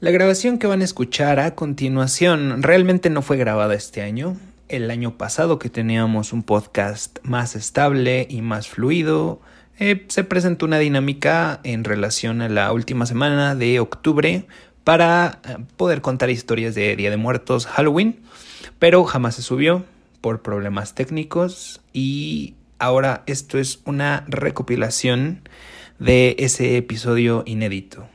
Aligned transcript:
La 0.00 0.10
grabación 0.10 0.56
que 0.56 0.66
van 0.66 0.80
a 0.80 0.84
escuchar 0.84 1.40
a 1.40 1.54
continuación 1.54 2.62
realmente 2.62 3.10
no 3.10 3.20
fue 3.20 3.36
grabada 3.36 3.74
este 3.74 4.00
año. 4.00 4.34
El 4.68 4.90
año 4.90 5.18
pasado 5.18 5.58
que 5.58 5.68
teníamos 5.68 6.32
un 6.32 6.42
podcast 6.42 7.18
más 7.22 7.54
estable 7.54 8.26
y 8.30 8.40
más 8.40 8.66
fluido, 8.66 9.42
eh, 9.78 10.06
se 10.08 10.24
presentó 10.24 10.64
una 10.64 10.78
dinámica 10.78 11.60
en 11.64 11.84
relación 11.84 12.40
a 12.40 12.48
la 12.48 12.72
última 12.72 13.04
semana 13.04 13.54
de 13.54 13.78
octubre 13.78 14.46
para 14.84 15.42
eh, 15.46 15.58
poder 15.76 16.00
contar 16.00 16.30
historias 16.30 16.74
de 16.74 16.96
Día 16.96 17.10
de 17.10 17.18
Muertos, 17.18 17.66
Halloween, 17.66 18.20
pero 18.78 19.04
jamás 19.04 19.34
se 19.34 19.42
subió 19.42 19.84
por 20.22 20.40
problemas 20.40 20.94
técnicos 20.94 21.82
y 21.92 22.54
ahora 22.78 23.22
esto 23.26 23.58
es 23.58 23.80
una 23.84 24.24
recopilación 24.28 25.42
de 25.98 26.36
ese 26.38 26.78
episodio 26.78 27.42
inédito. 27.44 28.08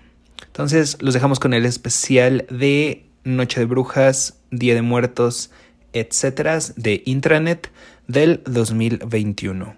Entonces 0.55 0.95
los 1.01 1.13
dejamos 1.13 1.41
con 1.41 1.53
el 1.53 1.65
especial 1.65 2.45
de 2.49 3.05
Noche 3.25 3.59
de 3.59 3.65
Brujas, 3.65 4.39
Día 4.51 4.73
de 4.73 4.81
Muertos, 4.81 5.51
etcétera, 5.91 6.59
de 6.77 7.03
Intranet 7.05 7.69
del 8.07 8.41
2021. 8.45 9.75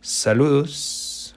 Saludos. 0.00 1.34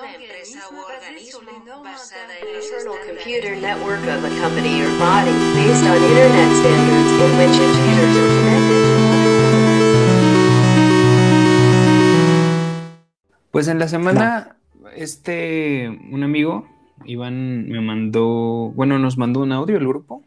Pues 13.51 13.67
en 13.67 13.79
la 13.79 13.87
semana, 13.87 14.55
este, 14.95 15.89
un 16.11 16.23
amigo, 16.23 16.67
Iván, 17.05 17.67
me 17.67 17.81
mandó, 17.81 18.71
bueno, 18.75 18.97
nos 18.99 19.17
mandó 19.17 19.41
un 19.41 19.51
audio 19.51 19.77
el 19.77 19.87
grupo 19.87 20.23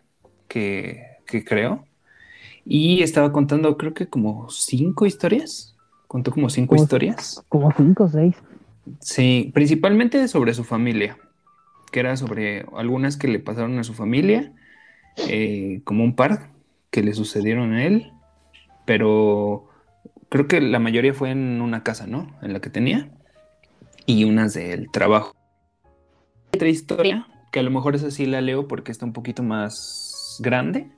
que, 0.48 1.02
que 1.26 1.44
creo 1.44 1.84
y 2.66 3.02
estaba 3.02 3.32
contando, 3.32 3.76
creo 3.76 3.94
que 3.94 4.06
como 4.08 4.48
cinco 4.50 5.06
historias. 5.06 5.76
Contó 6.06 6.30
como 6.30 6.48
cinco 6.50 6.70
Como- 6.70 6.82
historias. 6.82 7.44
Como 7.48 7.72
cinco 7.72 8.04
o 8.04 8.08
seis. 8.08 8.36
Sí, 9.00 9.50
principalmente 9.54 10.28
sobre 10.28 10.52
su 10.54 10.62
familia, 10.62 11.16
que 11.90 12.00
era 12.00 12.16
sobre 12.16 12.66
algunas 12.76 13.16
que 13.16 13.28
le 13.28 13.38
pasaron 13.38 13.78
a 13.78 13.84
su 13.84 13.94
familia, 13.94 14.52
eh, 15.28 15.80
como 15.84 16.04
un 16.04 16.14
par 16.14 16.50
que 16.90 17.02
le 17.02 17.14
sucedieron 17.14 17.72
a 17.72 17.84
él, 17.84 18.12
pero 18.84 19.68
creo 20.34 20.48
que 20.48 20.60
la 20.60 20.80
mayoría 20.80 21.14
fue 21.14 21.30
en 21.30 21.60
una 21.60 21.84
casa, 21.84 22.08
¿no? 22.08 22.26
En 22.42 22.52
la 22.52 22.60
que 22.60 22.68
tenía, 22.68 23.08
y 24.04 24.24
unas 24.24 24.54
del 24.54 24.90
trabajo. 24.90 25.32
Otra 26.52 26.68
historia, 26.68 27.28
que 27.52 27.60
a 27.60 27.62
lo 27.62 27.70
mejor 27.70 27.94
esa 27.94 28.10
sí 28.10 28.26
la 28.26 28.40
leo 28.40 28.66
porque 28.66 28.90
está 28.90 29.06
un 29.06 29.12
poquito 29.12 29.44
más 29.44 30.38
grande 30.40 30.90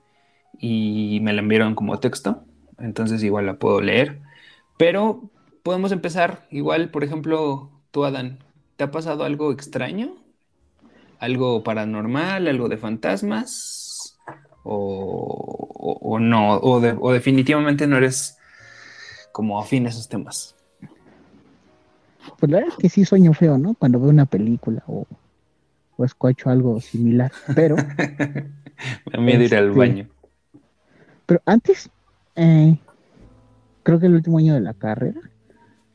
y 0.58 1.20
me 1.20 1.34
la 1.34 1.42
enviaron 1.42 1.74
como 1.74 2.00
texto, 2.00 2.44
entonces 2.78 3.22
igual 3.22 3.44
la 3.44 3.58
puedo 3.58 3.82
leer, 3.82 4.22
pero 4.78 5.30
podemos 5.62 5.92
empezar 5.92 6.46
igual, 6.50 6.88
por 6.90 7.04
ejemplo, 7.04 7.70
tú, 7.90 8.06
Adán, 8.06 8.38
¿te 8.76 8.84
ha 8.84 8.90
pasado 8.90 9.24
algo 9.24 9.52
extraño? 9.52 10.16
¿Algo 11.18 11.62
paranormal? 11.62 12.48
¿Algo 12.48 12.70
de 12.70 12.78
fantasmas? 12.78 14.18
¿O, 14.64 15.68
o- 16.02 16.18
no? 16.20 16.54
O, 16.56 16.80
o 16.80 17.12
definitivamente 17.12 17.86
no 17.86 17.98
eres 17.98 18.35
como 19.36 19.60
afín 19.60 19.84
a 19.84 19.90
esos 19.90 20.08
temas? 20.08 20.56
Pues 22.38 22.50
la 22.50 22.56
verdad 22.56 22.72
es 22.72 22.78
que 22.78 22.88
sí 22.88 23.04
sueño 23.04 23.34
feo, 23.34 23.58
¿no? 23.58 23.74
Cuando 23.74 24.00
veo 24.00 24.08
una 24.08 24.24
película 24.24 24.82
o, 24.86 25.06
o 25.98 26.04
escucho 26.06 26.48
algo 26.48 26.80
similar. 26.80 27.30
Pero, 27.54 27.76
Me 29.12 29.18
miedo 29.20 29.42
ir 29.42 29.54
al 29.54 29.66
Este, 29.68 29.78
baño. 29.78 30.08
pero 31.26 31.42
antes, 31.44 31.90
eh, 32.34 32.78
creo 33.82 33.98
que 34.00 34.06
el 34.06 34.14
último 34.14 34.38
año 34.38 34.54
de 34.54 34.60
la 34.60 34.72
carrera, 34.72 35.20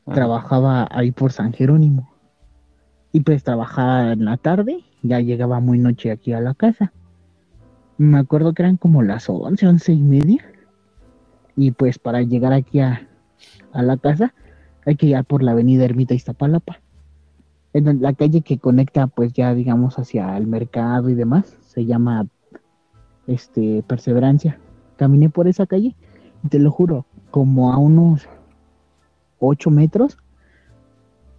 trabajaba 0.06 0.88
ahí 0.92 1.12
por 1.12 1.32
San 1.32 1.52
Jerónimo. 1.52 2.12
Y 3.12 3.22
pues 3.22 3.44
trabajaba 3.44 4.12
en 4.12 4.24
la 4.26 4.38
tarde, 4.38 4.84
ya 5.02 5.20
llegaba 5.20 5.60
muy 5.60 5.80
noche 5.80 6.12
aquí 6.12 6.32
a 6.32 6.42
la 6.42 6.54
casa. 6.54 6.94
Me 7.98 8.20
acuerdo 8.20 8.54
que 8.54 8.62
eran 8.62 8.78
como 8.78 9.02
las 9.02 9.28
11, 9.30 9.66
11 9.66 9.94
y 9.94 10.02
media. 10.02 10.46
Y 11.56 11.72
pues 11.72 11.98
para 11.98 12.22
llegar 12.22 12.54
aquí 12.54 12.80
a, 12.80 13.08
a 13.74 13.82
la 13.82 13.98
casa 13.98 14.34
hay 14.86 14.96
que 14.96 15.08
ir 15.08 15.24
por 15.26 15.44
la 15.44 15.52
avenida 15.52 15.86
Ermita 15.86 16.14
Iztapalapa. 16.14 16.80
En 17.74 18.02
la 18.02 18.14
calle 18.14 18.42
que 18.42 18.58
conecta 18.58 19.08
pues 19.08 19.34
ya 19.34 19.54
digamos 19.54 19.98
hacia 19.98 20.36
el 20.38 20.48
mercado 20.48 21.10
y 21.10 21.16
demás 21.16 21.58
se 21.62 21.86
llama 21.86 22.28
este 23.28 23.84
Perseverancia. 23.88 24.60
Caminé 24.98 25.30
por 25.30 25.48
esa 25.48 25.66
calle 25.66 25.96
y 26.44 26.48
te 26.50 26.60
lo 26.60 26.72
juro, 26.72 27.06
como 27.30 27.72
a 27.72 27.78
unos 27.78 28.28
8 29.40 29.70
metros, 29.72 30.18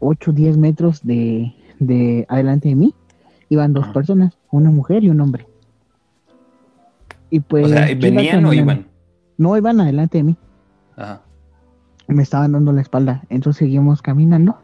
8 0.00 0.32
10 0.32 0.58
metros 0.58 1.02
de, 1.04 1.54
de 1.78 2.26
adelante 2.28 2.68
de 2.68 2.76
mí, 2.76 2.94
iban 3.48 3.72
dos 3.72 3.88
personas, 3.88 4.38
una 4.50 4.70
mujer 4.70 5.04
y 5.04 5.10
un 5.10 5.20
hombre. 5.20 5.46
Y 7.30 7.40
pues 7.40 7.66
O 7.66 7.68
sea, 7.68 7.90
iba 7.90 8.00
¿venían 8.00 8.44
o 8.44 8.52
iban? 8.52 8.86
No, 9.38 9.56
iban 9.56 9.80
adelante 9.80 10.18
de 10.18 10.24
mí, 10.24 10.36
Ajá. 10.96 11.22
Me 12.08 12.22
estaban 12.22 12.52
dando 12.52 12.72
la 12.72 12.80
espalda, 12.80 13.24
entonces 13.28 13.58
seguimos 13.58 14.02
caminando. 14.02 14.58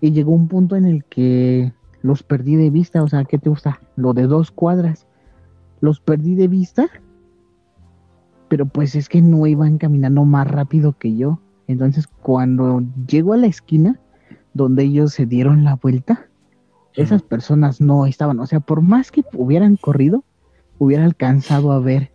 Y 0.00 0.12
llegó 0.12 0.32
un 0.32 0.48
punto 0.48 0.76
en 0.76 0.84
el 0.84 1.04
que 1.04 1.72
los 2.02 2.22
perdí 2.22 2.56
de 2.56 2.70
vista, 2.70 3.02
o 3.02 3.08
sea, 3.08 3.24
¿qué 3.24 3.38
te 3.38 3.48
gusta? 3.48 3.80
Lo 3.96 4.12
de 4.12 4.26
dos 4.26 4.50
cuadras, 4.50 5.06
los 5.80 6.00
perdí 6.00 6.34
de 6.34 6.48
vista, 6.48 6.88
pero 8.48 8.66
pues 8.66 8.94
es 8.94 9.08
que 9.08 9.22
no 9.22 9.46
iban 9.46 9.78
caminando 9.78 10.24
más 10.24 10.48
rápido 10.48 10.96
que 10.98 11.16
yo, 11.16 11.40
entonces 11.66 12.06
cuando 12.06 12.82
llego 13.08 13.32
a 13.32 13.38
la 13.38 13.46
esquina 13.46 13.98
donde 14.54 14.84
ellos 14.84 15.12
se 15.12 15.26
dieron 15.26 15.64
la 15.64 15.74
vuelta, 15.74 16.28
esas 16.94 17.22
personas 17.22 17.80
no 17.80 18.06
estaban, 18.06 18.40
o 18.40 18.46
sea, 18.46 18.60
por 18.60 18.80
más 18.80 19.10
que 19.10 19.22
hubieran 19.34 19.76
corrido, 19.76 20.24
hubiera 20.78 21.04
alcanzado 21.04 21.72
a 21.72 21.80
ver 21.80 22.10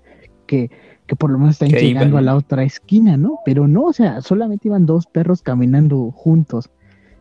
que, 0.47 0.71
que 1.11 1.17
por 1.17 1.29
lo 1.29 1.37
menos 1.37 1.55
están 1.55 1.67
Que 1.71 1.81
llegando 1.81 2.11
iban. 2.11 2.19
a 2.19 2.25
la 2.25 2.37
otra 2.37 2.63
esquina, 2.63 3.17
¿no? 3.17 3.39
Pero 3.43 3.67
no, 3.67 3.83
o 3.83 3.91
sea, 3.91 4.21
solamente 4.21 4.69
iban 4.69 4.85
dos 4.85 5.07
perros 5.07 5.41
caminando 5.41 6.09
juntos, 6.11 6.69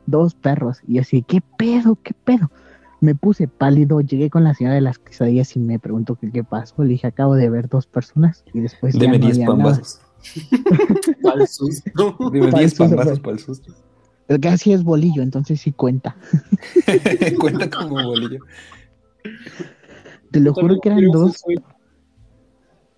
dos 0.06 0.36
perros, 0.36 0.78
y 0.86 1.00
así, 1.00 1.22
¿qué 1.26 1.40
pedo? 1.58 1.98
¿Qué 2.00 2.14
pedo? 2.14 2.52
Me 3.00 3.16
puse 3.16 3.48
pálido, 3.48 4.00
llegué 4.00 4.30
con 4.30 4.44
la 4.44 4.54
señora 4.54 4.76
de 4.76 4.80
las 4.80 5.00
quesadillas 5.00 5.56
y 5.56 5.58
me 5.58 5.80
preguntó 5.80 6.14
que 6.14 6.30
qué 6.30 6.44
pasó, 6.44 6.84
le 6.84 6.90
dije, 6.90 7.08
acabo 7.08 7.34
de 7.34 7.50
ver 7.50 7.68
dos 7.68 7.88
personas 7.88 8.44
y 8.54 8.60
después 8.60 8.96
Deme 8.96 9.18
no 9.18 9.24
10 9.26 9.38
había 9.38 9.46
nada. 9.48 9.58
pambazos. 9.58 10.00
Susto. 11.48 12.16
Dime 12.32 12.46
Para 12.52 12.58
10 12.60 12.62
el 12.62 12.68
susto, 12.70 12.84
pambazos 12.84 13.10
pues. 13.10 13.20
para 13.20 13.32
el 13.32 13.38
susto. 13.40 13.74
El 14.28 14.38
que 14.40 14.48
así 14.50 14.72
es 14.72 14.84
bolillo, 14.84 15.22
entonces 15.22 15.60
sí 15.60 15.72
cuenta. 15.72 16.14
Cuenta 17.40 17.68
como 17.68 18.00
bolillo. 18.04 18.38
Te 20.30 20.38
lo 20.38 20.54
juro 20.54 20.78
que 20.80 20.90
eran 20.90 21.10
dos 21.10 21.38
Soy- 21.44 21.60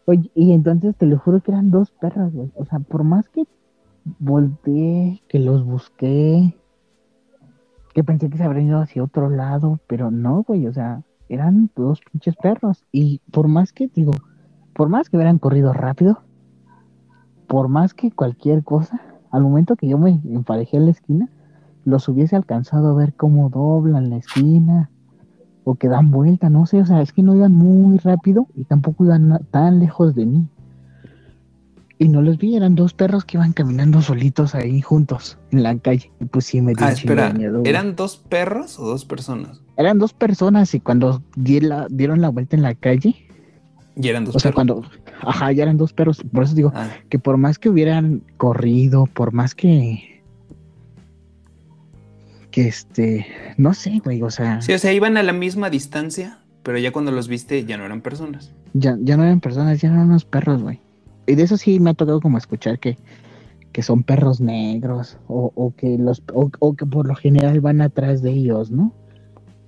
Oye, 0.07 0.31
y 0.35 0.53
entonces 0.53 0.97
te 0.97 1.07
lo 1.07 1.19
juro 1.19 1.41
que 1.41 1.53
eran 1.53 1.71
dos 1.71 1.91
perras, 1.91 2.33
güey. 2.33 2.51
O 2.57 2.65
sea, 2.65 2.81
por 2.81 3.05
más 3.05 3.29
que 3.29 3.45
volteé, 4.19 5.23
que 5.29 5.39
los 5.39 5.65
busqué, 5.65 6.57
que 7.95 8.05
pensé 8.05 8.29
que 8.29 8.37
se 8.37 8.45
habrían 8.45 8.69
ido 8.69 8.81
hacia 8.81 9.05
otro 9.05 9.31
lado, 9.31 9.79
pero 9.87 10.11
no, 10.11 10.43
güey. 10.43 10.67
O 10.67 10.73
sea, 10.73 11.03
eran 11.29 11.71
dos 11.77 12.01
pinches 12.01 12.37
perros. 12.37 12.85
Y 12.91 13.21
por 13.31 13.49
más 13.49 13.73
que, 13.73 13.89
digo, 13.89 14.13
por 14.75 14.89
más 14.89 15.09
que 15.09 15.17
hubieran 15.17 15.39
corrido 15.39 15.73
rápido, 15.73 16.23
por 17.47 17.69
más 17.69 17.95
que 17.95 18.11
cualquier 18.11 18.65
cosa, 18.65 19.01
al 19.31 19.43
momento 19.43 19.77
que 19.77 19.89
yo 19.89 19.99
me 19.99 20.21
emparejé 20.25 20.79
en 20.79 20.87
la 20.87 20.91
esquina, 20.91 21.29
los 21.85 22.09
hubiese 22.09 22.37
alcanzado 22.37 22.91
a 22.91 22.95
ver 22.95 23.15
cómo 23.15 23.51
doblan 23.51 24.11
la 24.11 24.17
esquina 24.17 24.91
o 25.65 25.75
que 25.77 25.89
dan 25.89 26.11
vuelta, 26.11 26.51
no 26.51 26.67
sé, 26.67 26.81
o 26.81 26.87
sea, 26.87 27.03
es 27.03 27.13
que 27.13 27.23
no 27.23 27.35
iban 27.37 27.53
muy 27.53 27.99
rápido 27.99 28.47
y 28.57 28.65
tampoco 28.65 29.05
iban 29.05 29.41
tan 29.51 29.79
lejos 29.81 30.15
de 30.15 30.27
mí. 30.27 30.47
Y 31.99 32.09
no 32.09 32.21
los 32.21 32.37
vi, 32.39 32.57
eran 32.57 32.75
dos 32.75 32.95
perros 32.95 33.25
que 33.25 33.37
iban 33.37 33.53
caminando 33.53 34.03
solitos 34.03 34.57
ahí 34.57 34.81
juntos 34.81 35.39
en 35.53 35.63
la 35.63 35.79
calle. 35.79 36.11
Y 36.21 36.25
pues 36.25 36.47
sí 36.47 36.61
me 36.61 36.75
dio 36.75 36.85
Ah, 36.87 36.91
espera, 36.93 37.33
miedo. 37.33 37.63
¿eran 37.65 37.95
dos 37.95 38.17
perros 38.17 38.79
o 38.81 38.87
dos 38.87 39.05
personas? 39.05 39.61
Eran 39.77 39.99
dos 40.01 40.13
personas 40.13 40.75
y 40.75 40.81
cuando 40.81 41.23
di 41.37 41.61
la- 41.61 41.87
dieron 41.91 42.21
la 42.21 42.29
vuelta 42.31 42.57
en 42.57 42.63
la 42.63 42.75
calle, 42.75 43.15
Y 43.95 44.09
eran 44.09 44.25
dos 44.25 44.35
o 44.35 44.41
sea, 44.41 44.51
perros. 44.51 44.55
cuando, 44.55 44.83
ajá, 45.21 45.53
ya 45.53 45.63
eran 45.63 45.77
dos 45.77 45.93
perros. 45.93 46.25
Por 46.33 46.43
eso 46.43 46.55
digo 46.57 46.73
Ah, 46.75 46.89
que 47.09 47.21
por 47.21 47.37
más 47.37 47.59
que 47.61 47.69
hubieran 47.69 48.23
corrido, 48.37 49.07
por 49.07 49.33
más 49.33 49.55
que, 49.55 50.22
que 52.53 52.69
este, 52.69 53.27
no 53.57 53.75
sé, 53.75 54.01
güey, 54.05 54.23
o 54.23 54.31
sea, 54.31 54.61
sí, 54.63 54.73
o 54.73 54.79
sea, 54.79 54.93
iban 54.93 55.17
a 55.17 55.25
la 55.25 55.33
misma 55.33 55.71
distancia, 55.71 56.39
pero 56.63 56.79
ya 56.79 56.93
cuando 56.93 57.11
los 57.11 57.27
viste 57.27 57.65
ya 57.65 57.77
no 57.79 57.85
eran 57.85 58.01
personas. 58.03 58.53
ya, 58.75 58.97
ya 59.01 59.17
no 59.17 59.25
eran 59.25 59.41
personas, 59.41 59.81
ya 59.81 59.89
eran 59.89 60.01
unos 60.03 60.25
perros, 60.25 60.63
güey. 60.63 60.79
Y 61.27 61.35
de 61.35 61.43
eso 61.43 61.57
sí 61.57 61.81
me 61.81 61.91
ha 61.91 61.95
tocado 61.95 62.21
como 62.21 62.39
escuchar 62.39 62.79
que, 62.79 62.97
que 63.73 63.83
son 63.83 64.03
perros 64.05 64.41
negros 64.41 65.19
o, 65.29 65.51
o 65.55 65.75
que 65.75 65.97
los 65.99 66.23
o, 66.33 66.51
o 66.61 66.75
que 66.75 66.85
por 66.87 67.07
lo 67.09 67.15
general 67.17 67.61
van 67.61 67.81
atrás 67.81 68.23
de 68.23 68.31
ellos, 68.31 68.71
¿no? 68.71 68.93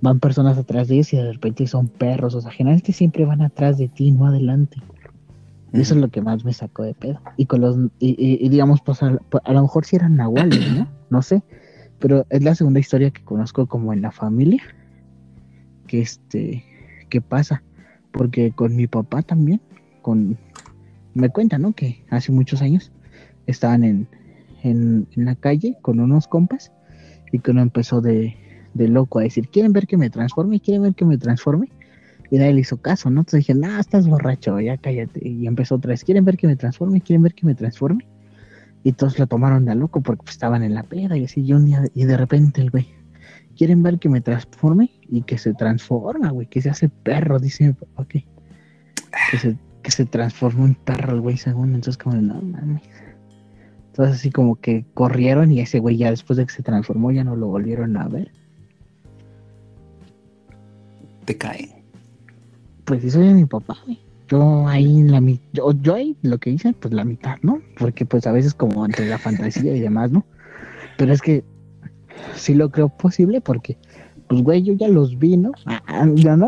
Van 0.01 0.21
personas 0.21 0.59
atrás 0.59 0.89
de 0.89 0.97
ellos 0.97 1.13
y 1.15 1.17
de 1.17 1.33
repente 1.33 1.67
son 1.67 1.89
perros, 1.89 2.35
o 2.35 2.41
sea, 2.43 2.51
generalmente 2.51 2.93
siempre 2.93 3.25
van 3.25 3.41
atrás 3.43 3.79
de 3.79 3.89
ti, 3.89 4.11
no 4.13 4.27
adelante. 4.27 4.77
Eso 5.73 5.95
es 5.95 6.01
lo 6.01 6.09
que 6.09 6.21
más 6.21 6.45
me 6.45 6.53
sacó 6.53 6.83
de 6.85 6.95
pedo. 6.95 7.19
Y 7.37 7.47
con 7.47 7.61
los, 7.63 7.77
y, 7.99 8.11
y- 8.11 8.45
y 8.45 8.49
digamos, 8.49 8.81
pues 8.83 9.03
a, 9.03 9.19
a 9.45 9.53
lo 9.53 9.63
mejor 9.63 9.85
si 9.87 9.97
eran 9.97 10.15
nahuales, 10.17 10.71
¿no? 10.71 10.87
No 11.11 11.23
sé. 11.23 11.43
Pero 11.99 12.27
es 12.31 12.43
la 12.43 12.55
segunda 12.55 12.81
historia 12.81 13.11
que 13.11 13.23
conozco 13.23 13.67
como 13.67 13.93
en 13.93 14.03
la 14.03 14.11
familia. 14.11 14.63
Que 15.87 16.01
este, 16.01 16.65
que 17.09 17.21
pasa. 17.21 17.63
Porque 18.13 18.53
con 18.53 18.77
mi 18.77 18.87
papá 18.87 19.23
también, 19.23 19.61
con, 20.03 20.39
me 21.15 21.29
cuenta, 21.31 21.59
¿no? 21.59 21.73
Que 21.73 22.05
hace 22.11 22.33
muchos 22.33 22.63
años 22.63 22.93
estaban 23.47 23.85
en, 23.85 24.09
en, 24.63 25.09
en 25.17 25.25
la 25.25 25.35
calle 25.35 25.77
con 25.83 26.01
unos 26.01 26.29
compas 26.29 26.73
y 27.33 27.41
que 27.41 27.51
uno 27.51 27.63
empezó 27.63 28.01
de, 28.01 28.37
de 28.75 28.89
loco 28.89 29.19
a 29.19 29.23
decir, 29.23 29.49
¿quieren 29.49 29.73
ver 29.73 29.87
que 29.87 29.97
me 29.97 30.11
transforme? 30.11 30.61
¿Quieren 30.61 30.83
ver 30.83 30.95
que 30.95 31.05
me 31.05 31.17
transforme? 31.17 31.69
Y 32.31 32.39
nadie 32.39 32.55
le 32.55 32.61
hizo 32.61 32.77
caso, 32.79 33.11
¿no? 33.11 33.21
Entonces 33.21 33.47
dije, 33.47 33.55
no, 33.55 33.79
estás 33.79 34.09
borracho, 34.09 34.61
ya 34.61 34.77
cállate. 34.77 35.27
Y 35.27 35.47
empezó 35.47 35.77
otra 35.77 35.91
vez, 35.91 36.05
¿quieren 36.05 36.25
ver 36.25 36.37
que 36.37 36.47
me 36.47 36.57
transforme? 36.57 37.01
¿Quieren 37.01 37.23
ver 37.23 37.35
que 37.35 37.47
me 37.47 37.55
transforme? 37.55 38.07
Y 38.85 38.93
todos 38.93 39.19
lo 39.19 39.27
tomaron 39.27 39.65
de 39.65 39.73
a 39.73 39.75
loco 39.75 40.03
porque 40.03 40.23
pues, 40.23 40.35
estaban 40.37 40.63
en 40.63 40.75
la 40.75 40.83
peda 40.83 41.17
y 41.17 41.25
así. 41.25 41.41
Y 41.41 41.55
un 41.55 41.65
día, 41.65 41.83
y 41.95 42.05
de 42.05 42.17
repente 42.19 42.61
el 42.61 42.71
güey, 42.71 42.87
¿quieren 43.57 43.83
ver 43.83 43.99
que 43.99 44.11
me 44.11 44.21
transforme? 44.21 44.91
Y 45.09 45.23
que 45.23 45.39
se 45.39 45.55
transforma, 45.55 46.31
güey, 46.31 46.47
que 46.47 46.61
se 46.61 46.69
hace 46.69 46.91
perro, 46.91 47.39
dice 47.39 47.67
mi 47.67 47.73
papá, 47.73 48.07
que, 48.07 48.25
se, 49.39 49.57
que 49.83 49.91
se 49.91 50.05
transforma 50.05 50.67
en 50.67 50.75
perro 50.75 51.15
el 51.15 51.23
güey 51.23 51.39
según. 51.39 51.75
Entonces 51.75 51.97
como, 51.97 52.17
no 52.17 52.35
mames. 52.43 52.83
Entonces 53.87 54.17
así 54.17 54.31
como 54.31 54.57
que 54.57 54.85
corrieron 54.93 55.51
y 55.51 55.61
ese 55.61 55.79
güey 55.79 55.97
ya 55.97 56.11
después 56.11 56.37
de 56.37 56.45
que 56.45 56.53
se 56.53 56.63
transformó 56.63 57.11
ya 57.11 57.25
no 57.25 57.37
lo 57.37 57.47
volvieron 57.47 57.97
a 57.97 58.07
ver. 58.07 58.31
Te 61.25 61.39
cae. 61.39 61.83
Pues 62.85 63.03
eso 63.03 63.21
de 63.21 63.33
mi 63.33 63.47
papá, 63.47 63.79
güey. 63.87 64.04
Yo 64.29 64.67
ahí 64.67 65.03
la 65.03 65.21
mitad, 65.21 65.45
yo, 65.53 65.73
yo 65.73 65.95
ahí 65.95 66.17
lo 66.23 66.39
que 66.39 66.51
hice, 66.51 66.73
pues 66.73 66.95
la 66.95 67.05
mitad, 67.05 67.37
¿no? 67.43 67.61
Porque 67.79 68.07
pues 68.07 68.27
a 68.27 68.33
veces 68.33 68.55
como 68.55 68.85
entre 68.87 69.07
la 69.07 69.19
fantasía 69.19 69.75
y 69.77 69.81
demás, 69.81 70.11
¿no? 70.11 70.25
Pero 70.97 71.13
es 71.13 71.21
que 71.21 71.45
sí 72.35 72.55
lo 72.55 72.71
creo 72.71 72.89
posible 72.89 73.41
porque, 73.41 73.77
pues 74.29 74.43
güey, 74.43 74.63
yo 74.63 74.73
ya 74.73 74.89
los 74.89 75.19
vi, 75.19 75.37
¿no? 75.37 75.53
Ah, 75.67 75.83
ah, 75.87 76.07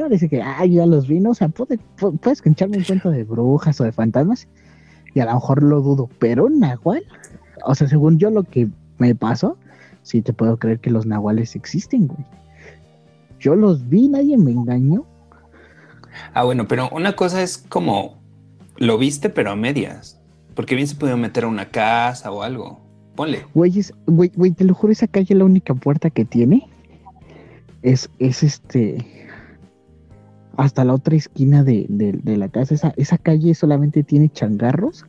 dice 0.09 0.29
que, 0.29 0.41
ah, 0.41 0.65
yo 0.65 0.75
ya 0.77 0.87
los 0.87 1.07
vi, 1.07 1.21
¿no? 1.21 1.31
O 1.31 1.35
sea, 1.35 1.49
puede- 1.49 1.79
pu- 1.99 2.19
puedes 2.19 2.45
echarme 2.47 2.79
un 2.79 2.85
cuento 2.85 3.11
de 3.11 3.25
brujas 3.25 3.79
o 3.81 3.85
de 3.85 3.93
fantasmas 3.93 4.49
y 5.15 5.21
a 5.21 5.27
lo 5.27 5.35
mejor 5.35 5.63
lo 5.63 5.83
dudo, 5.83 6.09
pero 6.19 6.49
nahual, 6.49 7.05
o 7.65 7.75
sea, 7.75 7.89
según 7.89 8.19
yo 8.19 8.31
lo 8.31 8.45
que 8.45 8.69
me 8.99 9.15
pasó, 9.15 9.59
sí 10.03 10.23
te 10.23 10.33
puedo 10.33 10.57
creer 10.57 10.79
que 10.81 10.91
los 10.91 11.05
nahuales 11.05 11.55
existen, 11.57 12.07
güey. 12.07 12.25
Yo 13.39 13.55
los 13.55 13.87
vi, 13.89 14.09
nadie 14.09 14.39
me 14.39 14.53
engañó. 14.53 15.05
Ah, 16.35 16.45
bueno, 16.45 16.67
pero 16.69 16.89
una 16.91 17.15
cosa 17.17 17.43
es 17.43 17.59
como 17.59 18.17
lo 18.77 18.99
viste, 18.99 19.31
pero 19.31 19.51
a 19.51 19.57
medias. 19.57 20.21
Porque 20.55 20.75
bien 20.75 20.87
se 20.89 20.95
puede 20.97 21.17
meter 21.17 21.45
a 21.45 21.49
una 21.49 21.67
casa 21.71 22.31
o 22.31 22.43
algo. 22.43 22.81
Ponle. 23.15 23.45
Güey, 23.55 23.79
es- 23.79 23.95
güey, 24.07 24.31
te 24.53 24.65
lo 24.65 24.75
juro, 24.75 24.93
esa 24.93 25.07
calle 25.07 25.35
la 25.35 25.45
única 25.45 25.75
puerta 25.75 26.11
que 26.11 26.25
tiene 26.25 26.69
es, 27.83 28.11
es 28.19 28.43
este 28.43 29.27
hasta 30.57 30.85
la 30.85 30.95
otra 30.95 31.17
esquina 31.17 31.63
de, 31.65 31.87
de- 31.89 32.13
de 32.13 32.37
la 32.37 32.49
casa. 32.49 32.75
Esa, 32.75 32.95
esa 32.97 33.19
calle 33.19 33.55
solamente 33.55 34.03
tiene 34.03 34.31
changarros 34.31 35.05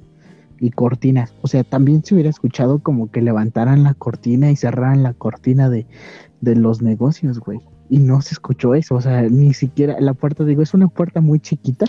y 0.60 0.71
cortinas. 0.71 1.33
O 1.42 1.48
sea, 1.48 1.63
también 1.63 2.03
se 2.03 2.13
hubiera 2.15 2.30
escuchado 2.30 2.80
como 2.80 3.10
que 3.12 3.21
levantaran 3.21 3.83
la 3.83 3.94
cortina 3.94 4.51
y 4.51 4.56
cerraran 4.57 5.03
la 5.03 5.13
cortina 5.13 5.69
de, 5.69 5.86
de 6.42 6.56
los 6.56 6.81
negocios, 6.81 7.39
güey. 7.39 7.60
Y 7.89 8.00
no 8.00 8.22
se 8.22 8.34
escuchó 8.36 8.75
eso. 8.75 8.95
O 8.95 9.01
sea, 9.01 9.22
ni 9.24 9.54
siquiera 9.54 10.00
la 10.00 10.13
puerta, 10.13 10.44
digo, 10.44 10.62
es 10.62 10.74
una 10.74 10.88
puerta 10.89 11.22
muy 11.22 11.39
chiquita, 11.39 11.86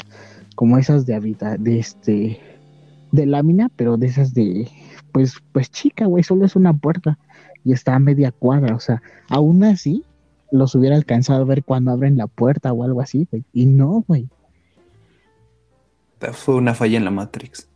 como 0.54 0.78
esas 0.78 1.06
de 1.06 1.14
habita, 1.14 1.56
de 1.56 1.78
este, 1.80 2.40
de 3.12 3.26
lámina, 3.26 3.70
pero 3.76 3.96
de 3.96 4.06
esas 4.06 4.34
de, 4.34 4.68
pues, 5.12 5.34
pues 5.52 5.70
chica, 5.70 6.06
güey, 6.06 6.22
solo 6.24 6.44
es 6.46 6.56
una 6.56 6.72
puerta 6.74 7.18
y 7.64 7.72
está 7.72 7.94
a 7.94 7.98
media 7.98 8.32
cuadra, 8.32 8.74
o 8.76 8.80
sea, 8.80 9.02
aún 9.28 9.64
así 9.64 10.04
los 10.50 10.74
hubiera 10.74 10.96
alcanzado 10.96 11.42
a 11.42 11.44
ver 11.46 11.64
cuando 11.64 11.90
abren 11.90 12.16
la 12.16 12.26
puerta 12.26 12.72
o 12.72 12.84
algo 12.84 13.00
así, 13.00 13.26
güey, 13.30 13.44
y 13.52 13.66
no, 13.66 14.04
güey, 14.06 14.28
Fue 16.32 16.54
una 16.54 16.74
falla 16.74 16.96
en 16.98 17.04
la 17.04 17.10
Matrix. 17.10 17.68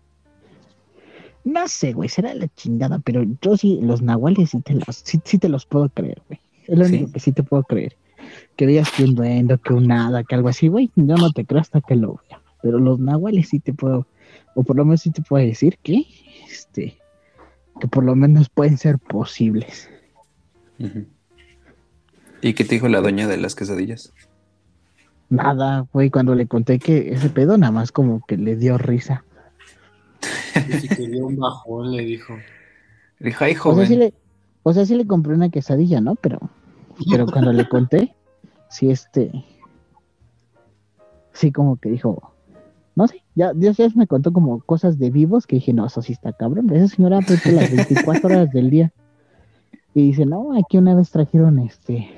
no 1.44 1.66
sé, 1.69 1.92
güey, 1.92 2.08
será 2.08 2.34
la 2.34 2.48
chingada, 2.48 2.98
pero 3.00 3.24
yo 3.40 3.56
sí, 3.56 3.80
los 3.82 4.00
nahuales 4.02 4.50
sí 4.50 4.60
te 4.60 4.74
los, 4.74 4.96
sí, 5.04 5.20
sí 5.24 5.38
te 5.38 5.48
los 5.48 5.66
puedo 5.66 5.88
creer, 5.88 6.22
güey, 6.28 6.40
es 6.66 6.78
lo 6.78 6.84
¿Sí? 6.84 6.96
único 6.96 7.12
que 7.12 7.20
sí 7.20 7.32
te 7.32 7.42
puedo 7.42 7.64
creer, 7.64 7.96
que 8.56 8.66
digas 8.66 8.90
que 8.90 9.04
un 9.04 9.14
duendo, 9.14 9.58
que 9.58 9.72
un 9.72 9.87
nada, 9.87 10.25
que 10.25 10.34
algo 10.34 10.49
así, 10.49 10.69
güey, 10.69 10.90
yo 10.94 11.16
no 11.16 11.31
te 11.32 11.44
creo 11.44 11.60
hasta 11.60 11.81
que 11.81 11.96
lo 11.96 12.20
vea, 12.28 12.40
pero 12.62 12.78
los 12.78 12.99
nahuales 12.99 13.49
sí 13.49 13.60
te 13.60 13.72
puedo, 13.72 14.06
o 14.54 14.62
por 14.62 14.76
lo 14.76 14.84
menos 14.84 15.00
sí 15.00 15.10
te 15.10 15.22
puedo 15.22 15.44
decir 15.44 15.78
que, 15.82 16.04
este, 16.50 16.99
que 17.81 17.88
por 17.88 18.04
lo 18.04 18.14
menos 18.14 18.49
pueden 18.49 18.78
ser 18.78 18.99
posibles. 18.99 19.88
¿Y 22.40 22.54
qué 22.54 22.64
te 22.64 22.75
dijo 22.75 22.88
la 22.88 23.00
doña 23.00 23.28
de 23.28 23.37
las 23.37 23.54
quesadillas? 23.54 24.12
Nada, 25.31 25.87
güey, 25.93 26.10
cuando 26.10 26.34
le 26.34 26.46
conté 26.46 26.78
que 26.78 27.12
ese 27.14 27.31
pedo 27.31 27.56
nada 27.56 27.72
más 27.72 27.93
como 27.93 28.25
que 28.26 28.37
le 28.37 28.56
dio 28.56 28.76
risa. 28.76 29.25
Y 30.82 30.88
que 30.88 31.08
dio 31.08 31.26
un 31.26 31.37
bajón, 31.37 31.93
le 31.93 32.02
dijo. 32.05 32.34
Le 33.19 33.31
dijo, 33.31 33.44
ay, 33.44 33.52
O 33.52 33.55
sea, 33.55 33.62
joven. 33.62 33.87
sí 33.87 33.96
le, 33.96 34.14
o 34.62 34.72
sea, 34.72 34.84
sí 34.84 34.94
le 34.94 35.06
compré 35.06 35.34
una 35.34 35.48
quesadilla, 35.48 36.00
¿no? 36.00 36.16
Pero, 36.16 36.38
pero 37.10 37.26
cuando 37.26 37.52
le 37.52 37.69
conté, 37.69 38.14
sí 38.72 38.90
este, 38.90 39.30
sí 41.32 41.52
como 41.52 41.76
que 41.76 41.90
dijo, 41.90 42.32
no 42.96 43.06
sé, 43.06 43.22
ya 43.34 43.52
Dios 43.52 43.76
ya 43.76 43.88
me 43.94 44.06
contó 44.06 44.32
como 44.32 44.60
cosas 44.60 44.98
de 44.98 45.10
vivos 45.10 45.46
que 45.46 45.56
dije, 45.56 45.72
no, 45.72 45.86
eso 45.86 46.02
sí 46.02 46.12
está 46.12 46.32
cabrón, 46.32 46.70
esa 46.70 46.94
señora 46.94 47.19
aprieta 47.19 47.52
las 47.52 47.70
24 47.70 48.26
horas 48.26 48.50
del 48.50 48.70
día. 48.70 48.92
Y 49.94 50.06
dice, 50.06 50.24
no, 50.24 50.58
aquí 50.58 50.78
una 50.78 50.94
vez 50.94 51.10
trajeron 51.10 51.58
este 51.58 52.08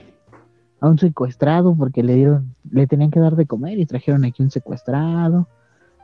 a 0.80 0.88
un 0.88 0.98
secuestrado 0.98 1.74
porque 1.74 2.04
le 2.04 2.14
dieron, 2.14 2.54
le 2.70 2.86
tenían 2.86 3.10
que 3.10 3.18
dar 3.18 3.34
de 3.34 3.46
comer 3.46 3.78
y 3.78 3.86
trajeron 3.86 4.24
aquí 4.24 4.42
un 4.42 4.50
secuestrado. 4.50 5.48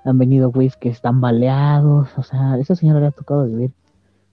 Han 0.05 0.19
venido 0.19 0.51
güeyes 0.51 0.77
que 0.77 0.89
están 0.89 1.21
baleados, 1.21 2.09
o 2.17 2.23
sea, 2.25 2.59
esa 2.59 2.75
señora 2.75 3.01
le 3.01 3.07
ha 3.07 3.11
tocado 3.13 3.47
vivir 3.47 3.71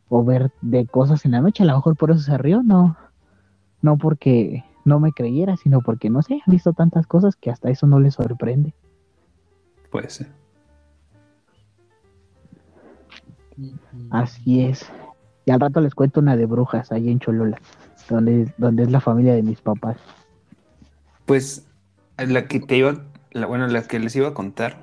o 0.09 0.23
ver 0.23 0.51
de 0.61 0.87
cosas 0.87 1.25
en 1.25 1.31
la 1.31 1.41
noche, 1.41 1.63
a 1.63 1.67
lo 1.67 1.75
mejor 1.75 1.95
por 1.95 2.11
eso 2.11 2.21
se 2.21 2.37
rió, 2.37 2.63
no, 2.63 2.95
no 3.81 3.97
porque 3.97 4.63
no 4.87 4.99
me 4.99 5.11
creyera, 5.11 5.57
sino 5.57 5.81
porque 5.81 6.09
no 6.09 6.21
sé, 6.21 6.41
ha 6.45 6.49
visto 6.49 6.73
tantas 6.73 7.05
cosas 7.05 7.35
que 7.35 7.51
hasta 7.51 7.69
eso 7.69 7.85
no 7.87 7.99
le 7.99 8.09
sorprende. 8.09 8.73
Puede 9.91 10.09
ser. 10.09 10.27
Así 14.09 14.63
es. 14.63 14.89
Y 15.45 15.51
al 15.51 15.59
rato 15.59 15.81
les 15.81 15.93
cuento 15.93 16.19
una 16.19 16.35
de 16.35 16.45
brujas 16.45 16.91
ahí 16.91 17.09
en 17.09 17.19
Cholula, 17.19 17.59
donde, 18.09 18.53
donde 18.57 18.83
es 18.83 18.91
la 18.91 19.01
familia 19.01 19.33
de 19.33 19.43
mis 19.43 19.61
papás. 19.61 19.97
Pues 21.25 21.67
la 22.17 22.47
que 22.47 22.59
te 22.59 22.77
iba, 22.77 23.05
la, 23.31 23.45
bueno, 23.45 23.67
la 23.67 23.83
que 23.83 23.99
les 23.99 24.15
iba 24.15 24.29
a 24.29 24.33
contar, 24.33 24.77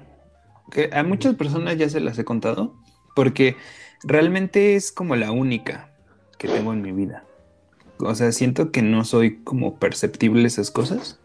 que 0.70 0.90
a 0.92 1.02
muchas 1.02 1.34
personas 1.34 1.76
ya 1.78 1.88
se 1.88 2.00
las 2.00 2.18
he 2.18 2.24
contado, 2.24 2.74
porque 3.14 3.56
realmente 4.02 4.76
es 4.76 4.92
como 4.92 5.16
la 5.16 5.32
única 5.32 5.90
que 6.38 6.48
tengo 6.48 6.72
en 6.72 6.82
mi 6.82 6.92
vida. 6.92 7.24
O 8.04 8.14
sea, 8.14 8.32
siento 8.32 8.70
que 8.70 8.82
no 8.82 9.04
soy 9.04 9.36
como 9.44 9.76
perceptible 9.76 10.46
esas 10.46 10.70
cosas. 10.70 11.18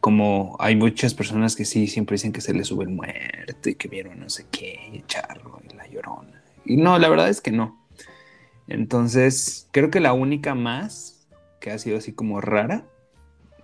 Como 0.00 0.56
hay 0.60 0.76
muchas 0.76 1.14
personas 1.14 1.56
que 1.56 1.64
sí 1.64 1.86
siempre 1.88 2.14
dicen 2.14 2.32
que 2.32 2.40
se 2.40 2.54
les 2.54 2.68
sube 2.68 2.84
el 2.84 2.90
muerto 2.90 3.68
y 3.68 3.74
que 3.74 3.88
vieron 3.88 4.20
no 4.20 4.30
sé 4.30 4.46
qué, 4.50 4.78
y 4.92 5.02
charro 5.06 5.60
y 5.68 5.74
la 5.74 5.86
llorona. 5.88 6.42
Y 6.64 6.76
no, 6.76 6.98
la 6.98 7.08
verdad 7.08 7.28
es 7.28 7.40
que 7.40 7.50
no. 7.50 7.84
Entonces, 8.68 9.66
creo 9.72 9.90
que 9.90 10.00
la 10.00 10.12
única 10.12 10.54
más 10.54 11.26
que 11.60 11.70
ha 11.72 11.78
sido 11.78 11.98
así 11.98 12.12
como 12.12 12.40
rara 12.40 12.84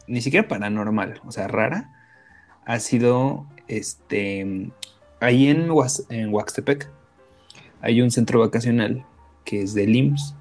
ni 0.07 0.21
siquiera 0.21 0.49
paranormal, 0.49 1.21
o 1.25 1.33
sea, 1.33 1.49
rara, 1.49 1.91
ha 2.67 2.79
sido 2.81 3.47
este. 3.69 4.71
Ahí 5.21 5.49
en, 5.49 5.71
Huas- 5.71 6.07
Huaxtepec 6.11 6.91
hay 7.81 8.03
un 8.03 8.11
centro 8.11 8.41
vacacional 8.41 9.05
que 9.45 9.63
es 9.63 9.73
del 9.75 9.95
IMSS. 9.95 10.35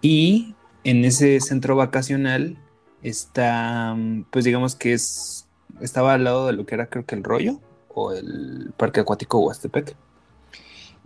Y 0.00 0.54
en 0.84 1.04
ese 1.04 1.40
centro 1.40 1.76
vacacional 1.76 2.56
está, 3.02 3.94
mm, 3.94 4.24
pues 4.30 4.44
digamos 4.44 4.74
que 4.76 4.92
es. 4.92 5.46
Estaba 5.80 6.14
al 6.14 6.24
lado 6.24 6.46
de 6.46 6.52
lo 6.52 6.66
que 6.66 6.74
era, 6.74 6.86
creo 6.86 7.04
que 7.06 7.14
el 7.14 7.24
rollo 7.24 7.60
o 7.88 8.12
el 8.12 8.72
parque 8.76 9.00
acuático 9.00 9.40
Huastepec. 9.40 9.96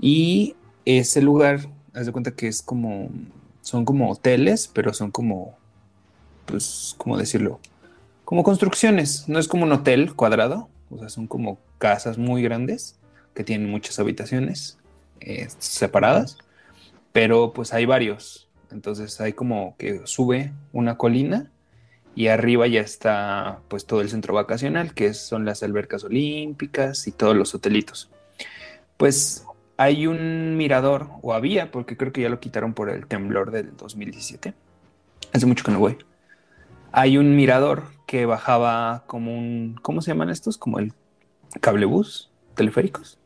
Y 0.00 0.56
ese 0.84 1.22
lugar, 1.22 1.60
haz 1.94 2.06
de 2.06 2.12
cuenta 2.12 2.32
que 2.32 2.48
es 2.48 2.62
como. 2.62 3.10
Son 3.62 3.84
como 3.84 4.10
hoteles, 4.10 4.68
pero 4.72 4.94
son 4.94 5.10
como 5.10 5.56
pues, 6.46 6.94
¿cómo 6.98 7.18
decirlo? 7.18 7.58
Como 8.24 8.44
construcciones, 8.44 9.28
no 9.28 9.38
es 9.38 9.48
como 9.48 9.64
un 9.64 9.72
hotel 9.72 10.14
cuadrado, 10.14 10.68
o 10.90 10.98
sea, 10.98 11.08
son 11.08 11.26
como 11.26 11.58
casas 11.78 12.18
muy 12.18 12.42
grandes 12.42 12.96
que 13.34 13.42
tienen 13.42 13.68
muchas 13.68 13.98
habitaciones 13.98 14.78
eh, 15.20 15.48
separadas 15.58 16.38
pero 17.16 17.54
pues 17.54 17.72
hay 17.72 17.86
varios. 17.86 18.45
Entonces 18.70 19.20
hay 19.20 19.32
como 19.32 19.76
que 19.78 20.02
sube 20.04 20.52
una 20.72 20.96
colina 20.96 21.50
y 22.14 22.28
arriba 22.28 22.66
ya 22.66 22.80
está 22.80 23.60
pues 23.68 23.86
todo 23.86 24.00
el 24.00 24.08
centro 24.08 24.34
vacacional, 24.34 24.94
que 24.94 25.12
son 25.14 25.44
las 25.44 25.62
albercas 25.62 26.02
olímpicas 26.04 27.06
y 27.06 27.12
todos 27.12 27.36
los 27.36 27.54
hotelitos. 27.54 28.10
Pues 28.96 29.46
hay 29.76 30.06
un 30.06 30.56
mirador, 30.56 31.08
o 31.20 31.34
había, 31.34 31.70
porque 31.70 31.96
creo 31.96 32.12
que 32.12 32.22
ya 32.22 32.30
lo 32.30 32.40
quitaron 32.40 32.72
por 32.72 32.88
el 32.88 33.06
temblor 33.06 33.50
del 33.50 33.76
2017. 33.76 34.54
Hace 35.32 35.46
mucho 35.46 35.64
que 35.64 35.72
no 35.72 35.78
voy. 35.78 35.98
Hay 36.92 37.18
un 37.18 37.36
mirador 37.36 37.84
que 38.06 38.24
bajaba 38.24 39.04
como 39.06 39.36
un, 39.36 39.76
¿cómo 39.82 40.00
se 40.00 40.10
llaman 40.10 40.30
estos? 40.30 40.56
Como 40.56 40.78
el 40.78 40.94
cablebús, 41.60 42.30
teleféricos. 42.54 43.18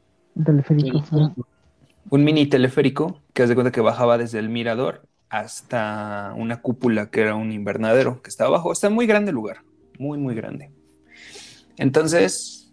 Teleférico. 0.45 1.05
Un 2.09 2.25
mini 2.25 2.47
teleférico 2.47 3.21
que 3.33 3.45
haz 3.45 3.49
de 3.49 3.55
cuenta 3.55 3.71
que 3.71 3.81
bajaba 3.81 4.19
desde 4.19 4.41
el 4.41 4.49
mirador 4.49 5.03
hasta 5.31 6.35
una 6.37 6.61
cúpula 6.61 7.11
que 7.11 7.23
era 7.23 7.37
un 7.37 7.53
invernadero 7.53 8.21
que 8.21 8.29
estaba 8.29 8.49
abajo. 8.49 8.73
Está 8.73 8.91
muy 8.91 9.07
grande 9.07 9.33
lugar, 9.33 9.63
muy, 9.99 10.19
muy 10.19 10.35
grande. 10.35 10.71
Entonces, 11.79 12.73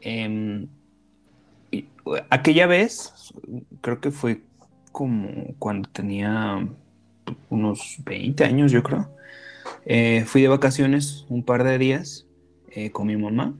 em, 0.00 0.66
aquella 2.30 2.66
vez, 2.66 3.12
creo 3.82 4.00
que 4.00 4.10
fue 4.10 4.42
como 4.90 5.54
cuando 5.58 5.88
tenía 5.90 6.66
unos 7.50 7.98
20 8.04 8.44
años, 8.44 8.72
yo 8.72 8.82
creo. 8.82 9.10
Eh, 9.84 10.24
fui 10.26 10.40
de 10.42 10.48
vacaciones 10.48 11.26
un 11.28 11.42
par 11.42 11.62
de 11.62 11.78
días 11.78 12.26
eh, 12.70 12.90
con 12.90 13.06
mi 13.06 13.16
mamá 13.16 13.54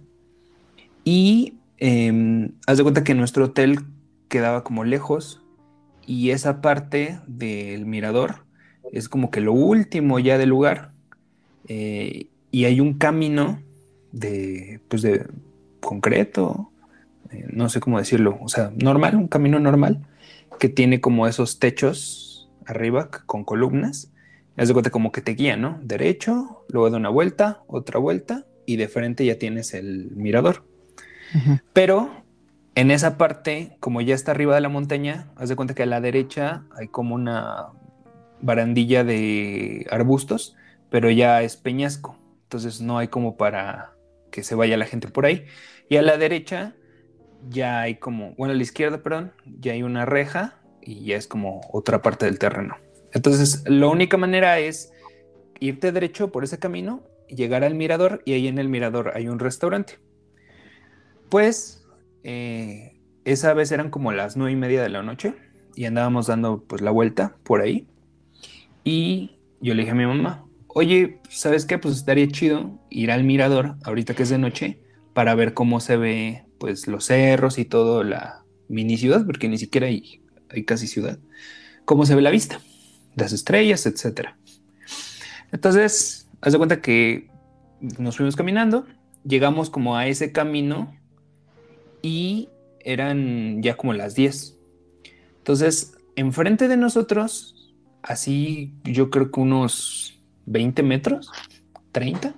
y 1.05 1.55
em, 1.77 2.53
haz 2.67 2.79
de 2.79 2.83
cuenta 2.83 3.05
que 3.05 3.15
nuestro 3.15 3.47
hotel 3.47 3.81
quedaba 4.29 4.65
como 4.65 4.85
lejos 4.85 5.43
y 6.09 6.31
esa 6.31 6.63
parte 6.63 7.21
del 7.27 7.85
mirador 7.85 8.47
es 8.93 9.11
como 9.11 9.31
que 9.31 9.43
lo 9.43 9.53
último 9.53 10.19
ya 10.19 10.39
del 10.39 10.49
lugar 10.49 10.93
eh, 11.69 12.29
y 12.51 12.65
hay 12.65 12.81
un 12.81 12.95
camino 12.95 13.61
de, 14.11 14.81
pues 14.89 15.03
de 15.03 15.27
concreto, 15.81 16.71
eh, 17.31 17.47
no 17.53 17.69
sé 17.69 17.81
cómo 17.81 17.99
decirlo, 17.99 18.39
o 18.41 18.49
sea, 18.49 18.73
normal, 18.75 19.17
un 19.17 19.29
camino 19.29 19.61
normal 19.61 20.01
que 20.59 20.71
tiene 20.71 21.03
como 21.03 21.27
esos 21.27 21.59
techos 21.59 22.49
arriba 22.65 23.11
con 23.27 23.45
columnas. 23.45 24.11
Haz 24.57 24.69
de 24.69 24.75
cuenta 24.75 24.91
como 24.91 25.13
que 25.13 25.21
te 25.21 25.35
guía, 25.35 25.59
¿no? 25.59 25.79
Derecho, 25.83 26.65
luego 26.71 26.91
de 26.91 26.97
una 26.97 27.11
vuelta, 27.11 27.63
otra 27.67 27.99
vuelta 28.01 28.47
y 28.65 28.77
de 28.77 28.89
frente 28.89 29.27
ya 29.27 29.39
tienes 29.39 29.75
el 29.75 30.11
mirador. 30.17 30.65
Pero 31.75 32.25
en 32.79 32.93
esa 32.93 33.19
parte, 33.19 33.77
como 33.81 34.01
ya 34.03 34.15
está 34.15 34.31
arriba 34.31 34.55
de 34.55 34.61
la 34.61 34.69
montaña, 34.69 35.33
haz 35.35 35.49
de 35.49 35.57
cuenta 35.57 35.75
que 35.75 35.83
a 35.83 35.87
la 35.87 36.01
derecha 36.01 36.63
hay 36.77 36.87
como 36.87 37.17
una 37.17 37.71
barandilla 38.41 39.03
de 39.03 39.85
arbustos, 39.91 40.55
pero 40.89 41.11
ya 41.11 41.43
es 41.43 41.57
peñasco. 41.57 42.17
Entonces 42.45 42.81
no 42.81 42.97
hay 42.99 43.09
como 43.09 43.37
para 43.37 43.95
que 44.31 44.45
se 44.45 44.55
vaya 44.55 44.77
la 44.77 44.87
gente 44.87 45.09
por 45.09 45.27
ahí. 45.27 45.45
Y 45.89 45.97
a 45.97 46.03
la 46.03 46.19
derecha 46.19 46.77
ya 47.49 47.81
hay 47.81 47.97
como, 47.97 48.37
bueno, 48.37 48.53
a 48.53 48.57
la 48.57 48.63
izquierda, 48.63 49.03
perdón, 49.03 49.33
ya 49.45 49.73
hay 49.73 49.83
una 49.83 50.07
reja 50.07 50.61
y 50.81 51.05
ya 51.05 51.17
es 51.17 51.27
como 51.27 51.63
otra 51.73 52.01
parte 52.01 52.27
del 52.27 52.39
terreno. 52.39 52.77
Entonces, 53.13 53.65
la 53.67 53.89
única 53.89 54.17
manera 54.19 54.61
es 54.61 54.93
irte 55.59 55.91
derecho 55.91 56.31
por 56.31 56.45
ese 56.45 56.61
camino, 56.61 57.03
llegar 57.27 57.65
al 57.65 57.75
mirador 57.75 58.23
y 58.25 58.35
ahí 58.35 58.47
en 58.47 58.59
el 58.59 58.69
mirador 58.69 59.15
hay 59.17 59.27
un 59.27 59.41
restaurante. 59.41 59.99
Pues 61.29 61.78
eh, 62.31 62.93
esa 63.25 63.55
vez 63.55 63.73
eran 63.73 63.89
como 63.89 64.13
las 64.13 64.37
nueve 64.37 64.53
y 64.53 64.57
media 64.57 64.83
de 64.83 64.91
la 64.91 65.03
noche 65.03 65.33
y 65.75 65.87
andábamos 65.87 66.27
dando 66.27 66.63
pues 66.63 66.83
la 66.83 66.91
vuelta 66.91 67.39
por 67.43 67.63
ahí. 67.63 67.87
Y 68.85 69.39
yo 69.63 69.73
le 69.73 69.81
dije 69.81 69.93
a 69.93 69.95
mi 69.95 70.05
mamá, 70.05 70.45
oye, 70.67 71.21
¿sabes 71.31 71.65
qué? 71.65 71.79
Pues 71.79 71.97
estaría 71.97 72.29
chido 72.29 72.79
ir 72.91 73.13
al 73.13 73.25
mirador 73.25 73.77
ahorita 73.83 74.13
que 74.13 74.25
es 74.25 74.29
de 74.29 74.37
noche 74.37 74.79
para 75.15 75.35
ver 75.35 75.55
cómo 75.55 75.81
se 75.81 75.97
ve 75.97 76.45
pues 76.59 76.87
los 76.87 77.07
cerros 77.07 77.59
y 77.59 77.65
todo 77.65 78.05
la 78.05 78.45
mini 78.69 78.99
ciudad, 78.99 79.25
porque 79.25 79.49
ni 79.49 79.57
siquiera 79.57 79.87
hay, 79.87 80.21
hay 80.51 80.65
casi 80.65 80.87
ciudad, 80.87 81.19
cómo 81.87 82.05
se 82.05 82.15
ve 82.15 82.21
la 82.21 82.31
vista, 82.31 82.61
las 83.17 83.33
estrellas, 83.33 83.87
etcétera. 83.87 84.37
Entonces, 85.51 86.29
haz 86.43 86.53
de 86.53 86.59
cuenta 86.59 86.83
que 86.83 87.31
nos 87.99 88.19
fuimos 88.19 88.37
caminando, 88.37 88.85
llegamos 89.25 89.71
como 89.71 89.97
a 89.97 90.09
ese 90.09 90.31
camino 90.31 90.98
y 92.03 92.49
eran 92.81 93.63
ya 93.63 93.77
como 93.77 93.93
las 93.93 94.15
10. 94.15 94.57
Entonces, 95.39 95.97
enfrente 96.17 96.69
de 96.69 96.77
nosotros, 96.77 97.73
así 98.03 98.73
yo 98.85 99.11
creo 99.11 99.31
que 99.31 99.41
unos 99.41 100.21
20 100.47 100.83
metros, 100.83 101.31
30, 101.93 102.35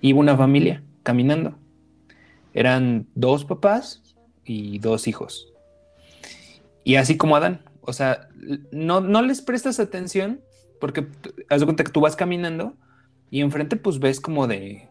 iba 0.00 0.18
una 0.18 0.36
familia 0.36 0.82
caminando. 1.02 1.56
Eran 2.54 3.06
dos 3.14 3.44
papás 3.44 4.02
y 4.44 4.78
dos 4.78 5.06
hijos. 5.06 5.52
Y 6.84 6.96
así 6.96 7.16
como 7.16 7.36
Adán, 7.36 7.62
o 7.82 7.92
sea, 7.92 8.28
no, 8.72 9.00
no 9.00 9.22
les 9.22 9.42
prestas 9.42 9.80
atención 9.80 10.40
porque 10.80 11.06
haz 11.48 11.60
de 11.60 11.66
cuenta 11.66 11.84
que 11.84 11.92
tú 11.92 12.00
vas 12.00 12.16
caminando 12.16 12.74
y 13.30 13.40
enfrente 13.40 13.76
pues 13.76 13.98
ves 13.98 14.20
como 14.20 14.46
de 14.46 14.88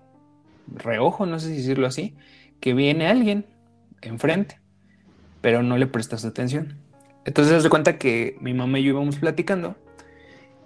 reojo, 0.68 1.26
no 1.26 1.40
sé 1.40 1.48
si 1.48 1.58
decirlo 1.58 1.88
así, 1.88 2.16
que 2.60 2.74
viene 2.74 3.08
alguien 3.08 3.46
enfrente, 4.02 4.60
pero 5.42 5.64
no 5.64 5.78
le 5.78 5.88
prestas 5.88 6.26
atención. 6.26 6.78
Entonces 7.26 7.54
haz 7.54 7.64
de 7.64 7.70
cuenta 7.70 7.98
que 7.98 8.38
mi 8.42 8.54
mamá 8.54 8.80
y 8.80 8.84
yo 8.84 8.90
íbamos 8.92 9.18
platicando 9.18 9.76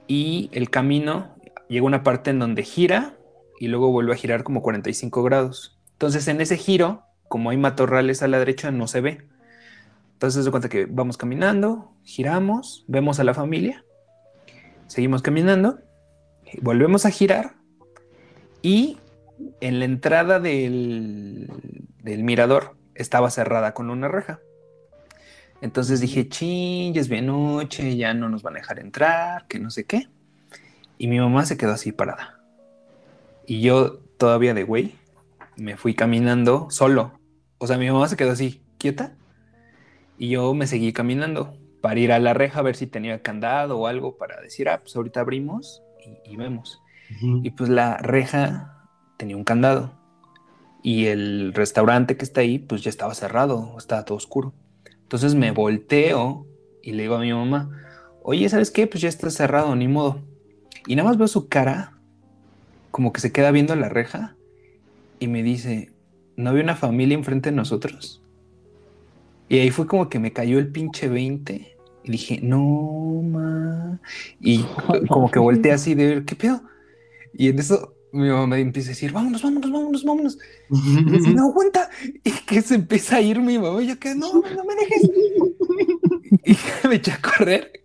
y 0.07 0.49
el 0.53 0.69
camino 0.69 1.35
llega 1.67 1.83
a 1.83 1.87
una 1.87 2.03
parte 2.03 2.29
en 2.29 2.39
donde 2.39 2.63
gira 2.63 3.15
y 3.59 3.67
luego 3.67 3.91
vuelve 3.91 4.13
a 4.13 4.17
girar 4.17 4.43
como 4.43 4.61
45 4.61 5.23
grados. 5.23 5.77
Entonces 5.93 6.27
en 6.27 6.41
ese 6.41 6.57
giro, 6.57 7.03
como 7.27 7.49
hay 7.49 7.57
matorrales 7.57 8.21
a 8.21 8.27
la 8.27 8.39
derecha, 8.39 8.71
no 8.71 8.87
se 8.87 9.01
ve. 9.01 9.21
Entonces 10.13 10.39
haz 10.39 10.45
de 10.45 10.51
cuenta 10.51 10.69
que 10.69 10.85
vamos 10.85 11.17
caminando, 11.17 11.91
giramos, 12.03 12.85
vemos 12.87 13.19
a 13.19 13.23
la 13.23 13.33
familia, 13.33 13.83
seguimos 14.87 15.21
caminando, 15.21 15.79
volvemos 16.61 17.05
a 17.05 17.11
girar 17.11 17.55
y 18.61 18.97
en 19.59 19.79
la 19.79 19.85
entrada 19.85 20.39
del, 20.39 21.49
del 22.01 22.23
mirador 22.23 22.75
estaba 22.95 23.29
cerrada 23.29 23.73
con 23.73 23.89
una 23.89 24.07
reja. 24.07 24.39
Entonces 25.61 26.01
dije, 26.01 26.27
chin, 26.27 26.93
ya 26.93 26.99
es 26.99 27.07
bien 27.07 27.27
noche, 27.27 27.95
ya 27.95 28.13
no 28.13 28.27
nos 28.27 28.43
van 28.43 28.55
a 28.55 28.59
dejar 28.59 28.79
entrar, 28.79 29.47
que 29.47 29.59
no 29.59 29.69
sé 29.69 29.85
qué. 29.85 30.09
Y 30.97 31.07
mi 31.07 31.19
mamá 31.19 31.45
se 31.45 31.55
quedó 31.55 31.71
así 31.71 31.91
parada. 31.91 32.41
Y 33.45 33.61
yo 33.61 33.99
todavía 34.17 34.53
de 34.53 34.63
güey, 34.63 34.95
me 35.55 35.77
fui 35.77 35.95
caminando 35.95 36.67
solo. 36.69 37.19
O 37.59 37.67
sea, 37.67 37.77
mi 37.77 37.89
mamá 37.89 38.07
se 38.09 38.17
quedó 38.17 38.31
así, 38.31 38.61
quieta. 38.77 39.15
Y 40.17 40.29
yo 40.29 40.53
me 40.53 40.67
seguí 40.67 40.91
caminando 40.91 41.57
para 41.81 41.99
ir 41.99 42.11
a 42.11 42.19
la 42.19 42.33
reja 42.33 42.59
a 42.59 42.63
ver 42.63 42.75
si 42.75 42.87
tenía 42.87 43.21
candado 43.21 43.79
o 43.79 43.87
algo 43.87 44.17
para 44.17 44.41
decir, 44.41 44.69
ah, 44.69 44.79
pues 44.81 44.95
ahorita 44.95 45.21
abrimos 45.21 45.81
y, 46.05 46.33
y 46.33 46.35
vemos. 46.35 46.81
Y 47.21 47.51
pues 47.51 47.69
la 47.69 47.97
reja 47.97 48.87
tenía 49.17 49.37
un 49.37 49.43
candado. 49.43 50.02
Y 50.83 51.05
el 51.05 51.53
restaurante 51.53 52.17
que 52.17 52.25
está 52.25 52.41
ahí, 52.41 52.59
pues 52.59 52.83
ya 52.83 52.89
estaba 52.89 53.15
cerrado, 53.15 53.73
estaba 53.77 54.03
todo 54.03 54.17
oscuro. 54.17 54.53
Entonces 55.03 55.33
me 55.33 55.51
volteo 55.51 56.45
y 56.81 56.91
le 56.91 57.03
digo 57.03 57.15
a 57.15 57.19
mi 57.19 57.31
mamá, 57.31 57.69
oye, 58.21 58.49
¿sabes 58.49 58.69
qué? 58.69 58.85
Pues 58.85 59.01
ya 59.01 59.09
está 59.09 59.29
cerrado, 59.29 59.75
ni 59.75 59.87
modo. 59.87 60.19
Y 60.85 60.95
nada 60.95 61.07
más 61.07 61.17
veo 61.17 61.27
su 61.29 61.47
cara, 61.47 61.93
como 62.91 63.13
que 63.13 63.21
se 63.21 63.31
queda 63.31 63.51
viendo 63.51 63.75
la 63.75 63.87
reja 63.87 64.35
y 65.19 65.27
me 65.27 65.41
dice, 65.41 65.91
¿no 66.35 66.49
había 66.49 66.63
una 66.63 66.75
familia 66.75 67.15
enfrente 67.15 67.49
de 67.49 67.55
nosotros? 67.55 68.21
Y 69.47 69.59
ahí 69.59 69.71
fue 69.71 69.87
como 69.87 70.09
que 70.09 70.19
me 70.19 70.33
cayó 70.33 70.59
el 70.59 70.67
pinche 70.67 71.07
20 71.07 71.77
y 72.03 72.11
dije, 72.11 72.39
no, 72.43 73.21
ma. 73.23 74.01
Y 74.41 74.65
como 75.07 75.31
que 75.31 75.39
volteé 75.39 75.71
así 75.71 75.95
de 75.95 76.07
ver, 76.07 76.25
¿qué 76.25 76.35
pedo? 76.35 76.61
Y 77.33 77.47
en 77.47 77.59
eso 77.59 77.93
mi 78.13 78.29
mamá 78.29 78.45
me 78.45 78.59
empieza 78.59 78.89
a 78.89 78.93
decir, 78.93 79.11
vámonos, 79.11 79.41
vámonos, 79.41 79.71
vámonos, 79.71 80.03
vámonos. 80.03 80.37
Y 80.69 81.03
dice, 81.05 81.33
no 81.33 81.47
aguanta. 81.47 81.89
Y 82.23 82.29
que 82.31 82.61
se 82.61 82.75
empieza 82.75 83.15
a 83.15 83.21
ir 83.21 83.39
mi 83.39 83.57
mamá. 83.57 83.81
Y 83.81 83.87
yo 83.87 83.99
que 83.99 84.13
no, 84.13 84.31
no 84.31 84.63
me 84.63 84.75
dejes. 84.75 85.09
y 86.83 86.87
me 86.87 86.95
eché 86.95 87.11
a 87.11 87.19
correr. 87.19 87.83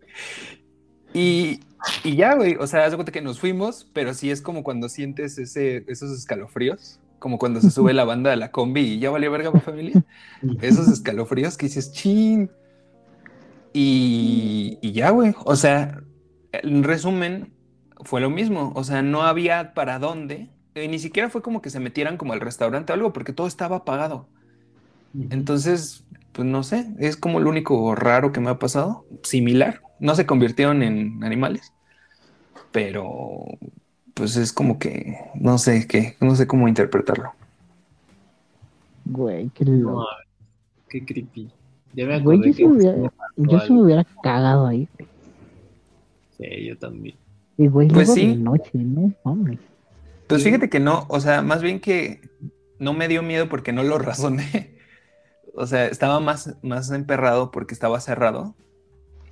Y, 1.14 1.60
y 2.04 2.16
ya, 2.16 2.34
güey. 2.34 2.56
O 2.56 2.66
sea, 2.66 2.84
haz 2.84 2.94
cuenta 2.94 3.10
que 3.10 3.22
nos 3.22 3.40
fuimos, 3.40 3.88
pero 3.94 4.12
sí 4.12 4.30
es 4.30 4.42
como 4.42 4.62
cuando 4.62 4.90
sientes 4.90 5.38
ese, 5.38 5.84
esos 5.88 6.12
escalofríos. 6.12 7.00
Como 7.18 7.38
cuando 7.38 7.62
se 7.62 7.70
sube 7.70 7.94
la 7.94 8.04
banda 8.04 8.28
de 8.28 8.36
la 8.36 8.52
combi 8.52 8.82
y 8.82 8.98
ya 8.98 9.10
valió 9.10 9.32
verga 9.32 9.50
mi 9.50 9.60
familia. 9.60 10.04
Esos 10.60 10.88
escalofríos 10.88 11.56
que 11.56 11.66
dices, 11.66 11.90
chin. 11.90 12.50
Y, 13.72 14.78
y 14.82 14.92
ya, 14.92 15.08
güey. 15.08 15.34
O 15.46 15.56
sea, 15.56 16.02
en 16.52 16.84
resumen, 16.84 17.54
fue 18.04 18.20
lo 18.20 18.30
mismo. 18.30 18.72
O 18.74 18.84
sea, 18.84 19.02
no 19.02 19.22
había 19.22 19.74
para 19.74 19.98
dónde. 19.98 20.50
Eh, 20.74 20.88
ni 20.88 20.98
siquiera 20.98 21.30
fue 21.30 21.42
como 21.42 21.62
que 21.62 21.70
se 21.70 21.80
metieran 21.80 22.16
como 22.16 22.32
al 22.32 22.40
restaurante 22.40 22.92
o 22.92 22.94
algo, 22.94 23.12
porque 23.12 23.32
todo 23.32 23.46
estaba 23.46 23.76
apagado. 23.76 24.28
Entonces, 25.30 26.04
pues 26.32 26.46
no 26.46 26.62
sé, 26.62 26.86
es 26.98 27.16
como 27.16 27.40
lo 27.40 27.50
único 27.50 27.94
raro 27.94 28.32
que 28.32 28.40
me 28.40 28.50
ha 28.50 28.58
pasado, 28.58 29.04
similar 29.22 29.82
no 30.00 30.14
se 30.14 30.26
convirtieron 30.26 30.82
en 30.82 31.24
animales, 31.24 31.72
pero 32.72 33.44
pues 34.14 34.36
es 34.36 34.52
como 34.52 34.78
que 34.78 35.16
no 35.34 35.58
sé 35.58 35.86
qué, 35.86 36.16
no 36.20 36.34
sé 36.36 36.46
cómo 36.46 36.68
interpretarlo. 36.68 37.32
Güey, 39.04 39.50
qué 39.50 39.64
No, 39.64 40.04
loco. 40.04 40.08
qué 40.88 41.04
creepy. 41.04 41.50
Ya 41.94 42.06
me 42.06 42.20
Güey, 42.22 42.38
yo 42.38 42.44
que 42.44 42.52
sí 42.52 42.64
me 42.64 42.72
hubiera, 42.76 43.12
yo 43.36 43.60
sí 43.60 43.72
me 43.72 43.82
hubiera 43.82 44.04
cagado 44.22 44.66
ahí. 44.66 44.88
Sí, 46.30 46.66
yo 46.66 46.78
también. 46.78 47.18
Y 47.58 47.68
güey, 47.68 47.88
Pues 47.88 48.08
luego 48.08 48.14
sí. 48.14 48.26
de 48.28 48.36
noche, 48.36 48.70
no. 48.74 49.12
Pues 50.26 50.44
fíjate 50.44 50.68
que 50.70 50.80
no, 50.80 51.06
o 51.08 51.20
sea, 51.20 51.42
más 51.42 51.62
bien 51.62 51.80
que 51.80 52.20
no 52.78 52.92
me 52.94 53.08
dio 53.08 53.22
miedo 53.22 53.48
porque 53.48 53.72
no 53.72 53.82
lo 53.82 53.98
razoné. 53.98 54.76
O 55.54 55.66
sea, 55.66 55.86
estaba 55.86 56.20
más, 56.20 56.56
más 56.62 56.90
emperrado 56.90 57.50
porque 57.50 57.74
estaba 57.74 58.00
cerrado 58.00 58.56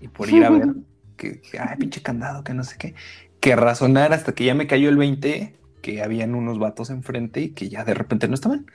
y 0.01 0.09
por 0.09 0.31
ir 0.31 0.45
a 0.45 0.51
ver 0.51 0.75
que, 1.17 1.41
que, 1.41 1.59
ay, 1.59 1.77
pinche 1.79 2.03
candado, 2.03 2.45
que 2.45 2.55
no 2.55 2.65
sé 2.65 2.77
qué, 2.79 2.95
que 3.41 3.57
razonar 3.57 4.13
hasta 4.13 4.35
que 4.35 4.45
ya 4.45 4.55
me 4.55 4.67
cayó 4.67 4.89
el 4.91 4.97
20, 4.97 5.55
que 5.83 6.03
habían 6.03 6.35
unos 6.35 6.59
vatos 6.59 6.91
enfrente 6.91 7.41
y 7.43 7.51
que 7.55 7.69
ya 7.69 7.85
de 7.85 7.95
repente 7.95 8.29
no 8.29 8.35
estaban. 8.35 8.67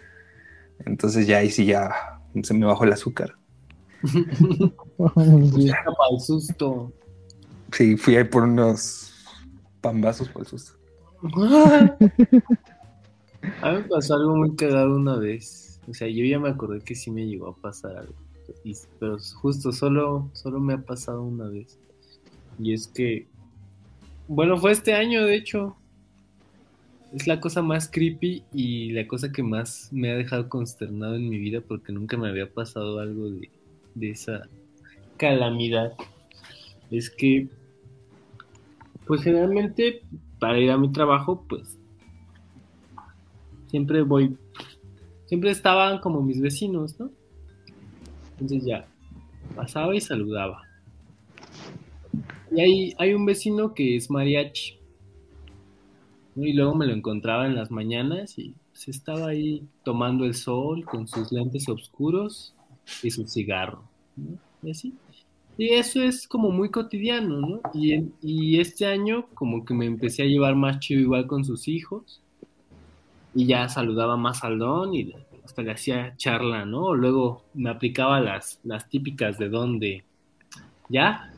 Entonces 0.86 1.28
ya 1.28 1.40
ahí 1.40 1.52
sí 1.52 1.66
ya 1.66 1.92
se 2.44 2.54
me 2.54 2.66
bajó 2.66 2.86
el 2.86 2.94
azúcar. 2.94 3.38
Era 4.98 5.84
para 5.98 6.12
el 6.14 6.20
susto. 6.20 6.94
Sí, 7.72 7.96
fui 7.98 8.16
ahí 8.16 8.24
por 8.26 8.44
unos 8.44 9.11
pambazos 9.82 10.30
por 10.30 10.44
el 10.44 10.48
susto. 10.48 10.74
A 13.62 13.72
mí 13.72 13.78
me 13.78 13.84
pasó 13.84 14.16
algo 14.16 14.36
muy 14.36 14.56
cagado 14.56 14.96
una 14.96 15.18
vez. 15.18 15.80
O 15.88 15.94
sea, 15.94 16.08
yo 16.08 16.24
ya 16.24 16.40
me 16.40 16.50
acordé 16.50 16.82
que 16.82 16.96
sí 16.96 17.12
me 17.12 17.26
llegó 17.26 17.50
a 17.50 17.56
pasar 17.56 17.98
algo. 17.98 18.14
Pero 19.00 19.18
justo 19.36 19.72
solo, 19.72 20.30
solo 20.34 20.60
me 20.60 20.74
ha 20.74 20.82
pasado 20.82 21.24
una 21.24 21.48
vez. 21.48 21.80
Y 22.60 22.74
es 22.74 22.88
que, 22.88 23.28
bueno, 24.28 24.58
fue 24.58 24.72
este 24.72 24.94
año, 24.94 25.26
de 25.26 25.36
hecho. 25.36 25.76
Es 27.14 27.28
la 27.28 27.42
cosa 27.42 27.62
más 27.62 27.90
creepy 27.90 28.46
y 28.54 28.94
la 28.94 29.06
cosa 29.06 29.34
que 29.34 29.44
más 29.44 29.90
me 29.92 30.12
ha 30.12 30.16
dejado 30.16 30.48
consternado 30.48 31.16
en 31.16 31.28
mi 31.28 31.40
vida 31.40 31.60
porque 31.60 31.92
nunca 31.92 32.16
me 32.16 32.30
había 32.30 32.50
pasado 32.50 33.00
algo 33.00 33.30
de, 33.30 33.50
de 33.96 34.12
esa 34.12 34.48
calamidad. 35.18 35.94
Es 36.90 37.10
que, 37.10 37.50
pues 39.12 39.24
generalmente 39.24 40.04
para 40.40 40.58
ir 40.58 40.72
a 40.72 40.78
mi 40.78 40.90
trabajo, 40.90 41.44
pues 41.50 41.78
siempre 43.68 44.04
voy, 44.04 44.38
siempre 45.26 45.52
estaban 45.52 46.00
como 46.00 46.22
mis 46.22 46.40
vecinos, 46.40 46.98
¿no? 46.98 47.12
Entonces 48.32 48.64
ya 48.64 48.88
pasaba 49.54 49.94
y 49.94 50.00
saludaba. 50.00 50.62
Y 52.56 52.62
hay, 52.62 52.94
hay 53.00 53.14
un 53.14 53.26
vecino 53.26 53.74
que 53.74 53.98
es 53.98 54.10
mariachi. 54.10 54.80
¿no? 56.36 56.46
Y 56.46 56.54
luego 56.54 56.74
me 56.74 56.88
lo 56.88 56.94
encontraba 56.94 57.48
en 57.48 57.56
las 57.56 57.70
mañanas 57.70 58.40
y 58.40 58.56
pues, 58.72 58.88
estaba 58.88 59.28
ahí 59.28 59.68
tomando 59.84 60.24
el 60.24 60.36
sol 60.36 60.86
con 60.86 61.06
sus 61.06 61.34
lentes 61.34 61.68
oscuros 61.68 62.56
y 63.04 63.12
su 63.12 63.28
cigarro. 63.28 63.84
¿no? 64.16 64.38
Y 64.64 64.72
así. 64.72 64.94
Y 65.62 65.70
eso 65.76 66.04
es 66.04 66.28
como 66.28 66.52
muy 66.52 66.70
cotidiano, 66.72 67.40
¿no? 67.40 67.62
Y, 67.74 67.94
en- 67.94 68.18
y 68.22 68.60
este 68.60 68.86
año 68.86 69.28
como 69.34 69.64
que 69.64 69.74
me 69.74 69.86
empecé 69.86 70.24
a 70.24 70.26
llevar 70.26 70.56
más 70.58 70.80
chido 70.80 71.00
igual 71.00 71.26
con 71.28 71.46
sus 71.46 71.70
hijos 71.70 72.22
y 73.34 73.48
ya 73.48 73.70
saludaba 73.70 74.18
más 74.18 74.44
al 74.44 74.60
don 74.60 74.94
y 74.94 75.14
hasta 75.44 75.62
le 75.62 75.72
hacía 75.72 76.16
charla, 76.18 76.66
¿no? 76.66 76.94
Luego 76.96 77.46
me 77.54 77.70
aplicaba 77.70 78.20
las, 78.20 78.60
las 78.64 78.90
típicas 78.90 79.38
de 79.38 79.50
donde, 79.50 80.06
¿ya? 80.90 81.32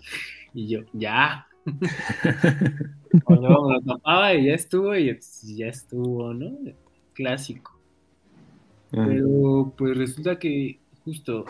Y 0.54 0.70
yo, 0.70 0.82
ya. 0.94 1.48
O 3.26 3.36
luego 3.36 3.68
me 3.70 3.76
lo 3.76 3.82
tapaba 3.82 4.34
y 4.34 4.46
ya 4.48 4.54
estuvo 4.56 4.96
y 4.96 5.18
ya 5.56 5.68
estuvo, 5.68 6.34
¿no? 6.34 6.52
Clásico. 7.14 7.80
Pero 9.02 9.74
pues 9.78 9.98
resulta 9.98 10.40
que 10.40 10.80
justo 11.04 11.46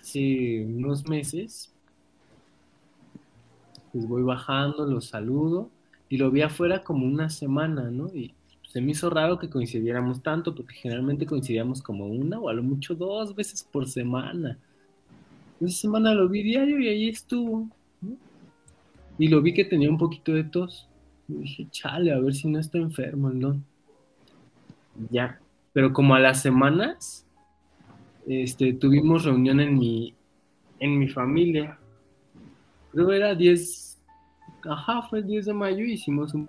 hace 0.00 0.64
unos 0.66 1.06
meses, 1.08 1.71
pues 3.92 4.06
voy 4.06 4.22
bajando, 4.22 4.86
lo 4.86 5.00
saludo 5.00 5.70
y 6.08 6.16
lo 6.16 6.30
vi 6.30 6.42
afuera 6.42 6.82
como 6.82 7.06
una 7.06 7.30
semana, 7.30 7.90
¿no? 7.90 8.08
Y 8.08 8.34
se 8.68 8.80
me 8.80 8.92
hizo 8.92 9.10
raro 9.10 9.38
que 9.38 9.50
coincidiéramos 9.50 10.22
tanto, 10.22 10.54
porque 10.54 10.74
generalmente 10.74 11.26
coincidíamos 11.26 11.82
como 11.82 12.06
una 12.06 12.38
o 12.38 12.48
a 12.48 12.54
lo 12.54 12.62
mucho 12.62 12.94
dos 12.94 13.34
veces 13.34 13.62
por 13.70 13.86
semana. 13.86 14.58
Esa 15.60 15.76
semana 15.76 16.14
lo 16.14 16.28
vi 16.28 16.42
diario 16.42 16.78
y 16.80 16.88
ahí 16.88 17.08
estuvo, 17.08 17.68
¿no? 18.00 18.16
Y 19.18 19.28
lo 19.28 19.42
vi 19.42 19.52
que 19.52 19.64
tenía 19.64 19.90
un 19.90 19.98
poquito 19.98 20.32
de 20.32 20.44
tos. 20.44 20.88
Y 21.28 21.34
dije, 21.34 21.68
chale, 21.70 22.12
a 22.12 22.18
ver 22.18 22.34
si 22.34 22.48
no 22.48 22.58
está 22.58 22.78
enfermo 22.78 23.30
el 23.30 23.40
don. 23.40 23.64
Ya. 25.10 25.38
Pero 25.72 25.92
como 25.92 26.14
a 26.14 26.20
las 26.20 26.42
semanas, 26.42 27.26
este, 28.26 28.72
tuvimos 28.72 29.24
reunión 29.24 29.60
en 29.60 29.78
mi, 29.78 30.14
en 30.80 30.98
mi 30.98 31.08
familia. 31.08 31.78
Creo 32.92 33.08
que 33.08 33.16
era 33.16 33.34
10, 33.34 33.98
ajá, 34.64 35.02
fue 35.08 35.20
el 35.20 35.26
10 35.26 35.46
de 35.46 35.54
mayo 35.54 35.84
y 35.84 35.92
hicimos 35.92 36.34
un 36.34 36.48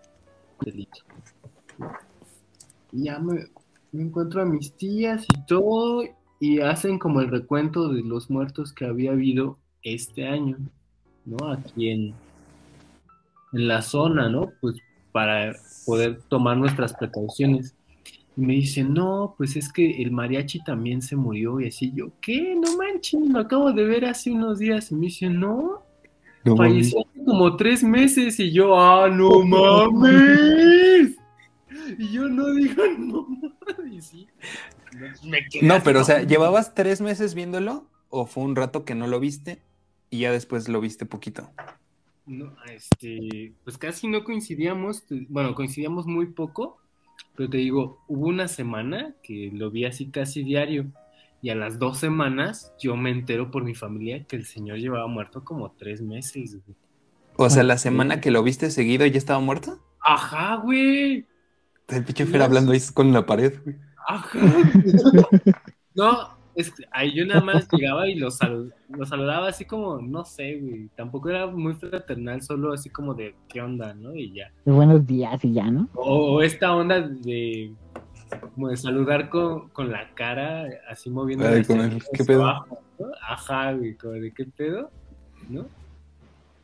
delito. 0.60 1.00
Y 2.92 3.06
ya 3.06 3.18
me, 3.20 3.46
encuentro 3.94 4.42
a 4.42 4.46
mis 4.46 4.74
tías 4.74 5.26
y 5.34 5.46
todo, 5.46 6.04
y 6.40 6.60
hacen 6.60 7.00
como 7.00 7.22
el 7.22 7.30
recuento 7.30 7.88
de 7.90 8.04
los 8.04 8.30
muertos 8.30 8.74
que 8.74 8.86
había 8.86 9.12
habido 9.12 9.58
este 9.84 10.28
año, 10.28 10.58
¿no? 11.26 11.52
Aquí 11.52 11.90
en, 11.90 12.14
en 13.54 13.68
la 13.68 13.82
zona, 13.82 14.28
¿no? 14.28 14.52
Pues 14.60 14.76
para 15.14 15.56
poder 15.86 16.20
tomar 16.28 16.58
nuestras 16.58 16.94
precauciones. 16.94 17.74
Y 18.36 18.42
me 18.42 18.54
dicen, 18.54 18.94
no, 18.94 19.36
pues 19.38 19.56
es 19.56 19.72
que 19.72 20.02
el 20.02 20.12
mariachi 20.12 20.64
también 20.64 21.02
se 21.02 21.16
murió. 21.16 21.62
Y 21.62 21.68
así 21.68 21.94
yo, 21.96 22.12
¿qué? 22.20 22.56
No 22.56 22.78
manches, 22.78 23.22
lo 23.30 23.40
acabo 23.40 23.72
de 23.72 23.86
ver 23.86 24.06
hace 24.06 24.32
unos 24.32 24.60
días. 24.60 24.92
Y 24.92 24.96
me 24.96 25.02
dicen, 25.02 25.40
no, 25.40 25.83
No, 26.44 26.58
falleció 26.58 27.00
hace 27.02 27.26
como 27.26 27.56
tres 27.56 27.84
meses. 27.84 28.40
Y 28.40 28.52
yo, 28.52 28.80
ah, 28.80 29.10
no 29.10 29.42
mames. 29.44 31.18
Y 31.98 32.12
yo 32.12 32.28
no 32.28 32.54
digo, 32.54 32.84
no 32.98 33.28
mames. 33.28 34.06
Sí, 34.06 34.28
No, 35.62 35.82
pero 35.84 36.02
o 36.02 36.04
sea, 36.04 36.24
¿llevabas 36.24 36.74
tres 36.74 37.02
meses 37.02 37.34
viéndolo 37.34 37.88
o 38.10 38.26
fue 38.26 38.44
un 38.44 38.56
rato 38.56 38.86
que 38.86 38.96
no 38.96 39.08
lo 39.08 39.20
viste 39.20 39.62
y 40.10 40.20
ya 40.20 40.32
después 40.32 40.68
lo 40.68 40.82
viste 40.82 41.06
poquito? 41.06 41.50
No, 42.26 42.56
este, 42.72 43.54
pues 43.64 43.78
casi 43.78 44.08
no 44.08 44.24
coincidíamos, 44.24 45.04
bueno, 45.30 45.56
coincidíamos 45.56 46.06
muy 46.06 46.28
poco, 46.28 46.78
pero 47.36 47.50
te 47.50 47.58
digo, 47.58 48.02
hubo 48.08 48.28
una 48.28 48.48
semana 48.48 49.16
que 49.24 49.52
lo 49.54 49.72
vi 49.72 49.86
así 49.86 50.10
casi 50.10 50.44
diario, 50.44 50.86
y 51.44 51.50
a 51.50 51.56
las 51.56 51.78
dos 51.78 51.98
semanas 51.98 52.74
yo 52.80 52.96
me 52.96 53.12
entero 53.12 53.52
por 53.52 53.66
mi 53.66 53.76
familia 53.76 54.24
que 54.24 54.38
el 54.38 54.46
señor 54.46 54.78
llevaba 54.78 55.08
muerto 55.08 55.44
como 55.44 55.74
tres 55.74 56.02
meses. 56.02 56.58
güey. 56.66 56.78
O 57.36 57.50
sea, 57.50 57.64
la 57.64 57.78
semana 57.78 58.22
que 58.22 58.32
lo 58.32 58.42
viste 58.44 58.72
seguido 58.72 59.06
ya 59.06 59.18
estaba 59.18 59.42
muerto. 59.42 59.78
Ajá, 60.00 60.56
güey, 60.56 61.26
El 61.90 62.06
pinche 62.06 62.26
Fer 62.26 62.42
hablando 62.44 62.72
ahí 62.72 62.80
con 62.94 63.12
la 63.12 63.26
pared, 63.26 63.54
güey. 63.64 63.76
ajá. 64.08 64.40
No, 65.96 66.30
es 66.56 66.72
que 66.72 66.86
ahí 66.92 67.14
yo 67.14 67.26
nada 67.26 67.42
más 67.42 67.68
llegaba 67.72 68.08
y 68.08 68.16
lo 68.16 68.32
saludaba 68.32 69.48
así 69.50 69.66
como, 69.66 70.02
no 70.02 70.24
sé, 70.24 70.60
güey, 70.62 70.90
tampoco 70.96 71.30
era 71.30 71.48
muy 71.48 71.74
fraternal, 71.74 72.42
solo 72.42 72.72
así 72.74 72.90
como 72.90 73.14
de, 73.14 73.36
¿qué 73.50 73.62
onda, 73.62 73.94
no? 73.94 74.16
Y 74.16 74.34
ya. 74.34 74.52
De 74.64 74.72
buenos 74.72 75.06
días 75.06 75.44
y 75.44 75.54
ya, 75.54 75.70
¿no? 75.70 75.90
O, 75.94 76.36
o 76.36 76.42
esta 76.42 76.74
onda 76.74 77.02
de 77.02 77.74
como 78.40 78.70
de 78.70 78.78
saludar 78.78 79.30
con, 79.30 79.70
con 79.70 79.92
la 79.92 80.14
cara, 80.16 80.66
así 80.90 81.10
moviendo 81.10 81.48
Ay, 81.48 81.58
las 81.60 81.68
con 81.68 81.80
el- 81.80 82.04
¿qué 82.14 82.24
pedo? 82.24 82.44
abajo, 82.44 82.80
¿no? 83.00 83.08
Ajá, 83.28 83.74
güey, 83.74 83.96
como 83.96 84.14
de 84.14 84.32
qué 84.34 84.46
pedo, 84.46 84.92
¿no? 85.50 85.68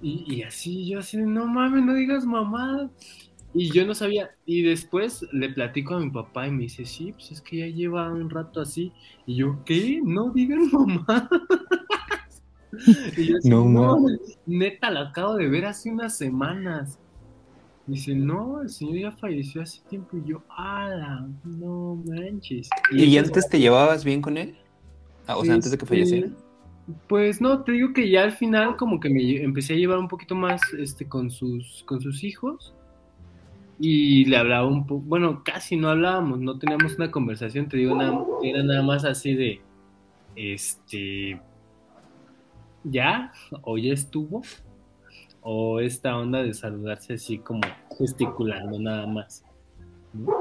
Y, 0.02 0.24
y 0.34 0.44
así, 0.44 0.88
yo 0.90 1.00
así, 1.00 1.18
no 1.18 1.46
mames, 1.48 1.84
no 1.84 1.94
digas 1.94 2.26
mamá. 2.26 2.90
Y 3.54 3.72
yo 3.72 3.86
no 3.86 3.96
sabía, 3.96 4.30
y 4.46 4.62
después 4.62 5.26
le 5.34 5.50
platico 5.50 5.96
a 5.96 6.00
mi 6.00 6.12
papá 6.12 6.48
y 6.48 6.52
me 6.52 6.64
dice, 6.64 6.86
sí, 6.86 7.14
pues 7.14 7.32
es 7.32 7.42
que 7.42 7.58
ya 7.58 7.68
lleva 7.68 8.12
un 8.12 8.30
rato 8.30 8.62
así. 8.62 8.94
Y 9.26 9.38
yo, 9.38 9.64
¿qué? 9.66 10.00
No 10.04 10.30
digan 10.32 10.70
mamá. 10.72 11.28
y 13.18 13.28
yo 13.28 13.36
No, 13.44 13.66
no, 13.66 14.00
mames. 14.00 14.38
neta, 14.46 14.92
la 14.92 15.02
acabo 15.10 15.36
de 15.36 15.50
ver 15.50 15.66
hace 15.66 15.90
unas 15.92 16.16
semanas. 16.18 17.00
Dice, 17.90 18.14
no, 18.14 18.62
el 18.62 18.70
señor 18.70 18.98
ya 18.98 19.12
falleció 19.12 19.64
hace 19.64 19.82
tiempo. 19.90 20.18
Y 20.18 20.30
yo, 20.30 20.44
ala, 20.56 21.28
no 21.44 22.02
manches. 22.06 22.70
¿Y 22.92 23.18
antes 23.18 23.50
te 23.50 23.60
llevabas 23.60 24.06
bien 24.06 24.22
con 24.22 24.38
él? 24.38 24.56
Ah, 25.26 25.38
o 25.38 25.44
sea, 25.44 25.56
antes 25.56 25.72
de 25.72 25.78
que 25.78 25.86
este, 25.86 25.96
falleciera. 25.96 26.30
Pues 27.08 27.42
no, 27.42 27.64
te 27.64 27.72
digo 27.72 27.94
que 27.94 28.10
ya 28.10 28.24
al 28.24 28.32
final 28.32 28.76
como 28.76 29.00
que 29.00 29.10
me 29.10 29.44
empecé 29.44 29.74
a 29.74 29.78
llevar 29.78 29.98
un 29.98 30.08
poquito 30.08 30.36
más 30.36 30.62
este, 30.78 31.08
con, 31.08 31.32
sus, 31.32 31.84
con 31.86 32.00
sus 32.00 32.24
hijos. 32.24 32.76
Y 33.80 34.26
le 34.26 34.38
hablaba 34.38 34.68
un 34.68 34.86
poco, 34.86 35.02
bueno, 35.06 35.42
casi 35.44 35.78
no 35.78 35.90
hablábamos, 35.90 36.40
no 36.40 36.60
teníamos 36.60 36.96
una 36.96 37.10
conversación, 37.10 37.70
te 37.70 37.78
digo, 37.78 37.96
nada, 37.96 38.26
era 38.44 38.62
nada 38.62 38.84
más 38.84 39.06
así 39.06 39.34
de, 39.34 39.62
este, 40.36 41.40
¿ya? 42.84 43.32
¿O 43.62 43.78
ya 43.78 43.94
estuvo? 43.94 44.42
O 45.42 45.80
esta 45.80 46.18
onda 46.18 46.44
de 46.44 46.54
saludarse 46.54 47.14
así 47.14 47.38
como 47.40 47.62
gesticulando 47.98 48.78
nada 48.80 49.08
más. 49.08 49.44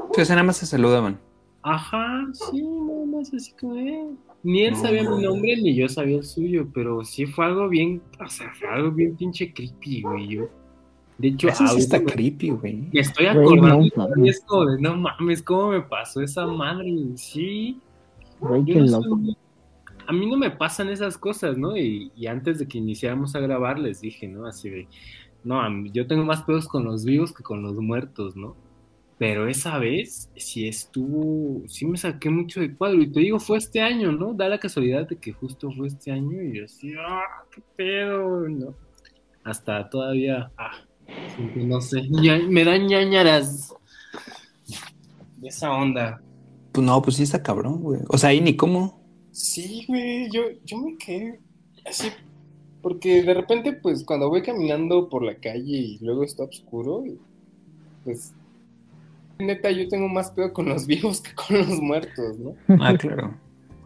O 0.09 0.13
sea, 0.13 0.35
nada 0.35 0.43
más 0.47 0.57
se 0.57 0.65
saludaban. 0.65 1.19
Ajá, 1.61 2.25
sí, 2.33 2.61
nada 2.63 3.05
más 3.05 3.33
así 3.33 3.51
como, 3.59 3.75
eh. 3.75 4.09
Ni 4.43 4.63
él 4.63 4.75
sabía 4.75 5.03
mi 5.09 5.21
nombre 5.23 5.57
ni 5.57 5.75
yo 5.75 5.89
sabía 5.89 6.17
el 6.17 6.23
suyo, 6.23 6.67
pero 6.73 7.03
sí 7.03 7.25
fue 7.25 7.45
algo 7.45 7.67
bien, 7.67 8.01
o 8.23 8.27
sea, 8.29 8.51
fue 8.57 8.69
algo 8.69 8.91
bien 8.91 9.15
pinche 9.17 9.53
creepy, 9.53 10.01
güey. 10.01 10.27
Yo, 10.29 10.47
de 11.17 11.27
hecho, 11.27 11.49
Eso 11.49 11.67
sí 11.67 11.79
está 11.79 11.99
me- 11.99 12.05
creepy, 12.05 12.49
güey. 12.51 12.87
me 12.93 12.99
estoy 13.01 13.25
Güey, 13.25 13.37
acordando 13.37 13.67
no, 13.77 13.83
y 13.85 13.91
mames. 13.95 14.37
es 14.37 14.43
como 14.45 14.65
de, 14.67 14.81
no 14.81 14.95
mames, 14.95 15.43
¿cómo 15.43 15.69
me 15.71 15.81
pasó 15.81 16.21
esa 16.21 16.47
madre? 16.47 16.89
Sí, 17.15 17.77
Güey, 18.39 18.63
qué 18.63 18.75
no 18.75 18.85
loco. 18.85 19.03
soy- 19.03 19.37
a 20.09 20.11
mí 20.11 20.25
no 20.25 20.37
me 20.37 20.49
pasan 20.49 20.89
esas 20.89 21.19
cosas, 21.19 21.55
¿no? 21.55 21.77
Y, 21.77 22.11
antes 22.25 22.57
de 22.57 22.67
que 22.67 22.79
iniciáramos 22.79 23.35
a 23.35 23.39
grabar 23.39 23.77
les 23.77 24.01
dije, 24.01 24.27
¿no? 24.27 24.47
Así 24.47 24.67
de, 24.67 24.87
no, 25.43 25.69
mí- 25.69 25.91
yo 25.93 26.07
tengo 26.07 26.25
más 26.25 26.41
pedos 26.41 26.67
con 26.67 26.83
los 26.83 27.05
vivos 27.05 27.31
que 27.31 27.43
con 27.43 27.61
los 27.61 27.75
muertos, 27.75 28.35
¿no? 28.35 28.55
Pero 29.19 29.47
esa 29.47 29.77
vez 29.77 30.31
sí 30.35 30.67
estuvo, 30.67 31.61
sí 31.67 31.85
me 31.85 31.95
saqué 31.97 32.31
mucho 32.31 32.59
de 32.59 32.73
cuadro. 32.73 32.99
Y 33.03 33.11
te 33.11 33.19
digo, 33.19 33.39
fue 33.39 33.59
este 33.59 33.81
año, 33.81 34.11
¿no? 34.11 34.33
Da 34.33 34.49
la 34.49 34.57
casualidad 34.57 35.07
de 35.07 35.17
que 35.17 35.31
justo 35.31 35.71
fue 35.71 35.89
este 35.89 36.11
año 36.11 36.41
y 36.41 36.57
yo 36.57 36.65
así, 36.65 36.91
ah, 36.97 37.21
qué 37.51 37.61
pedo, 37.75 38.49
¿no? 38.49 38.73
Hasta 39.43 39.87
todavía, 39.91 40.51
ah, 40.57 40.71
no 41.55 41.81
sé, 41.81 42.01
me 42.49 42.65
dan 42.65 42.87
ñañaras 42.87 43.75
de 45.37 45.47
esa 45.49 45.71
onda. 45.71 46.19
Pues 46.71 46.83
no, 46.83 46.99
pues 47.03 47.17
sí 47.17 47.23
está 47.23 47.43
cabrón, 47.43 47.83
güey. 47.83 48.01
O 48.07 48.17
sea, 48.17 48.29
ahí 48.29 48.41
ni 48.41 48.55
cómo. 48.55 48.98
Sí, 49.39 49.85
güey, 49.87 50.29
yo, 50.29 50.41
yo 50.65 50.77
me 50.79 50.97
quedé 50.97 51.39
así, 51.85 52.09
porque 52.81 53.23
de 53.23 53.33
repente, 53.33 53.71
pues, 53.71 54.03
cuando 54.03 54.27
voy 54.27 54.41
caminando 54.41 55.07
por 55.07 55.23
la 55.23 55.35
calle 55.35 55.77
y 55.77 55.97
luego 55.99 56.25
está 56.25 56.43
oscuro, 56.43 57.05
pues, 58.03 58.33
neta, 59.37 59.71
yo 59.71 59.87
tengo 59.87 60.09
más 60.09 60.31
pedo 60.31 60.51
con 60.51 60.67
los 60.67 60.85
vivos 60.87 61.21
que 61.21 61.33
con 61.35 61.57
los 61.57 61.79
muertos, 61.79 62.37
¿no? 62.37 62.53
Ah, 62.81 62.93
claro. 62.97 63.33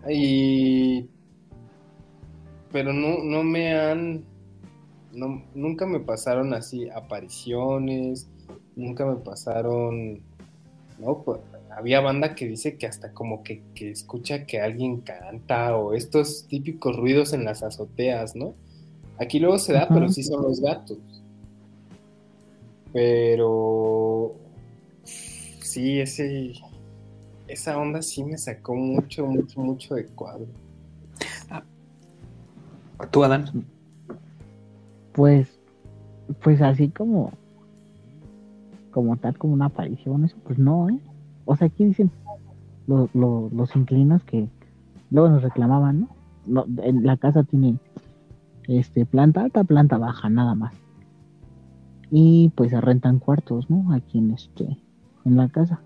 Y... 0.09 1.05
Pero 2.71 2.91
no, 2.91 3.23
no 3.23 3.43
me 3.43 3.77
han... 3.77 4.23
No, 5.11 5.43
nunca 5.53 5.85
me 5.85 5.99
pasaron 5.99 6.55
así 6.55 6.89
apariciones, 6.89 8.27
nunca 8.75 9.05
me 9.05 9.17
pasaron... 9.17 10.19
No, 10.97 11.21
pues, 11.23 11.39
había 11.77 12.01
banda 12.01 12.35
que 12.35 12.47
dice 12.47 12.77
que 12.77 12.87
hasta 12.87 13.11
como 13.13 13.43
que, 13.43 13.63
que 13.75 13.91
escucha 13.91 14.45
que 14.45 14.61
alguien 14.61 15.01
canta 15.01 15.77
o 15.77 15.93
estos 15.93 16.47
típicos 16.47 16.95
ruidos 16.95 17.33
en 17.33 17.45
las 17.45 17.63
azoteas, 17.63 18.35
¿no? 18.35 18.55
Aquí 19.19 19.39
luego 19.39 19.59
se 19.59 19.73
da, 19.73 19.87
pero 19.87 20.09
sí 20.09 20.23
son 20.23 20.43
los 20.43 20.59
gatos. 20.59 20.97
Pero... 22.91 24.35
Sí, 25.03 25.99
ese... 25.99 26.53
Esa 27.47 27.77
onda 27.77 28.01
sí 28.01 28.23
me 28.23 28.37
sacó 28.37 28.73
mucho, 28.73 29.25
mucho, 29.25 29.59
mucho 29.59 29.95
de 29.95 30.07
cuadro. 30.07 30.47
Tú, 33.11 33.23
Adán. 33.23 33.65
Pues, 35.13 35.59
pues 36.41 36.61
así 36.61 36.89
como, 36.89 37.31
como 38.91 39.17
tal, 39.17 39.37
como 39.37 39.53
una 39.53 39.65
aparición, 39.65 40.25
eso, 40.25 40.37
pues 40.43 40.57
no, 40.57 40.89
¿eh? 40.89 40.99
O 41.45 41.55
sea, 41.55 41.67
aquí 41.67 41.85
dicen 41.85 42.11
los, 42.87 43.13
los, 43.13 43.75
inquilinos 43.75 44.23
que 44.23 44.49
luego 45.11 45.29
nos 45.29 45.43
reclamaban, 45.43 46.01
¿no? 46.01 46.09
no 46.45 46.65
la 46.67 47.17
casa 47.17 47.43
tiene 47.43 47.77
este 48.67 49.05
planta 49.05 49.41
alta, 49.41 49.63
planta 49.63 49.97
baja, 49.97 50.29
nada 50.29 50.55
más. 50.55 50.73
Y 52.11 52.51
pues 52.55 52.71
se 52.71 52.79
rentan 52.79 53.19
cuartos, 53.19 53.69
¿no? 53.69 53.93
Aquí 53.93 54.19
en 54.19 54.31
este, 54.31 54.77
en 55.25 55.37
la 55.37 55.49
casa. 55.49 55.81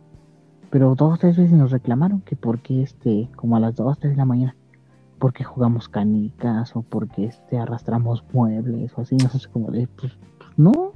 Pero 0.69 0.95
dos 0.95 1.13
o 1.13 1.17
tres 1.17 1.37
veces 1.37 1.53
nos 1.53 1.71
reclamaron 1.71 2.21
que 2.21 2.35
porque 2.35 2.81
este, 2.83 3.29
como 3.35 3.55
a 3.55 3.59
las 3.59 3.75
dos, 3.75 3.97
tres 3.99 4.11
de 4.11 4.17
la 4.17 4.25
mañana, 4.25 4.55
porque 5.19 5.43
jugamos 5.43 5.87
canicas 5.87 6.75
o 6.75 6.81
porque 6.81 7.25
este 7.25 7.57
arrastramos 7.57 8.23
muebles 8.33 8.91
o 8.97 9.01
así, 9.01 9.15
no 9.15 9.29
sé, 9.29 9.47
como 9.49 9.71
de, 9.71 9.87
pues, 9.87 10.13
pues, 10.37 10.49
no, 10.57 10.91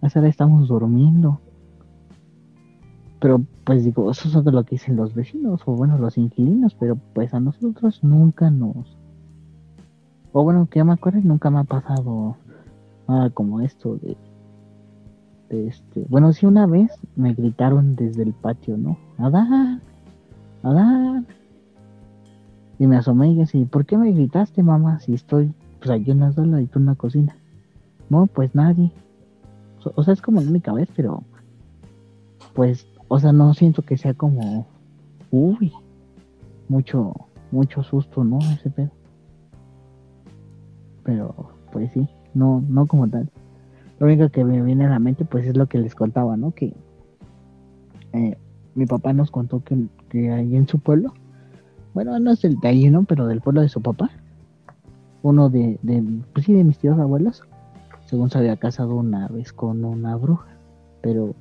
a 0.00 0.06
esa 0.06 0.20
hora 0.20 0.28
estamos 0.28 0.68
durmiendo. 0.68 1.40
Pero 3.20 3.42
pues 3.64 3.84
digo, 3.84 4.10
eso 4.10 4.28
es 4.28 4.44
de 4.44 4.50
lo 4.50 4.64
que 4.64 4.76
dicen 4.76 4.96
los 4.96 5.14
vecinos 5.14 5.60
o 5.66 5.72
bueno, 5.72 5.98
los 5.98 6.16
inquilinos, 6.16 6.74
pero 6.74 6.96
pues 7.14 7.34
a 7.34 7.40
nosotros 7.40 8.02
nunca 8.02 8.50
nos... 8.50 8.96
O 10.32 10.42
bueno, 10.42 10.68
que 10.70 10.78
yo 10.78 10.84
me 10.84 10.94
acuerdo, 10.94 11.20
nunca 11.22 11.50
me 11.50 11.58
ha 11.58 11.64
pasado 11.64 12.36
nada 13.06 13.30
como 13.30 13.60
esto 13.60 13.96
de... 13.96 14.16
este... 15.50 16.06
Bueno, 16.08 16.32
sí 16.32 16.46
una 16.46 16.66
vez 16.66 16.92
me 17.14 17.34
gritaron 17.34 17.94
desde 17.94 18.22
el 18.22 18.32
patio, 18.32 18.78
¿no? 18.78 18.96
Adán, 19.18 19.82
Adán. 20.62 21.26
Y 22.78 22.86
me 22.86 22.96
asomé 22.96 23.32
y 23.32 23.42
así, 23.42 23.66
¿por 23.66 23.84
qué 23.84 23.98
me 23.98 24.12
gritaste, 24.12 24.62
mamá? 24.62 25.00
Si 25.00 25.12
estoy, 25.12 25.52
pues 25.78 25.90
aquí 25.90 26.10
en 26.10 26.20
la 26.20 26.62
y 26.62 26.66
tú 26.66 26.78
en 26.78 26.86
la 26.86 26.94
cocina. 26.94 27.36
No, 28.08 28.26
pues 28.26 28.54
nadie. 28.54 28.90
O 29.94 30.02
sea, 30.02 30.14
es 30.14 30.22
como 30.22 30.40
la 30.40 30.48
única 30.48 30.72
vez, 30.72 30.88
pero 30.96 31.22
pues, 32.54 32.86
o 33.12 33.18
sea, 33.18 33.32
no 33.32 33.52
siento 33.54 33.82
que 33.82 33.96
sea 33.96 34.14
como, 34.14 34.68
uy, 35.32 35.72
mucho, 36.68 37.12
mucho 37.50 37.82
susto, 37.82 38.22
¿no? 38.22 38.38
Ese 38.38 38.70
pedo. 38.70 38.90
Pero, 41.02 41.34
pues 41.72 41.90
sí, 41.90 42.08
no, 42.34 42.62
no 42.68 42.86
como 42.86 43.08
tal. 43.08 43.28
Lo 43.98 44.06
único 44.06 44.28
que 44.28 44.44
me 44.44 44.62
viene 44.62 44.86
a 44.86 44.90
la 44.90 45.00
mente, 45.00 45.24
pues 45.24 45.44
es 45.44 45.56
lo 45.56 45.66
que 45.66 45.78
les 45.78 45.96
contaba, 45.96 46.36
¿no? 46.36 46.52
Que 46.52 46.72
eh, 48.12 48.38
mi 48.76 48.86
papá 48.86 49.12
nos 49.12 49.32
contó 49.32 49.64
que, 49.64 49.88
que 50.08 50.30
ahí 50.30 50.54
en 50.54 50.68
su 50.68 50.78
pueblo, 50.78 51.12
bueno, 51.94 52.16
no 52.20 52.30
es 52.30 52.42
del 52.42 52.60
de 52.60 52.68
ahí, 52.68 52.90
¿no? 52.90 53.02
Pero 53.02 53.26
del 53.26 53.40
pueblo 53.40 53.60
de 53.60 53.68
su 53.70 53.82
papá, 53.82 54.12
uno 55.22 55.50
de, 55.50 55.80
de 55.82 56.00
pues 56.32 56.46
sí, 56.46 56.52
de 56.52 56.62
mis 56.62 56.78
tíos 56.78 56.96
abuelos, 56.96 57.42
según 58.06 58.30
se 58.30 58.38
había 58.38 58.56
casado 58.56 58.94
una 58.94 59.26
vez 59.26 59.52
con 59.52 59.84
una 59.84 60.14
bruja, 60.14 60.46
pero 61.02 61.34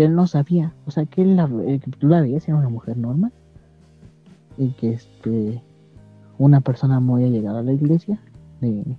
que 0.00 0.06
él 0.06 0.14
no 0.14 0.26
sabía, 0.26 0.72
o 0.86 0.90
sea, 0.90 1.04
que 1.04 1.20
él 1.20 1.36
la, 1.36 1.44
eh, 1.66 1.78
tú 1.98 2.08
la 2.08 2.22
veías 2.22 2.48
era 2.48 2.56
una 2.56 2.70
mujer 2.70 2.96
normal 2.96 3.34
y 4.56 4.70
que 4.70 4.94
este 4.94 5.62
una 6.38 6.62
persona 6.62 7.00
muy 7.00 7.24
allegada 7.24 7.60
a 7.60 7.62
la 7.62 7.74
iglesia 7.74 8.18
de, 8.62 8.96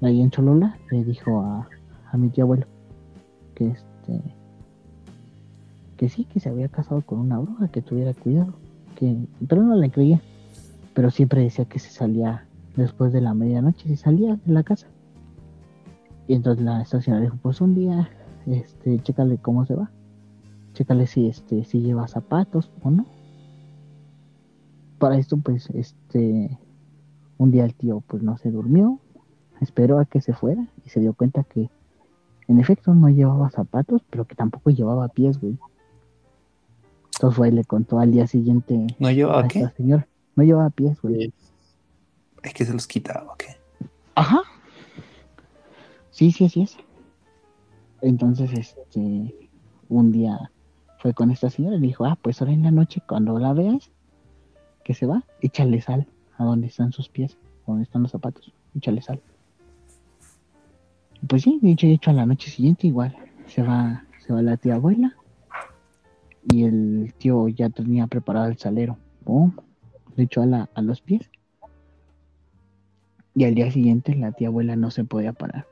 de 0.00 0.08
ahí 0.08 0.22
en 0.22 0.30
Cholula 0.30 0.78
le 0.90 1.04
dijo 1.04 1.42
a, 1.42 1.68
a 2.10 2.16
mi 2.16 2.30
tío 2.30 2.44
abuelo 2.44 2.66
que 3.54 3.66
este 3.66 4.22
que 5.98 6.08
sí 6.08 6.24
que 6.24 6.40
se 6.40 6.48
había 6.48 6.68
casado 6.68 7.02
con 7.02 7.18
una 7.18 7.38
bruja 7.38 7.68
que 7.68 7.82
tuviera 7.82 8.14
cuidado 8.14 8.54
que 8.96 9.18
pero 9.46 9.62
no 9.62 9.76
le 9.76 9.90
creía 9.90 10.22
pero 10.94 11.10
siempre 11.10 11.42
decía 11.42 11.66
que 11.66 11.78
se 11.78 11.90
salía 11.90 12.46
después 12.74 13.12
de 13.12 13.20
la 13.20 13.34
medianoche 13.34 13.86
se 13.86 13.96
salía 13.96 14.38
de 14.46 14.52
la 14.54 14.62
casa. 14.62 14.86
Y 16.26 16.32
entonces 16.32 16.64
la 16.64 16.80
esta 16.80 17.02
señora 17.02 17.20
dijo 17.20 17.36
pues 17.42 17.60
un 17.60 17.74
día 17.74 18.08
este 18.46 19.00
chécale 19.00 19.38
cómo 19.38 19.66
se 19.66 19.74
va 19.74 19.90
chécale 20.74 21.06
si 21.06 21.28
este 21.28 21.64
si 21.64 21.80
lleva 21.80 22.08
zapatos 22.08 22.70
o 22.82 22.90
no 22.90 23.06
para 24.98 25.16
esto 25.18 25.36
pues 25.38 25.68
este 25.70 26.58
un 27.38 27.50
día 27.50 27.64
el 27.64 27.74
tío 27.74 28.02
pues 28.06 28.22
no 28.22 28.36
se 28.38 28.50
durmió 28.50 28.98
esperó 29.60 29.98
a 29.98 30.04
que 30.04 30.20
se 30.20 30.32
fuera 30.32 30.66
y 30.84 30.90
se 30.90 31.00
dio 31.00 31.12
cuenta 31.14 31.44
que 31.44 31.70
en 32.48 32.58
efecto 32.60 32.94
no 32.94 33.08
llevaba 33.08 33.50
zapatos 33.50 34.02
pero 34.10 34.26
que 34.26 34.34
tampoco 34.34 34.70
llevaba 34.70 35.08
pies 35.08 35.40
güey 35.40 35.58
entonces 37.14 37.36
fue 37.36 37.48
y 37.48 37.52
le 37.52 37.64
contó 37.64 37.98
al 37.98 38.12
día 38.12 38.26
siguiente 38.26 38.86
¿No 38.98 39.08
a 39.08 39.12
llevaba 39.12 39.42
esta 39.46 39.70
qué? 39.70 39.76
señora 39.76 40.06
no 40.36 40.44
llevaba 40.44 40.70
pies 40.70 41.00
güey 41.02 41.32
Es 42.42 42.54
que 42.54 42.64
se 42.64 42.72
los 42.72 42.86
quitaba, 42.86 43.34
¿qué? 43.36 43.48
Ajá. 44.14 44.40
Sí, 46.10 46.32
sí, 46.32 46.46
así 46.46 46.62
es. 46.62 46.76
Entonces, 48.02 48.52
este, 48.52 49.50
un 49.88 50.12
día 50.12 50.50
fue 50.98 51.14
con 51.14 51.30
esta 51.30 51.50
señora 51.50 51.76
y 51.76 51.80
dijo, 51.80 52.04
ah, 52.04 52.18
pues 52.20 52.40
ahora 52.40 52.52
en 52.52 52.62
la 52.62 52.70
noche, 52.70 53.02
cuando 53.06 53.38
la 53.38 53.52
veas, 53.52 53.90
que 54.84 54.94
se 54.94 55.06
va, 55.06 55.24
échale 55.40 55.80
sal 55.80 56.06
a 56.36 56.44
donde 56.44 56.68
están 56.68 56.92
sus 56.92 57.08
pies, 57.08 57.36
donde 57.66 57.84
están 57.84 58.02
los 58.02 58.10
zapatos, 58.10 58.52
échale 58.74 59.02
sal. 59.02 59.20
Pues 61.26 61.42
sí, 61.42 61.58
dicho 61.62 61.86
y 61.86 61.92
hecho 61.92 62.10
a 62.10 62.14
la 62.14 62.26
noche 62.26 62.50
siguiente 62.50 62.86
igual, 62.86 63.14
se 63.46 63.62
va, 63.62 64.04
se 64.26 64.32
va 64.32 64.42
la 64.42 64.56
tía 64.56 64.76
abuela 64.76 65.14
y 66.50 66.64
el 66.64 67.14
tío 67.18 67.48
ya 67.48 67.68
tenía 67.68 68.06
preparado 68.06 68.48
el 68.48 68.56
salero, 68.56 68.96
le 70.16 70.24
echó 70.24 70.42
a, 70.42 70.46
la, 70.46 70.70
a 70.74 70.82
los 70.82 71.00
pies 71.02 71.30
y 73.34 73.44
al 73.44 73.54
día 73.54 73.70
siguiente 73.70 74.14
la 74.14 74.32
tía 74.32 74.48
abuela 74.48 74.76
no 74.76 74.90
se 74.90 75.04
podía 75.04 75.32
parar. 75.32 75.66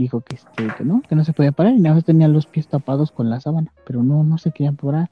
Dijo 0.00 0.22
que, 0.22 0.36
este, 0.36 0.66
que 0.78 0.82
no, 0.82 1.02
que 1.02 1.14
no 1.14 1.24
se 1.24 1.34
podía 1.34 1.52
parar 1.52 1.74
y 1.74 1.78
nada 1.78 1.96
más 1.96 2.06
tenía 2.06 2.26
los 2.26 2.46
pies 2.46 2.66
tapados 2.68 3.12
con 3.12 3.28
la 3.28 3.38
sábana. 3.38 3.70
Pero 3.84 4.02
no, 4.02 4.24
no 4.24 4.38
se 4.38 4.50
quería 4.50 4.72
parar, 4.72 5.10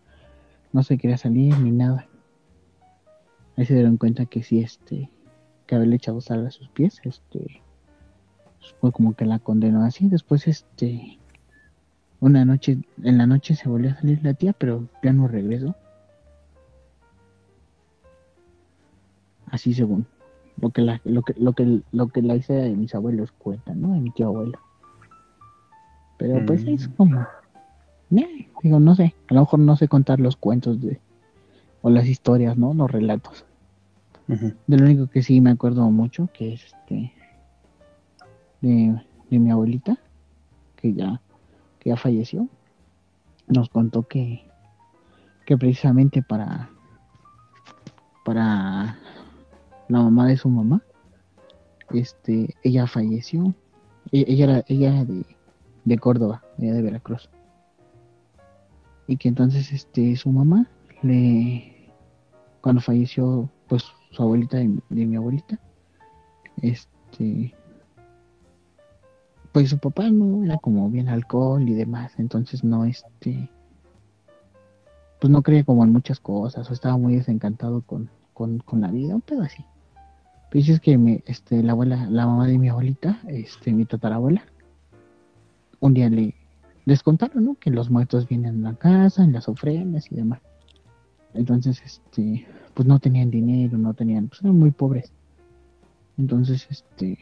no 0.73 0.83
se 0.83 0.97
quería 0.97 1.19
salir 1.19 1.59
ni 1.59 1.71
nada. 1.71 2.07
Ahí 3.59 3.67
se 3.67 3.75
dieron 3.75 3.99
cuenta 3.99 4.25
que 4.25 4.43
sí, 4.43 4.61
este, 4.61 5.11
que 5.67 5.75
haberle 5.75 5.97
echado 5.97 6.23
sal 6.23 6.47
a 6.47 6.51
sus 6.51 6.71
pies, 6.71 7.03
este, 7.05 7.61
fue 8.81 8.91
como 8.91 9.13
que 9.13 9.27
la 9.27 9.39
condenó 9.41 9.85
así. 9.85 10.09
Después, 10.09 10.49
este, 10.49 11.19
una 12.21 12.47
noche, 12.47 12.79
en 13.03 13.19
la 13.19 13.27
noche 13.27 13.57
se 13.57 13.69
volvió 13.69 13.91
a 13.91 13.97
salir 13.97 14.21
la 14.23 14.33
tía, 14.33 14.55
pero 14.55 14.89
ya 15.03 15.13
no 15.13 15.29
regresó. 15.29 15.77
Así 19.51 19.75
según 19.75 20.07
lo 20.61 20.71
que 20.71 20.83
la, 20.83 21.01
lo 21.05 21.23
que, 21.23 21.35
lo 21.37 21.53
que, 21.53 21.83
lo 21.93 22.09
que 22.09 22.23
la 22.23 22.37
hice 22.37 22.55
de 22.55 22.75
mis 22.75 22.95
abuelos 22.95 23.33
cuentan, 23.33 23.83
¿no? 23.83 23.93
De 23.93 24.01
mi 24.01 24.11
tío 24.11 24.29
abuelo. 24.29 24.59
Pero 26.19 26.45
pues 26.45 26.65
Mm. 26.65 26.69
es 26.69 26.89
como, 26.89 27.27
eh, 28.17 28.49
digo, 28.63 28.81
no 28.81 28.95
sé, 28.95 29.15
a 29.29 29.35
lo 29.35 29.41
mejor 29.41 29.61
no 29.61 29.77
sé 29.77 29.89
contar 29.89 30.19
los 30.21 30.37
cuentos 30.37 30.81
de, 30.81 31.01
o 31.83 31.91
las 31.91 32.07
historias, 32.07 32.57
¿no? 32.59 32.75
Los 32.75 32.91
relatos. 32.91 33.45
Ujú. 34.29 34.53
De 34.67 34.77
lo 34.77 34.85
único 34.85 35.07
que 35.07 35.23
sí 35.23 35.41
me 35.41 35.51
acuerdo 35.51 35.89
mucho, 35.91 36.29
que 36.35 36.55
es 36.55 36.65
este 36.65 37.13
de, 38.61 39.01
de 39.31 39.39
mi 39.39 39.51
abuelita, 39.51 39.97
que 40.77 40.93
ya, 40.93 41.21
que 41.79 41.91
ya 41.91 41.97
falleció, 41.97 42.49
nos 43.47 43.69
contó 43.71 44.03
que, 44.03 44.43
que 45.47 45.57
precisamente 45.57 46.21
para, 46.23 46.69
para 48.25 48.99
la 49.89 50.03
mamá 50.03 50.27
de 50.27 50.37
su 50.37 50.49
mamá, 50.51 50.83
este, 51.91 52.55
ella 52.63 52.87
falleció. 52.87 53.55
E- 54.13 54.25
Ella 54.29 54.45
era, 54.45 54.65
ella 54.67 54.89
era 54.91 55.05
de, 55.05 55.25
de 55.89 55.99
Córdoba, 55.99 56.43
de 56.59 56.83
Veracruz. 56.83 57.29
Y 59.07 59.17
que 59.17 59.29
entonces 59.29 59.73
este 59.73 60.15
su 60.17 60.31
mamá 60.31 60.69
le 61.03 61.93
cuando 62.61 62.81
falleció 62.83 63.49
pues 63.69 63.85
su 64.11 64.23
abuelita 64.23 64.59
de, 64.59 64.79
de 64.91 65.07
mi 65.07 65.17
abuelita, 65.17 65.59
este 66.61 67.55
pues 69.53 69.71
su 69.71 69.79
papá 69.79 70.11
no 70.11 70.45
era 70.45 70.59
como 70.59 70.91
bien 70.91 71.09
alcohol 71.09 71.67
y 71.67 71.75
demás, 71.75 72.13
entonces 72.19 72.63
no 72.63 72.85
este 72.85 73.51
pues 75.21 75.31
no 75.31 75.43
creía 75.43 75.65
como 75.65 75.85
en 75.85 75.93
muchas 75.93 76.21
cosas, 76.21 76.71
o 76.71 76.73
estaba 76.73 76.97
muy 76.97 77.17
desencantado 77.17 77.83
con, 77.83 78.11
con, 78.35 78.59
con 78.59 78.83
la 78.83 78.91
vida, 78.91 79.17
un 79.17 79.21
pedo 79.21 79.43
así. 79.43 79.65
Pero 80.51 80.73
es 80.73 80.81
que 80.81 80.97
mi, 80.97 81.23
este, 81.27 81.63
la 81.63 81.73
abuela, 81.73 82.07
la 82.09 82.25
mamá 82.25 82.47
de 82.47 82.57
mi 82.57 82.69
abuelita, 82.69 83.19
este, 83.27 83.73
mi 83.73 83.85
tatarabuela, 83.85 84.45
un 85.81 85.95
día 85.95 86.09
le, 86.09 86.35
les 86.85 87.03
contaron, 87.03 87.45
¿no? 87.45 87.55
Que 87.55 87.71
los 87.71 87.91
muertos 87.91 88.27
vienen 88.29 88.65
a 88.67 88.73
la 88.73 88.77
casa, 88.79 89.25
en 89.25 89.33
las 89.33 89.49
ofrendas 89.49 90.11
y 90.11 90.17
demás. 90.17 90.41
Entonces, 91.35 91.83
este, 91.85 92.47
pues 92.75 92.87
no 92.89 92.99
tenían 92.99 93.31
dinero, 93.31 93.79
no 93.79 93.95
tenían, 93.95 94.29
pues 94.29 94.41
eran 94.43 94.59
muy 94.59 94.71
pobres. 94.71 95.13
Entonces, 96.17 96.67
este, 96.71 97.19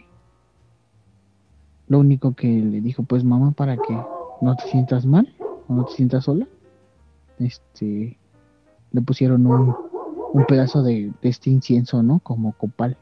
lo 1.89 1.99
único 1.99 2.35
que 2.35 2.49
le 2.49 2.81
dijo, 2.81 3.03
pues 3.03 3.25
mamá, 3.25 3.53
para 3.53 3.77
que 3.77 3.95
no 4.41 4.57
te 4.57 4.69
sientas 4.69 5.05
mal 5.05 5.35
o 5.69 5.75
no 5.75 5.85
te 5.85 5.95
sientas 5.95 6.25
sola, 6.25 6.47
este, 7.39 8.19
le 8.93 9.03
pusieron 9.03 9.47
un, 9.47 9.75
un 10.33 10.47
pedazo 10.47 10.83
de, 10.83 11.13
este 11.23 11.51
incienso, 11.51 12.03
¿no? 12.03 12.19
Como 12.21 12.53
copal. 12.53 12.97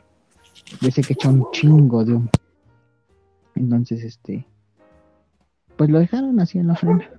De 0.80 0.88
ese 0.88 1.02
que 1.02 1.14
echa 1.14 1.28
un 1.28 1.46
chingo 1.52 2.04
de 2.04 2.14
humo. 2.14 2.30
Entonces, 3.54 4.02
este, 4.04 4.46
pues 5.76 5.90
lo 5.90 5.98
dejaron 5.98 6.40
así 6.40 6.58
en 6.58 6.68
la 6.68 6.74
ofrenda. 6.74 7.10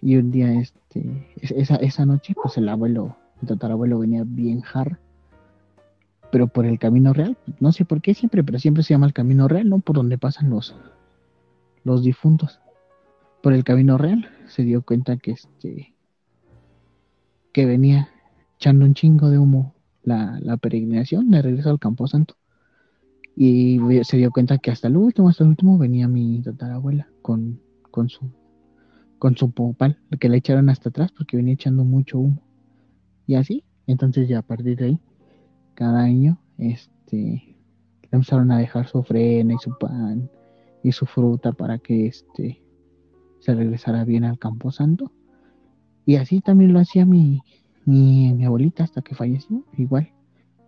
Y 0.00 0.16
un 0.16 0.30
día, 0.30 0.52
este, 0.60 1.32
es- 1.40 1.50
esa, 1.52 1.76
esa 1.76 2.04
noche, 2.06 2.34
pues 2.40 2.56
el 2.58 2.68
abuelo, 2.68 3.16
el 3.40 3.48
tatarabuelo 3.48 3.98
venía 3.98 4.22
bien 4.26 4.60
jarra. 4.60 4.98
Pero 6.30 6.48
por 6.48 6.66
el 6.66 6.78
camino 6.78 7.12
real, 7.12 7.36
no 7.60 7.72
sé 7.72 7.84
por 7.84 8.02
qué 8.02 8.12
siempre, 8.12 8.42
pero 8.44 8.58
siempre 8.58 8.82
se 8.82 8.94
llama 8.94 9.06
el 9.06 9.12
camino 9.12 9.48
real, 9.48 9.68
¿no? 9.68 9.78
Por 9.78 9.96
donde 9.96 10.18
pasan 10.18 10.50
los, 10.50 10.76
los 11.84 12.02
difuntos. 12.02 12.60
Por 13.42 13.52
el 13.52 13.64
camino 13.64 13.96
real 13.96 14.28
se 14.48 14.62
dio 14.64 14.82
cuenta 14.82 15.16
que 15.16 15.32
este, 15.32 15.94
que 17.52 17.64
venía 17.64 18.08
echando 18.56 18.84
un 18.84 18.94
chingo 18.94 19.30
de 19.30 19.38
humo 19.38 19.72
la, 20.02 20.38
la 20.40 20.56
peregrinación 20.56 21.30
de 21.30 21.42
regreso 21.42 21.70
al 21.70 21.78
Camposanto. 21.78 22.34
Y 23.36 23.78
se 24.04 24.16
dio 24.16 24.30
cuenta 24.30 24.58
que 24.58 24.70
hasta 24.70 24.88
el 24.88 24.96
último, 24.96 25.28
hasta 25.28 25.44
el 25.44 25.50
último 25.50 25.76
venía 25.78 26.08
mi 26.08 26.40
tatarabuela 26.42 27.06
con, 27.22 27.60
con 27.90 28.08
su 28.08 28.30
con 29.18 29.36
su 29.36 29.50
popal, 29.50 29.98
que 30.20 30.28
le 30.28 30.38
echaron 30.38 30.68
hasta 30.68 30.90
atrás 30.90 31.12
porque 31.12 31.36
venía 31.36 31.54
echando 31.54 31.84
mucho 31.84 32.18
humo. 32.18 32.42
Y 33.26 33.34
así, 33.34 33.64
entonces 33.86 34.28
ya 34.28 34.38
a 34.38 34.42
partir 34.42 34.76
de 34.76 34.84
ahí, 34.86 35.00
cada 35.74 36.00
año, 36.00 36.38
este, 36.58 37.56
le 38.02 38.08
empezaron 38.10 38.50
a 38.52 38.58
dejar 38.58 38.86
su 38.86 38.98
ofrenda 38.98 39.54
y 39.54 39.58
su 39.58 39.76
pan 39.78 40.30
y 40.82 40.92
su 40.92 41.06
fruta 41.06 41.52
para 41.52 41.78
que 41.78 42.06
este 42.06 42.62
se 43.40 43.54
regresara 43.54 44.04
bien 44.04 44.24
al 44.24 44.38
Camposanto. 44.38 45.12
Y 46.04 46.16
así 46.16 46.40
también 46.40 46.72
lo 46.72 46.78
hacía 46.78 47.04
mi, 47.04 47.40
mi, 47.84 48.32
mi 48.32 48.44
abuelita 48.44 48.84
hasta 48.84 49.02
que 49.02 49.14
falleció. 49.14 49.64
Igual, 49.76 50.12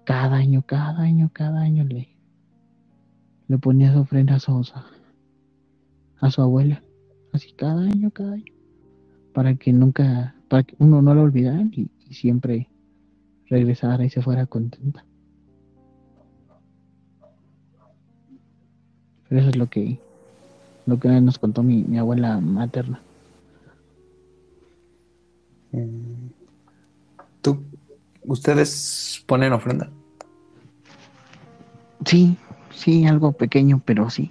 cada 0.04 0.36
año, 0.36 0.62
cada 0.66 1.00
año, 1.00 1.30
cada 1.32 1.60
año 1.60 1.84
le, 1.84 2.17
le 3.48 3.58
ponía 3.58 3.92
su 3.92 4.00
ofrenda 4.00 4.36
a 4.36 4.40
su, 4.40 4.62
a 6.20 6.30
su 6.30 6.42
abuela. 6.42 6.82
Así 7.32 7.52
cada 7.52 7.82
año, 7.82 8.10
cada 8.10 8.34
año. 8.34 8.52
Para 9.32 9.54
que 9.54 9.72
nunca, 9.72 10.34
para 10.48 10.62
que 10.62 10.76
uno 10.78 11.02
no 11.02 11.14
la 11.14 11.22
olvidara 11.22 11.62
y, 11.72 11.90
y 12.08 12.14
siempre 12.14 12.68
regresara 13.46 14.04
y 14.04 14.10
se 14.10 14.22
fuera 14.22 14.46
contenta. 14.46 15.04
Pero 19.28 19.40
eso 19.40 19.50
es 19.50 19.56
lo 19.56 19.68
que, 19.68 19.98
lo 20.86 20.98
que 20.98 21.08
nos 21.20 21.38
contó 21.38 21.62
mi, 21.62 21.82
mi 21.84 21.98
abuela 21.98 22.40
materna. 22.40 23.00
¿Tú, 27.42 27.62
ustedes 28.24 29.22
ponen 29.26 29.52
ofrenda? 29.52 29.90
Sí, 32.06 32.36
sí, 32.78 33.06
algo 33.06 33.32
pequeño, 33.32 33.82
pero 33.84 34.08
sí. 34.08 34.30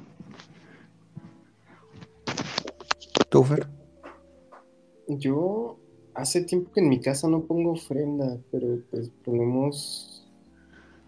¿Tú, 3.30 3.44
Fer? 3.44 3.68
Yo 5.08 5.78
hace 6.14 6.42
tiempo 6.42 6.72
que 6.72 6.80
en 6.80 6.90
mi 6.90 7.00
casa 7.00 7.28
no 7.28 7.42
pongo 7.44 7.72
ofrenda, 7.72 8.38
pero 8.52 8.80
pues 8.90 9.12
ponemos 9.24 10.26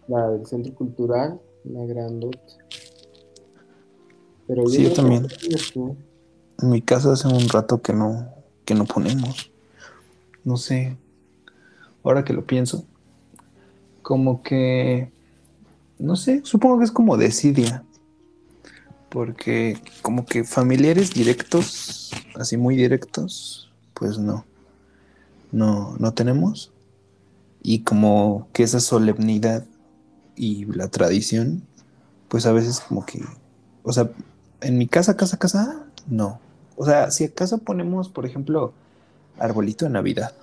la 0.07 0.29
del 0.29 0.45
centro 0.45 0.73
cultural, 0.73 1.39
la 1.63 1.85
grandota. 1.85 2.39
Pero 4.47 4.67
Sí, 4.67 4.83
yo 4.83 4.89
que 4.89 4.95
también. 4.95 5.27
En 6.61 6.69
mi 6.69 6.81
casa 6.81 7.13
hace 7.13 7.27
un 7.27 7.47
rato 7.49 7.81
que 7.81 7.93
no, 7.93 8.29
que 8.65 8.73
no 8.73 8.85
ponemos. 8.85 9.51
No 10.43 10.57
sé. 10.57 10.97
Ahora 12.03 12.23
que 12.23 12.33
lo 12.33 12.45
pienso. 12.45 12.85
Como 14.01 14.41
que. 14.41 15.11
No 15.99 16.15
sé, 16.15 16.41
supongo 16.43 16.79
que 16.79 16.85
es 16.85 16.91
como 16.91 17.17
desidia. 17.17 17.83
Porque 19.09 19.77
como 20.01 20.25
que 20.25 20.43
familiares 20.43 21.13
directos, 21.13 22.11
así 22.35 22.57
muy 22.57 22.75
directos, 22.75 23.69
pues 23.93 24.17
no. 24.17 24.45
No, 25.51 25.95
no 25.99 26.13
tenemos. 26.13 26.71
Y 27.61 27.79
como 27.83 28.47
que 28.53 28.63
esa 28.63 28.79
solemnidad 28.79 29.65
y 30.35 30.65
la 30.65 30.87
tradición, 30.87 31.63
pues 32.29 32.45
a 32.45 32.53
veces 32.53 32.79
como 32.79 33.05
que. 33.05 33.21
O 33.83 33.91
sea, 33.91 34.09
en 34.61 34.77
mi 34.77 34.87
casa, 34.87 35.17
casa, 35.17 35.37
casa, 35.37 35.85
no. 36.07 36.39
O 36.77 36.85
sea, 36.85 37.11
si 37.11 37.25
acaso 37.25 37.57
ponemos, 37.57 38.07
por 38.07 38.25
ejemplo, 38.25 38.73
arbolito 39.37 39.85
de 39.85 39.91
Navidad, 39.91 40.33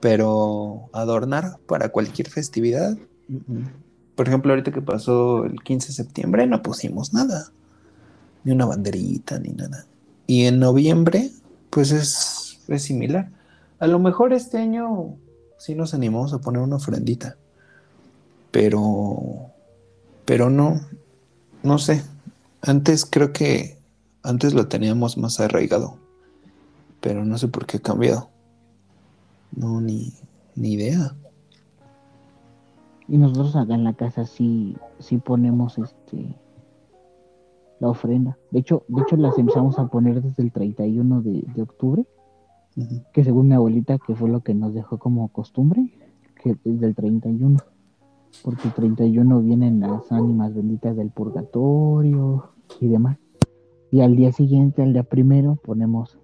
pero 0.00 0.88
adornar 0.92 1.58
para 1.66 1.90
cualquier 1.90 2.30
festividad, 2.30 2.96
mm, 3.28 3.36
mm. 3.46 3.85
Por 4.16 4.26
ejemplo, 4.26 4.52
ahorita 4.52 4.72
que 4.72 4.80
pasó 4.80 5.44
el 5.44 5.62
15 5.62 5.88
de 5.88 5.92
septiembre, 5.92 6.46
no 6.46 6.62
pusimos 6.62 7.12
nada, 7.12 7.52
ni 8.44 8.52
una 8.52 8.64
banderita, 8.64 9.38
ni 9.38 9.50
nada. 9.50 9.86
Y 10.26 10.46
en 10.46 10.58
noviembre, 10.58 11.30
pues 11.68 11.92
es, 11.92 12.60
es 12.66 12.82
similar. 12.82 13.30
A 13.78 13.86
lo 13.86 13.98
mejor 13.98 14.32
este 14.32 14.56
año 14.56 15.16
sí 15.58 15.74
nos 15.74 15.92
animamos 15.92 16.32
a 16.32 16.38
poner 16.38 16.62
una 16.62 16.76
ofrendita, 16.76 17.36
pero, 18.50 19.52
pero 20.24 20.48
no, 20.48 20.80
no 21.62 21.78
sé. 21.78 22.02
Antes 22.62 23.04
creo 23.04 23.34
que 23.34 23.76
antes 24.22 24.54
lo 24.54 24.66
teníamos 24.66 25.18
más 25.18 25.40
arraigado, 25.40 25.98
pero 27.02 27.22
no 27.24 27.36
sé 27.36 27.48
por 27.48 27.66
qué 27.66 27.76
ha 27.76 27.80
cambiado. 27.80 28.30
No, 29.54 29.82
ni, 29.82 30.14
ni 30.54 30.72
idea. 30.72 31.14
Y 33.08 33.18
nosotros 33.18 33.54
acá 33.56 33.74
en 33.74 33.84
la 33.84 33.92
casa 33.92 34.24
sí, 34.24 34.76
sí 34.98 35.18
ponemos 35.18 35.78
este 35.78 36.36
la 37.78 37.88
ofrenda. 37.88 38.38
De 38.50 38.60
hecho, 38.60 38.84
de 38.88 39.02
hecho 39.02 39.16
las 39.16 39.38
empezamos 39.38 39.78
a 39.78 39.88
poner 39.88 40.22
desde 40.22 40.42
el 40.42 40.52
31 40.52 41.22
de, 41.22 41.44
de 41.54 41.62
octubre, 41.62 42.06
que 43.12 43.24
según 43.24 43.48
mi 43.48 43.54
abuelita, 43.54 43.98
que 43.98 44.14
fue 44.14 44.28
lo 44.28 44.40
que 44.40 44.54
nos 44.54 44.74
dejó 44.74 44.98
como 44.98 45.28
costumbre, 45.28 45.92
que 46.42 46.56
desde 46.64 46.86
el 46.86 46.94
31. 46.94 47.58
Porque 48.42 48.68
el 48.68 48.74
31 48.74 49.40
vienen 49.40 49.80
las 49.80 50.10
ánimas 50.12 50.54
benditas 50.54 50.96
del 50.96 51.10
purgatorio 51.10 52.50
y 52.80 52.88
demás. 52.88 53.18
Y 53.90 54.00
al 54.00 54.16
día 54.16 54.32
siguiente, 54.32 54.82
al 54.82 54.92
día 54.92 55.04
primero, 55.04 55.56
ponemos 55.56 56.18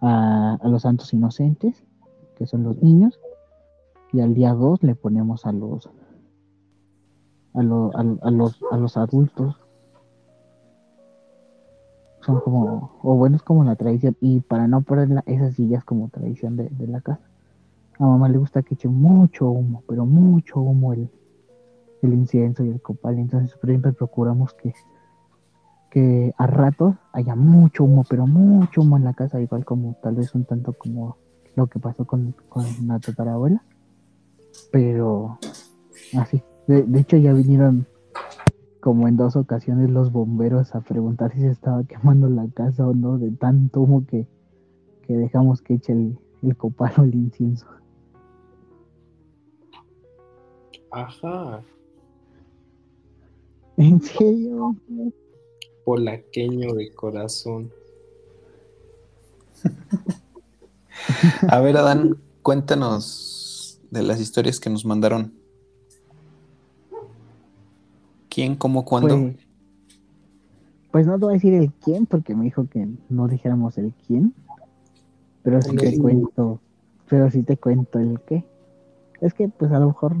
a, 0.00 0.54
a 0.54 0.68
los 0.68 0.82
santos 0.82 1.12
inocentes, 1.12 1.84
que 2.36 2.46
son 2.46 2.64
los 2.64 2.82
niños, 2.82 3.20
y 4.12 4.20
al 4.20 4.34
día 4.34 4.52
2 4.52 4.82
le 4.82 4.94
ponemos 4.94 5.46
a 5.46 5.52
los 5.52 5.88
a, 7.54 7.62
lo- 7.62 7.90
a, 7.96 8.30
los 8.30 8.60
a 8.70 8.76
los 8.76 8.96
adultos. 8.96 9.56
Son 12.20 12.40
como 12.40 12.92
o 13.02 13.14
bueno 13.16 13.36
es 13.36 13.42
como 13.42 13.64
la 13.64 13.74
tradición 13.76 14.16
y 14.20 14.40
para 14.40 14.68
no 14.68 14.82
perderla 14.82 15.22
esas 15.26 15.58
es 15.58 15.84
como 15.84 16.08
tradición 16.08 16.56
de, 16.56 16.68
de 16.68 16.86
la 16.86 17.00
casa. 17.00 17.20
A 17.98 18.04
mamá 18.04 18.28
le 18.28 18.38
gusta 18.38 18.62
que 18.62 18.74
eche 18.74 18.88
mucho 18.88 19.50
humo 19.50 19.82
pero 19.88 20.06
mucho 20.06 20.60
humo 20.60 20.92
el, 20.92 21.08
el 22.02 22.12
incienso 22.14 22.64
y 22.64 22.70
el 22.70 22.80
copal. 22.80 23.18
Entonces 23.18 23.56
siempre 23.64 23.92
procuramos 23.92 24.54
que 24.54 24.72
que 25.90 26.32
a 26.38 26.46
ratos 26.46 26.94
haya 27.12 27.34
mucho 27.34 27.84
humo 27.84 28.04
pero 28.08 28.26
mucho 28.26 28.80
humo 28.80 28.96
en 28.96 29.04
la 29.04 29.12
casa 29.12 29.40
igual 29.40 29.64
como 29.66 29.94
tal 30.02 30.14
vez 30.14 30.34
un 30.34 30.44
tanto 30.46 30.72
como 30.72 31.16
lo 31.54 31.66
que 31.66 31.78
pasó 31.80 32.06
con, 32.06 32.34
con 32.48 32.64
la 32.86 32.98
tatarabuela 32.98 33.62
pero 34.70 35.38
así. 36.18 36.42
De, 36.66 36.82
de 36.82 37.00
hecho, 37.00 37.16
ya 37.16 37.32
vinieron 37.32 37.86
como 38.80 39.06
en 39.06 39.16
dos 39.16 39.36
ocasiones 39.36 39.90
los 39.90 40.10
bomberos 40.10 40.74
a 40.74 40.80
preguntar 40.80 41.32
si 41.32 41.40
se 41.40 41.50
estaba 41.50 41.84
quemando 41.84 42.28
la 42.28 42.48
casa 42.48 42.86
o 42.86 42.94
no, 42.94 43.16
de 43.18 43.30
tanto 43.30 43.82
humo 43.82 44.04
que, 44.06 44.26
que 45.06 45.16
dejamos 45.16 45.62
que 45.62 45.74
eche 45.74 45.92
el, 45.92 46.18
el 46.42 46.56
copal 46.56 46.92
o 46.98 47.02
el 47.02 47.14
incienso. 47.14 47.66
Ajá. 50.90 51.62
¿En 53.76 54.00
serio? 54.02 54.76
Polaqueño 55.84 56.74
de 56.74 56.92
corazón. 56.92 57.72
A 61.48 61.60
ver, 61.60 61.76
Adán, 61.76 62.16
cuéntanos 62.42 63.41
de 63.92 64.02
las 64.02 64.20
historias 64.20 64.58
que 64.58 64.70
nos 64.70 64.86
mandaron. 64.86 65.34
¿Quién, 68.30 68.56
cómo, 68.56 68.86
cuándo? 68.86 69.18
Pues, 69.18 69.36
pues 70.90 71.06
no 71.06 71.18
te 71.18 71.24
voy 71.26 71.32
a 71.32 71.34
decir 71.34 71.52
el 71.52 71.70
quién, 71.74 72.06
porque 72.06 72.34
me 72.34 72.44
dijo 72.44 72.66
que 72.66 72.88
no 73.10 73.28
dijéramos 73.28 73.76
el 73.76 73.92
quién. 74.06 74.34
Pero 75.42 75.60
sí 75.60 75.76
te 75.76 75.98
cuento, 75.98 76.60
pero 77.08 77.30
sí 77.30 77.42
te 77.42 77.58
cuento 77.58 77.98
el 77.98 78.18
qué. 78.20 78.46
Es 79.20 79.34
que 79.34 79.48
pues 79.48 79.70
a 79.72 79.78
lo 79.78 79.88
mejor, 79.88 80.16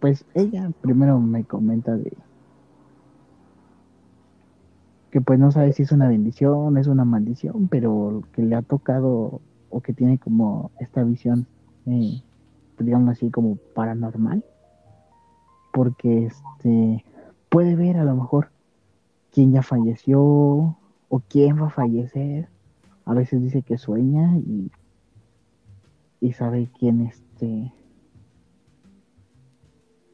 pues 0.00 0.24
ella 0.34 0.72
primero 0.80 1.20
me 1.20 1.44
comenta 1.44 1.96
de 1.96 2.12
que 5.12 5.20
pues 5.20 5.38
no 5.38 5.52
sabe 5.52 5.72
si 5.74 5.84
es 5.84 5.92
una 5.92 6.08
bendición, 6.08 6.76
es 6.76 6.88
una 6.88 7.04
maldición, 7.04 7.68
pero 7.68 8.22
que 8.32 8.42
le 8.42 8.56
ha 8.56 8.62
tocado 8.62 9.40
o 9.70 9.80
que 9.80 9.92
tiene 9.92 10.18
como 10.18 10.72
esta 10.80 11.04
visión, 11.04 11.46
eh, 11.86 12.22
digamos 12.84 13.10
así, 13.10 13.30
como 13.30 13.56
paranormal, 13.74 14.44
porque 15.72 16.26
este 16.26 17.04
puede 17.48 17.76
ver 17.76 17.98
a 17.98 18.04
lo 18.04 18.14
mejor 18.14 18.50
quién 19.30 19.52
ya 19.52 19.62
falleció 19.62 20.20
o 20.20 21.22
quién 21.28 21.60
va 21.60 21.66
a 21.66 21.70
fallecer. 21.70 22.48
A 23.04 23.14
veces 23.14 23.42
dice 23.42 23.62
que 23.62 23.78
sueña 23.78 24.36
y, 24.38 24.70
y 26.20 26.32
sabe 26.32 26.70
quién 26.78 27.00
este 27.02 27.72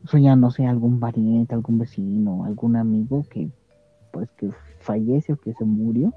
sueña, 0.05 0.37
no 0.37 0.51
sé, 0.51 0.67
algún 0.67 1.01
pariente, 1.01 1.55
algún 1.55 1.79
vecino, 1.79 2.45
algún 2.45 2.77
amigo 2.77 3.25
que 3.29 3.51
pues 4.13 4.31
que 4.33 4.51
fallece 4.81 5.35
o 5.35 5.37
que 5.37 5.53
se 5.53 5.65
murió 5.65 6.15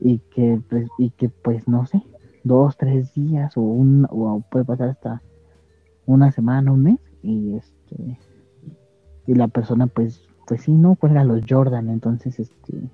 y 0.00 0.18
que 0.18 0.60
pues, 0.68 0.88
y 0.98 1.10
que 1.10 1.28
pues 1.28 1.68
no 1.68 1.86
sé, 1.86 2.02
dos, 2.42 2.76
tres 2.76 3.12
días 3.14 3.56
o 3.56 3.60
un 3.60 4.06
o 4.10 4.42
puede 4.50 4.64
pasar 4.64 4.88
hasta 4.88 5.22
una 6.06 6.32
semana, 6.32 6.72
un 6.72 6.82
mes 6.82 6.98
y 7.22 7.54
este 7.56 8.18
y 9.26 9.34
la 9.34 9.48
persona 9.48 9.86
pues 9.86 10.20
pues 10.46 10.62
sí 10.62 10.72
no 10.72 10.96
cuelga 10.96 11.24
los 11.24 11.42
Jordan 11.48 11.88
entonces 11.88 12.38
este 12.40 12.90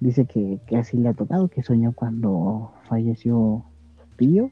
dice 0.00 0.26
que, 0.26 0.60
que 0.66 0.76
así 0.76 0.98
le 0.98 1.08
ha 1.08 1.14
tocado 1.14 1.48
que 1.48 1.62
soñó 1.62 1.92
cuando 1.94 2.72
falleció 2.88 3.64
su 3.96 4.16
tío 4.16 4.50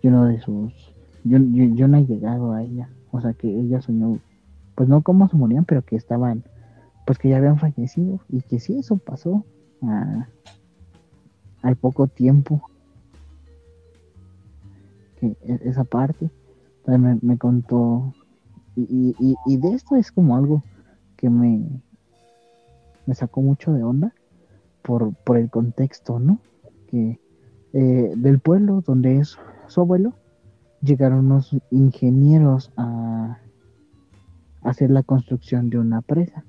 y 0.00 0.08
uno 0.08 0.26
de 0.26 0.40
sus 0.40 0.72
yo, 1.24 1.38
yo, 1.38 1.88
no 1.88 1.98
he 1.98 2.06
llegado 2.06 2.52
a 2.52 2.62
ella 2.62 2.88
o 3.10 3.20
sea 3.20 3.32
que 3.32 3.48
ella 3.48 3.80
soñó 3.80 4.18
pues 4.76 4.88
no 4.88 5.02
cómo 5.02 5.28
se 5.28 5.36
morían 5.36 5.64
pero 5.64 5.82
que 5.82 5.96
estaban 5.96 6.44
pues 7.04 7.18
que 7.18 7.28
ya 7.28 7.38
habían 7.38 7.58
fallecido 7.58 8.20
y 8.28 8.42
que 8.42 8.60
sí 8.60 8.78
eso 8.78 8.96
pasó 8.98 9.44
a- 9.82 10.28
al 11.62 11.76
poco 11.76 12.06
tiempo 12.06 12.62
e- 15.26 15.60
esa 15.64 15.84
parte 15.84 16.30
me, 16.86 17.18
me 17.22 17.38
contó 17.38 18.14
y, 18.76 18.82
y- 18.82 19.14
y- 19.18 19.36
y 19.46 19.56
de 19.58 19.74
esto 19.74 19.96
es 19.96 20.10
como 20.12 20.36
algo 20.36 20.62
que 21.16 21.30
me 21.30 21.82
me 23.06 23.14
sacó 23.14 23.42
mucho 23.42 23.72
de 23.72 23.82
onda 23.82 24.14
por, 24.82 25.14
por 25.24 25.36
el 25.36 25.50
contexto, 25.50 26.18
¿no? 26.18 26.38
Que 26.88 27.18
eh, 27.72 28.12
del 28.16 28.38
pueblo 28.40 28.82
donde 28.86 29.18
es 29.18 29.36
su 29.68 29.80
abuelo 29.80 30.14
llegaron 30.82 31.26
unos 31.26 31.56
ingenieros 31.70 32.70
a 32.76 33.38
hacer 34.62 34.90
la 34.90 35.02
construcción 35.02 35.70
de 35.70 35.78
una 35.78 36.02
presa, 36.02 36.44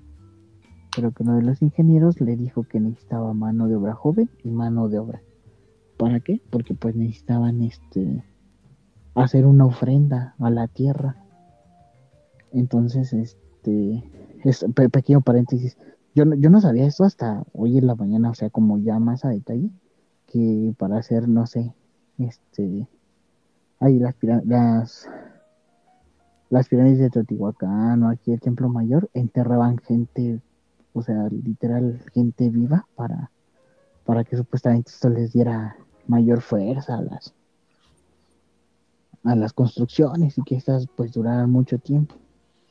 pero 0.96 1.12
que 1.12 1.24
uno 1.24 1.36
de 1.36 1.44
los 1.44 1.62
ingenieros 1.62 2.20
le 2.22 2.36
dijo 2.36 2.64
que 2.64 2.80
necesitaba 2.80 3.34
mano 3.34 3.68
de 3.68 3.76
obra 3.76 3.94
joven 3.94 4.30
y 4.44 4.50
mano 4.50 4.90
de 4.90 5.00
obra. 5.00 5.22
¿Para 5.98 6.20
qué? 6.20 6.42
Porque 6.50 6.74
pues 6.74 6.96
necesitaban 6.96 7.62
este 7.62 8.24
hacer 9.15 9.45
una 9.45 9.65
ofrenda 9.65 10.36
a 10.39 10.49
la 10.49 10.67
tierra. 10.67 11.17
Entonces, 12.52 13.13
este 13.13 14.04
es 14.43 14.65
pe- 14.76 14.89
pequeño 14.89 15.21
paréntesis. 15.21 15.78
Yo 16.15 16.26
yo 16.36 16.49
no 16.49 16.62
sabía 16.62 16.86
esto 16.86 17.04
hasta 17.04 17.43
hoy 17.54 17.78
en 17.78 17.88
la 17.88 17.95
mañana, 17.95 18.30
o 18.30 18.34
sea, 18.36 18.49
como 18.49 18.78
ya 18.78 18.99
más 18.99 19.26
a 19.26 19.30
detalle, 19.30 19.69
que 20.28 20.73
para 20.78 20.97
hacer, 20.97 21.28
no 21.28 21.47
sé, 21.47 21.73
este, 22.19 22.88
hay 23.80 23.99
las, 23.99 24.15
las, 24.45 25.10
las 26.49 26.67
pirámides 26.67 26.99
de 26.99 27.10
Teotihuacán 27.10 28.04
o 28.04 28.10
aquí 28.10 28.32
el 28.32 28.39
Templo 28.39 28.69
Mayor, 28.69 29.10
enterraban 29.13 29.78
gente, 29.80 30.39
o 30.93 31.02
sea, 31.02 31.28
literal, 31.30 32.02
gente 32.13 32.49
viva 32.49 32.86
para, 32.95 33.32
para 34.06 34.23
que 34.23 34.38
supuestamente 34.38 34.91
esto 34.91 35.10
les 35.10 35.34
diera 35.34 35.76
mayor 36.08 36.41
fuerza 36.41 36.97
a 36.97 37.02
las, 37.02 37.34
a 39.24 39.36
las 39.36 39.54
construcciones 39.54 40.38
y 40.38 40.44
que 40.44 40.56
estas 40.56 40.88
pues 40.96 41.12
duraran 41.14 41.50
mucho 41.50 41.80
tiempo. 41.80 42.16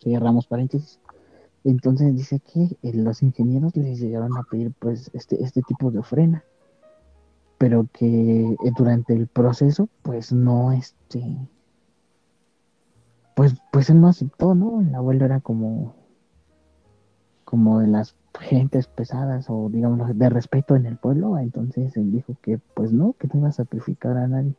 Cerramos 0.03 0.47
paréntesis. 0.47 1.01
Entonces 1.65 2.15
dice 2.15 2.41
que 2.41 2.77
eh, 2.83 2.93
los 2.95 3.23
ingenieros 3.23 3.77
les 3.77 4.01
llegaron 4.01 4.37
a 4.37 4.43
pedir 4.43 4.73
pues 4.79 5.11
este, 5.15 5.43
este 5.43 5.62
tipo 5.62 5.91
de 5.91 6.01
ofrenda, 6.01 6.45
pero 7.59 7.87
que 7.93 8.53
eh, 8.53 8.73
durante 8.77 9.15
el 9.15 9.29
proceso 9.29 9.88
pues 10.03 10.33
no 10.33 10.73
este, 10.73 11.49
pues 13.37 13.55
pues 13.71 13.91
él 13.91 14.01
no 14.01 14.09
aceptó, 14.09 14.55
¿no? 14.55 14.81
El 14.81 14.95
abuelo 14.95 15.25
era 15.25 15.41
como 15.41 15.95
como 17.45 17.81
de 17.81 17.87
las 17.87 18.17
gentes 18.41 18.88
pesadas 18.88 19.47
o 19.49 19.69
digamos 19.71 20.19
de 20.19 20.29
respeto 20.31 20.75
en 20.75 20.87
el 20.87 20.97
pueblo, 20.97 21.38
entonces 21.38 21.97
él 21.97 22.11
dijo 22.11 22.35
que 22.43 22.59
pues 22.59 22.93
no, 22.93 23.12
que 23.12 23.29
no 23.29 23.41
iba 23.41 23.49
a 23.49 23.53
sacrificar 23.53 24.17
a 24.17 24.27
nadie 24.27 24.55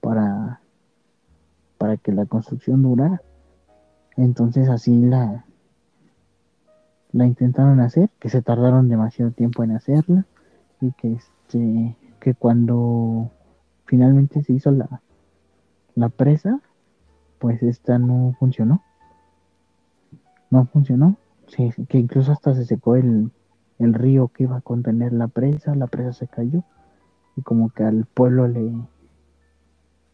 para 0.00 0.60
para 0.65 0.65
que 2.06 2.12
la 2.12 2.26
construcción 2.26 2.82
durara. 2.82 3.20
Entonces 4.16 4.68
así 4.68 4.96
la 5.00 5.44
la 7.10 7.26
intentaron 7.26 7.80
hacer, 7.80 8.10
que 8.20 8.28
se 8.28 8.42
tardaron 8.42 8.88
demasiado 8.88 9.32
tiempo 9.32 9.64
en 9.64 9.72
hacerla 9.72 10.24
y 10.80 10.92
que 10.92 11.14
este 11.14 11.96
que 12.20 12.34
cuando 12.34 13.32
finalmente 13.86 14.44
se 14.44 14.52
hizo 14.52 14.70
la 14.70 15.02
la 15.96 16.08
presa, 16.08 16.60
pues 17.40 17.60
esta 17.64 17.98
no 17.98 18.36
funcionó. 18.38 18.84
No 20.50 20.66
funcionó. 20.66 21.16
Sí, 21.48 21.72
que 21.88 21.98
incluso 21.98 22.30
hasta 22.30 22.54
se 22.54 22.66
secó 22.66 22.94
el, 22.94 23.32
el 23.80 23.94
río 23.94 24.28
que 24.28 24.44
iba 24.44 24.58
a 24.58 24.60
contener 24.60 25.12
la 25.12 25.26
presa, 25.26 25.74
la 25.74 25.88
presa 25.88 26.12
se 26.12 26.28
cayó 26.28 26.62
y 27.36 27.42
como 27.42 27.70
que 27.70 27.82
al 27.82 28.04
pueblo 28.04 28.46
le 28.46 28.72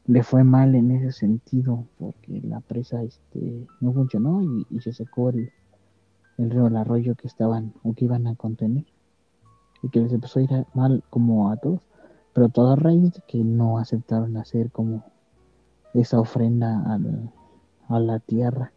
le 0.07 0.23
fue 0.23 0.45
mal 0.45 0.75
en 0.75 0.91
ese 0.91 1.13
sentido 1.13 1.87
porque 1.99 2.41
la 2.43 2.61
presa 2.61 3.03
este 3.03 3.67
no 3.81 3.93
funcionó 3.93 4.43
y, 4.43 4.81
se 4.81 4.93
secó 4.93 5.31
el, 5.31 5.51
río, 6.39 6.67
el 6.67 6.77
arroyo 6.77 7.15
que 7.15 7.29
estaban 7.29 7.73
o 7.83 7.95
que 7.95 8.07
iban 8.07 8.27
a 8.27 8.35
contener 8.35 8.85
y 9.83 9.89
que 9.91 10.01
les 10.01 10.13
empezó 10.13 10.41
a 10.41 10.43
ir 10.43 10.67
mal 10.75 11.03
como 11.11 11.51
a 11.51 11.57
todos, 11.57 11.81
pero 12.33 12.49
todo 12.49 12.77
raíz 12.77 13.13
de 13.13 13.23
que 13.27 13.43
no 13.45 13.79
aceptaron 13.79 14.37
hacer 14.37 14.71
como 14.71 15.05
esa 15.95 16.21
ofrenda 16.21 16.83
al- 16.93 17.31
a 17.89 18.01
la 18.01 18.19
tierra. 18.19 18.73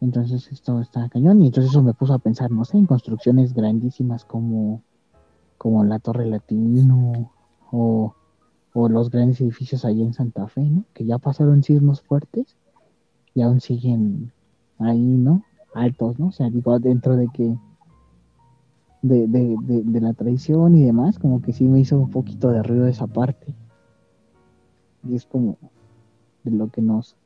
Entonces 0.00 0.50
esto 0.50 0.80
está 0.80 1.08
cañón 1.08 1.42
y 1.42 1.46
entonces 1.46 1.72
eso 1.72 1.82
me 1.82 1.94
puso 1.94 2.14
a 2.14 2.18
pensar, 2.18 2.50
no 2.50 2.64
sé, 2.64 2.78
en 2.78 2.86
construcciones 2.86 3.52
grandísimas 3.52 4.24
como, 4.24 4.82
como 5.58 5.84
la 5.84 5.98
Torre 5.98 6.26
Latino 6.26 7.32
o, 7.70 8.14
o 8.72 8.88
los 8.88 9.10
grandes 9.10 9.40
edificios 9.40 9.84
allá 9.84 10.04
en 10.04 10.14
Santa 10.14 10.46
Fe, 10.46 10.62
¿no? 10.62 10.84
Que 10.94 11.04
ya 11.04 11.18
pasaron 11.18 11.62
sismos 11.62 12.00
fuertes 12.02 12.56
y 13.34 13.42
aún 13.42 13.60
siguen 13.60 14.32
ahí, 14.78 14.98
¿no? 14.98 15.42
Altos, 15.74 16.18
¿no? 16.18 16.28
O 16.28 16.32
sea, 16.32 16.50
digo, 16.50 16.78
dentro 16.78 17.16
de 17.16 17.28
que 17.28 17.56
de, 19.02 19.26
de, 19.26 19.56
de, 19.62 19.82
de 19.82 20.00
la 20.00 20.12
traición 20.12 20.74
y 20.74 20.84
demás, 20.84 21.18
como 21.18 21.40
que 21.40 21.52
sí 21.52 21.64
me 21.64 21.80
hizo 21.80 21.98
un 21.98 22.10
poquito 22.10 22.50
de 22.50 22.62
ruido 22.62 22.86
esa 22.86 23.06
parte. 23.06 23.54
Y 25.08 25.14
es 25.14 25.24
como 25.26 25.56
de 26.44 26.50
lo 26.50 26.68
que 26.68 26.82
nos 26.82 27.16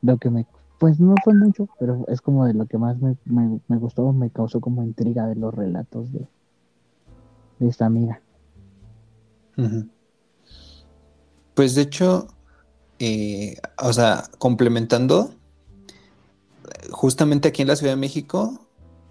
lo 0.00 0.18
que 0.18 0.30
me 0.30 0.46
pues 0.78 0.98
no 0.98 1.14
fue 1.22 1.34
mucho, 1.34 1.68
pero 1.78 2.04
es 2.08 2.20
como 2.20 2.44
de 2.44 2.54
lo 2.54 2.66
que 2.66 2.76
más 2.76 3.00
me, 3.00 3.16
me, 3.24 3.60
me 3.68 3.76
gustó, 3.76 4.12
me 4.12 4.30
causó 4.30 4.60
como 4.60 4.82
intriga 4.82 5.28
de 5.28 5.36
los 5.36 5.54
relatos 5.54 6.12
de, 6.12 6.26
de 7.60 7.68
esta 7.68 7.86
amiga. 7.86 8.20
Pues 11.54 11.74
de 11.74 11.82
hecho, 11.82 12.28
eh, 12.98 13.56
o 13.78 13.92
sea, 13.92 14.30
complementando, 14.38 15.34
justamente 16.90 17.48
aquí 17.48 17.62
en 17.62 17.68
la 17.68 17.76
Ciudad 17.76 17.92
de 17.92 18.00
México, 18.00 18.66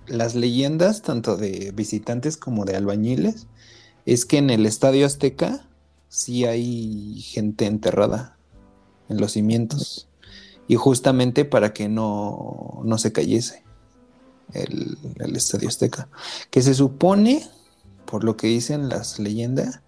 las 0.07 0.35
leyendas, 0.35 1.01
tanto 1.01 1.37
de 1.37 1.71
visitantes 1.73 2.37
como 2.37 2.65
de 2.65 2.75
albañiles, 2.75 3.47
es 4.05 4.25
que 4.25 4.37
en 4.37 4.49
el 4.49 4.65
Estadio 4.65 5.05
Azteca 5.05 5.67
sí 6.09 6.45
hay 6.45 7.21
gente 7.21 7.65
enterrada 7.65 8.37
en 9.09 9.19
los 9.19 9.33
cimientos. 9.33 10.09
Y 10.67 10.75
justamente 10.75 11.45
para 11.45 11.73
que 11.73 11.89
no, 11.89 12.81
no 12.83 12.97
se 12.97 13.11
cayese 13.11 13.63
el, 14.53 14.97
el 15.19 15.35
Estadio 15.35 15.67
Azteca. 15.67 16.09
Que 16.49 16.61
se 16.61 16.73
supone, 16.73 17.45
por 18.05 18.23
lo 18.23 18.37
que 18.37 18.47
dicen 18.47 18.89
las 18.89 19.19
leyendas, 19.19 19.81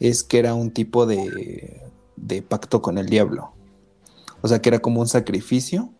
es 0.00 0.22
que 0.22 0.38
era 0.38 0.54
un 0.54 0.70
tipo 0.70 1.06
de, 1.06 1.82
de 2.16 2.42
pacto 2.42 2.82
con 2.82 2.98
el 2.98 3.08
diablo. 3.08 3.52
O 4.40 4.48
sea, 4.48 4.60
que 4.60 4.68
era 4.68 4.80
como 4.80 5.00
un 5.00 5.08
sacrificio 5.08 5.90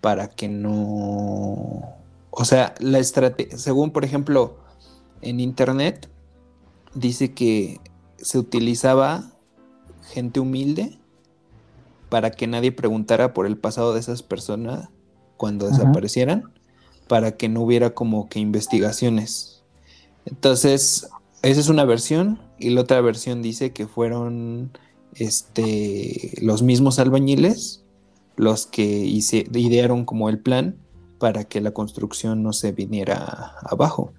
para 0.00 0.28
que 0.28 0.48
no... 0.48 1.82
O 2.30 2.44
sea, 2.44 2.74
la 2.80 2.98
estrategia, 2.98 3.56
según 3.58 3.90
por 3.90 4.04
ejemplo 4.04 4.56
en 5.22 5.40
internet, 5.40 6.08
dice 6.94 7.32
que 7.32 7.80
se 8.16 8.38
utilizaba 8.38 9.30
gente 10.12 10.40
humilde 10.40 10.98
para 12.08 12.30
que 12.30 12.46
nadie 12.46 12.72
preguntara 12.72 13.32
por 13.32 13.46
el 13.46 13.56
pasado 13.56 13.94
de 13.94 14.00
esas 14.00 14.22
personas 14.22 14.88
cuando 15.36 15.66
Ajá. 15.66 15.76
desaparecieran, 15.76 16.52
para 17.08 17.36
que 17.36 17.48
no 17.48 17.62
hubiera 17.62 17.94
como 17.94 18.28
que 18.28 18.40
investigaciones. 18.40 19.62
Entonces, 20.26 21.08
esa 21.42 21.60
es 21.60 21.68
una 21.68 21.84
versión 21.84 22.40
y 22.58 22.70
la 22.70 22.82
otra 22.82 23.00
versión 23.00 23.42
dice 23.42 23.72
que 23.72 23.86
fueron 23.86 24.70
este, 25.14 26.32
los 26.40 26.62
mismos 26.62 26.98
albañiles 26.98 27.84
los 28.36 28.66
que 28.66 28.84
idearon 28.84 30.04
como 30.04 30.28
el 30.28 30.38
plan 30.38 30.76
para 31.18 31.44
que 31.44 31.60
la 31.60 31.70
construcción 31.70 32.42
no 32.42 32.52
se 32.52 32.72
viniera 32.72 33.54
abajo. 33.62 34.12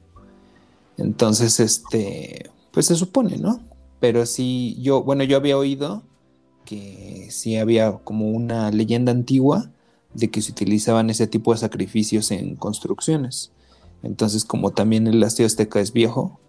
Entonces, 0.98 1.60
este, 1.60 2.50
pues 2.72 2.86
se 2.86 2.96
supone, 2.96 3.38
¿no? 3.38 3.60
Pero 4.00 4.26
sí, 4.26 4.78
yo, 4.82 5.04
bueno, 5.04 5.24
yo 5.24 5.38
había 5.38 5.58
oído 5.58 6.04
que 6.64 7.28
sí 7.30 7.58
había 7.58 7.92
como 8.04 8.32
una 8.32 8.72
leyenda 8.72 9.12
antigua 9.12 9.70
de 10.14 10.30
que 10.30 10.42
se 10.42 10.52
utilizaban 10.52 11.10
ese 11.10 11.28
tipo 11.28 11.52
de 11.52 11.60
sacrificios 11.60 12.32
en 12.32 12.56
construcciones. 12.56 13.52
Entonces, 14.02 14.46
como 14.46 14.72
también 14.72 15.08
el 15.08 15.22
Azteca 15.24 15.80
es 15.80 15.92
viejo, 15.92 16.40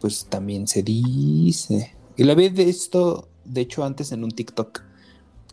pues 0.00 0.26
también 0.26 0.66
se 0.66 0.82
dice. 0.82 1.94
Y 2.16 2.24
la 2.24 2.34
vi 2.34 2.48
de 2.48 2.68
esto, 2.68 3.28
de 3.44 3.60
hecho, 3.60 3.84
antes 3.84 4.12
en 4.12 4.24
un 4.24 4.30
TikTok 4.30 4.82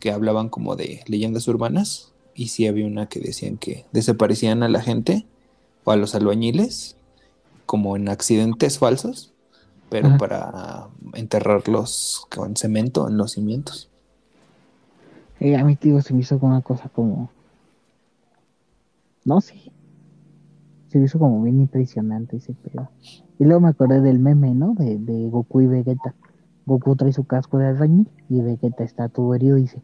que 0.00 0.10
hablaban 0.10 0.48
como 0.48 0.76
de 0.76 1.02
leyendas 1.06 1.46
urbanas. 1.48 2.12
Y 2.34 2.48
sí 2.48 2.66
había 2.66 2.86
una 2.86 3.08
que 3.08 3.20
decían 3.20 3.56
que 3.56 3.84
desaparecían 3.92 4.62
a 4.62 4.68
la 4.68 4.80
gente 4.80 5.26
o 5.84 5.90
a 5.90 5.96
los 5.96 6.14
albañiles 6.14 6.96
como 7.66 7.96
en 7.96 8.08
accidentes 8.08 8.78
falsos, 8.78 9.34
pero 9.90 10.08
Ajá. 10.08 10.18
para 10.18 10.88
enterrarlos 11.14 12.26
con 12.34 12.56
cemento 12.56 13.08
en 13.08 13.16
los 13.16 13.32
cimientos. 13.32 13.90
Eh, 15.40 15.56
a 15.56 15.64
mí, 15.64 15.76
tío, 15.76 16.00
se 16.00 16.14
me 16.14 16.20
hizo 16.20 16.38
una 16.40 16.62
cosa 16.62 16.88
como. 16.88 17.30
No 19.24 19.40
sé. 19.40 19.54
Se 20.88 20.98
me 20.98 21.04
hizo 21.04 21.18
como 21.18 21.42
bien 21.42 21.60
impresionante 21.60 22.38
ese 22.38 22.54
pedo. 22.54 22.88
Y 23.38 23.44
luego 23.44 23.60
me 23.60 23.68
acordé 23.68 24.00
del 24.00 24.18
meme, 24.18 24.54
¿no? 24.54 24.74
De, 24.74 24.98
de 24.98 25.28
Goku 25.28 25.60
y 25.60 25.66
Vegeta. 25.66 26.14
Goku 26.66 26.96
trae 26.96 27.12
su 27.12 27.24
casco 27.24 27.58
de 27.58 27.66
albañil 27.66 28.08
y 28.28 28.40
Vegeta 28.40 28.84
está 28.84 29.08
todo 29.08 29.34
herido 29.34 29.56
y 29.56 29.62
dice, 29.62 29.80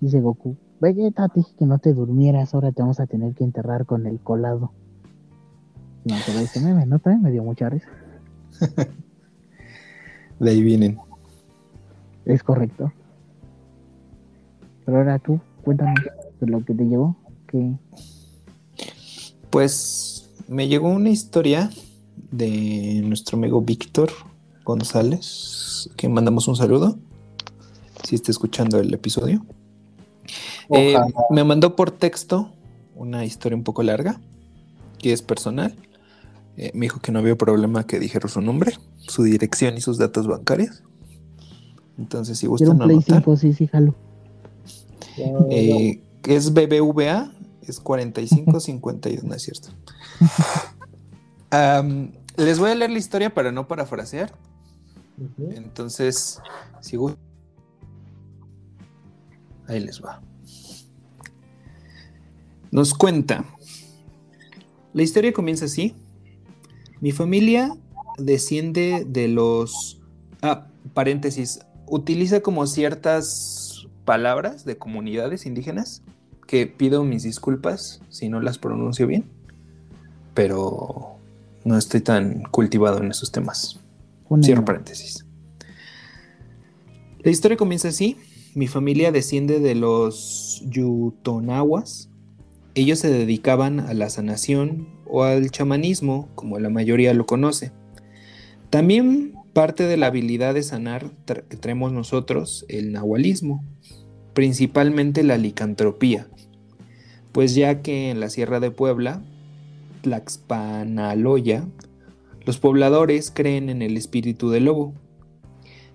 dice 0.00 0.20
Goku, 0.20 0.56
Vegeta, 0.80 1.28
te 1.28 1.40
dije 1.40 1.52
que 1.58 1.66
no 1.66 1.78
te 1.78 1.92
durmieras, 1.92 2.54
ahora 2.54 2.72
te 2.72 2.80
vamos 2.82 3.00
a 3.00 3.06
tener 3.06 3.34
que 3.34 3.44
enterrar 3.44 3.84
con 3.84 4.06
el 4.06 4.18
colado. 4.18 4.72
Y 6.04 6.12
me 6.12 6.18
acordé 6.18 6.38
de 6.38 6.44
ese 6.44 6.60
meme, 6.60 6.86
¿no? 6.86 6.98
También 6.98 7.22
me 7.22 7.30
dio 7.30 7.44
mucha 7.44 7.68
risa. 7.68 7.88
De 10.40 10.50
ahí 10.50 10.62
vienen. 10.62 10.98
Es 12.24 12.42
correcto. 12.42 12.90
Pero 14.86 14.98
ahora 14.98 15.18
tú, 15.18 15.38
cuéntanos 15.62 15.94
de 16.40 16.46
lo 16.46 16.64
que 16.64 16.74
te 16.74 16.84
llevó. 16.86 17.14
Que 17.46 17.74
Pues 19.50 20.30
me 20.48 20.66
llegó 20.66 20.88
una 20.88 21.10
historia 21.10 21.68
de 22.30 23.02
nuestro 23.04 23.36
amigo 23.36 23.60
Víctor 23.60 24.10
González, 24.64 25.90
que 25.96 26.08
mandamos 26.08 26.48
un 26.48 26.56
saludo, 26.56 26.98
si 28.04 28.14
está 28.14 28.30
escuchando 28.30 28.78
el 28.78 28.92
episodio. 28.94 29.44
Eh, 30.70 30.96
me 31.30 31.44
mandó 31.44 31.74
por 31.74 31.90
texto 31.90 32.52
una 32.94 33.24
historia 33.24 33.56
un 33.56 33.64
poco 33.64 33.82
larga, 33.82 34.20
que 34.98 35.12
es 35.12 35.22
personal. 35.22 35.74
Eh, 36.56 36.70
me 36.74 36.86
dijo 36.86 37.00
que 37.00 37.10
no 37.10 37.18
había 37.18 37.36
problema 37.36 37.86
que 37.86 37.98
dijera 37.98 38.28
su 38.28 38.40
nombre, 38.40 38.74
su 38.98 39.22
dirección 39.22 39.76
y 39.76 39.80
sus 39.80 39.98
datos 39.98 40.26
bancarios. 40.26 40.82
Entonces, 41.98 42.38
si 42.38 42.46
gustan 42.46 42.70
un 42.70 42.78
Play 42.78 42.96
anotar, 42.96 43.18
5, 43.18 43.36
sí, 43.36 43.52
sí, 43.52 43.66
jalo. 43.66 43.94
eh, 45.50 46.00
que 46.22 46.36
es 46.36 46.52
BBVA, 46.52 47.32
es 47.62 47.80
4552, 47.80 49.24
no 49.24 49.34
es 49.34 49.42
cierto. 49.42 49.68
les 52.44 52.58
voy 52.58 52.70
a 52.70 52.74
leer 52.74 52.90
la 52.90 52.98
historia 52.98 53.32
para 53.32 53.52
no 53.52 53.68
parafrasear. 53.68 54.32
Entonces, 55.38 56.40
si 56.80 56.96
gu- 56.96 57.16
Ahí 59.68 59.80
les 59.80 60.02
va. 60.02 60.20
Nos 62.72 62.94
cuenta. 62.94 63.44
La 64.92 65.02
historia 65.02 65.32
comienza 65.32 65.66
así. 65.66 65.94
Mi 67.00 67.12
familia 67.12 67.76
desciende 68.18 69.04
de 69.06 69.28
los... 69.28 70.00
Ah, 70.42 70.66
paréntesis. 70.94 71.60
Utiliza 71.86 72.40
como 72.40 72.66
ciertas 72.66 73.86
palabras 74.04 74.64
de 74.64 74.76
comunidades 74.78 75.46
indígenas 75.46 76.02
que 76.46 76.66
pido 76.66 77.04
mis 77.04 77.22
disculpas 77.22 78.00
si 78.08 78.28
no 78.28 78.40
las 78.40 78.58
pronuncio 78.58 79.06
bien. 79.06 79.30
Pero 80.34 81.19
no 81.64 81.76
estoy 81.76 82.00
tan 82.00 82.42
cultivado 82.50 82.98
en 83.02 83.10
esos 83.10 83.32
temas. 83.32 83.80
Una- 84.28 84.42
Cierro 84.42 84.64
paréntesis. 84.64 85.26
La 87.22 87.30
historia 87.30 87.56
comienza 87.56 87.88
así. 87.88 88.16
Mi 88.54 88.66
familia 88.66 89.12
desciende 89.12 89.60
de 89.60 89.74
los 89.74 90.62
Yutonaguas. 90.66 92.08
Ellos 92.74 92.98
se 92.98 93.10
dedicaban 93.10 93.80
a 93.80 93.94
la 93.94 94.08
sanación 94.10 94.88
o 95.06 95.24
al 95.24 95.50
chamanismo, 95.50 96.28
como 96.34 96.58
la 96.58 96.70
mayoría 96.70 97.12
lo 97.14 97.26
conoce. 97.26 97.72
También 98.70 99.34
parte 99.52 99.84
de 99.86 99.96
la 99.96 100.06
habilidad 100.06 100.54
de 100.54 100.62
sanar 100.62 101.10
que 101.26 101.56
traemos 101.56 101.92
nosotros, 101.92 102.64
el 102.68 102.92
nahualismo, 102.92 103.64
principalmente 104.32 105.24
la 105.24 105.36
licantropía, 105.36 106.28
pues 107.32 107.56
ya 107.56 107.82
que 107.82 108.10
en 108.10 108.20
la 108.20 108.30
Sierra 108.30 108.60
de 108.60 108.70
Puebla, 108.70 109.22
Tlaxpanaloya, 110.02 111.66
los 112.44 112.58
pobladores 112.58 113.30
creen 113.30 113.68
en 113.68 113.82
el 113.82 113.96
espíritu 113.96 114.50
del 114.50 114.64
lobo. 114.64 114.94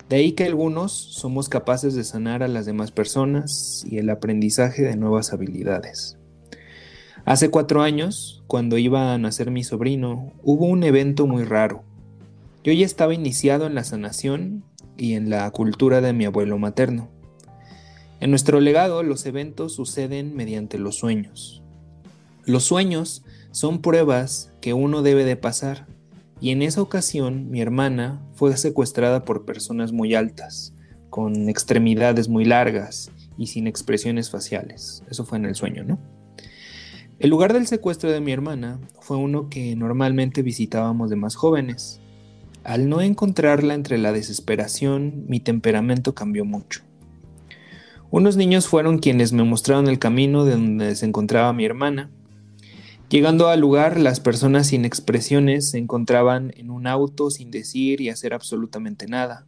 De 0.10 0.18
ahí 0.18 0.34
que 0.34 0.43
algunos 0.43 0.91
somos 0.91 1.49
capaces 1.49 1.95
de 1.95 2.03
sanar 2.03 2.43
a 2.43 2.47
las 2.47 2.66
demás 2.66 2.91
personas 2.91 3.86
y 3.89 3.97
el 3.97 4.10
aprendizaje 4.10 4.84
de 4.84 4.95
nuevas 4.95 5.34
habilidades. 5.34 6.18
Hace 7.26 7.49
cuatro 7.49 7.82
años, 7.82 8.43
cuando 8.45 8.78
iba 8.78 9.14
a 9.14 9.18
nacer 9.18 9.49
mi 9.49 9.64
sobrino, 9.64 10.34
hubo 10.43 10.68
un 10.68 10.84
evento 10.84 11.26
muy 11.26 11.43
raro. 11.43 11.84
Yo 12.64 12.72
ya 12.72 12.86
estaba 12.86 13.16
iniciado 13.16 13.66
en 13.66 13.74
la 13.74 13.84
sanación 13.84 14.64
y 14.95 15.14
en 15.14 15.32
la 15.32 15.49
cultura 15.49 16.01
de 16.01 16.14
mi 16.14 16.26
abuelo 16.26 16.60
materno. 16.60 17.10
En 18.20 18.30
nuestro 18.30 18.60
legado, 18.60 19.01
los 19.01 19.26
eventos 19.26 19.74
suceden 19.74 20.36
mediante 20.36 20.78
los 20.78 20.97
sueños. 20.97 21.64
Los 22.45 22.64
sueños 22.64 23.24
son 23.56 23.80
pruebas 23.80 24.51
que 24.60 24.74
uno 24.74 25.01
debe 25.01 25.24
de 25.24 25.38
pasar, 25.38 25.88
y 26.41 26.49
en 26.49 26.62
esa 26.62 26.82
ocasión 26.82 27.49
mi 27.49 27.62
hermana 27.62 28.22
fue 28.34 28.58
secuestrada 28.58 29.24
por 29.24 29.45
personas 29.45 29.93
muy 29.93 30.14
altas, 30.14 30.74
con 31.10 31.47
extremidades 31.47 32.28
muy 32.28 32.43
largas 32.43 33.12
y 33.38 33.47
sin 33.47 33.66
expresiones 33.66 34.30
faciales. 34.30 35.03
Eso 35.10 35.24
fue 35.24 35.38
en 35.38 35.45
el 35.45 35.56
sueño, 35.56 35.86
¿no? 35.86 35.99
El 37.18 37.30
lugar 37.30 37.53
del 37.53 37.66
secuestro 37.66 38.12
de 38.12 38.20
mi 38.20 38.34
hermana 38.34 38.78
fue 38.99 39.16
uno 39.16 39.47
que 39.47 39.74
normalmente 39.78 40.41
visitábamos 40.41 41.10
de 41.10 41.16
más 41.16 41.36
jóvenes. 41.36 42.01
Al 42.66 42.89
no 42.89 42.99
encontrarla 42.99 43.74
entre 43.74 43.97
la 43.97 44.12
desesperación, 44.12 45.24
mi 45.30 45.39
temperamento 45.39 46.14
cambió 46.14 46.43
mucho. 46.43 46.82
Unos 48.12 48.36
niños 48.36 48.68
fueron 48.68 48.99
quienes 48.99 49.32
me 49.32 49.43
mostraron 49.43 49.88
el 49.88 49.97
camino 49.97 50.43
de 50.43 50.51
donde 50.51 50.93
se 50.97 51.06
encontraba 51.06 51.53
mi 51.53 51.64
hermana. 51.64 52.12
Llegando 53.10 53.49
al 53.49 53.60
lugar, 53.60 53.99
las 53.99 54.20
personas 54.20 54.68
sin 54.68 54.84
expresiones 54.84 55.70
se 55.70 55.78
encontraban 55.78 56.51
en 56.58 56.72
un 56.72 56.88
auto 56.88 57.30
sin 57.30 57.51
decir 57.51 58.01
y 58.01 58.10
hacer 58.10 58.34
absolutamente 58.34 59.08
nada. 59.08 59.45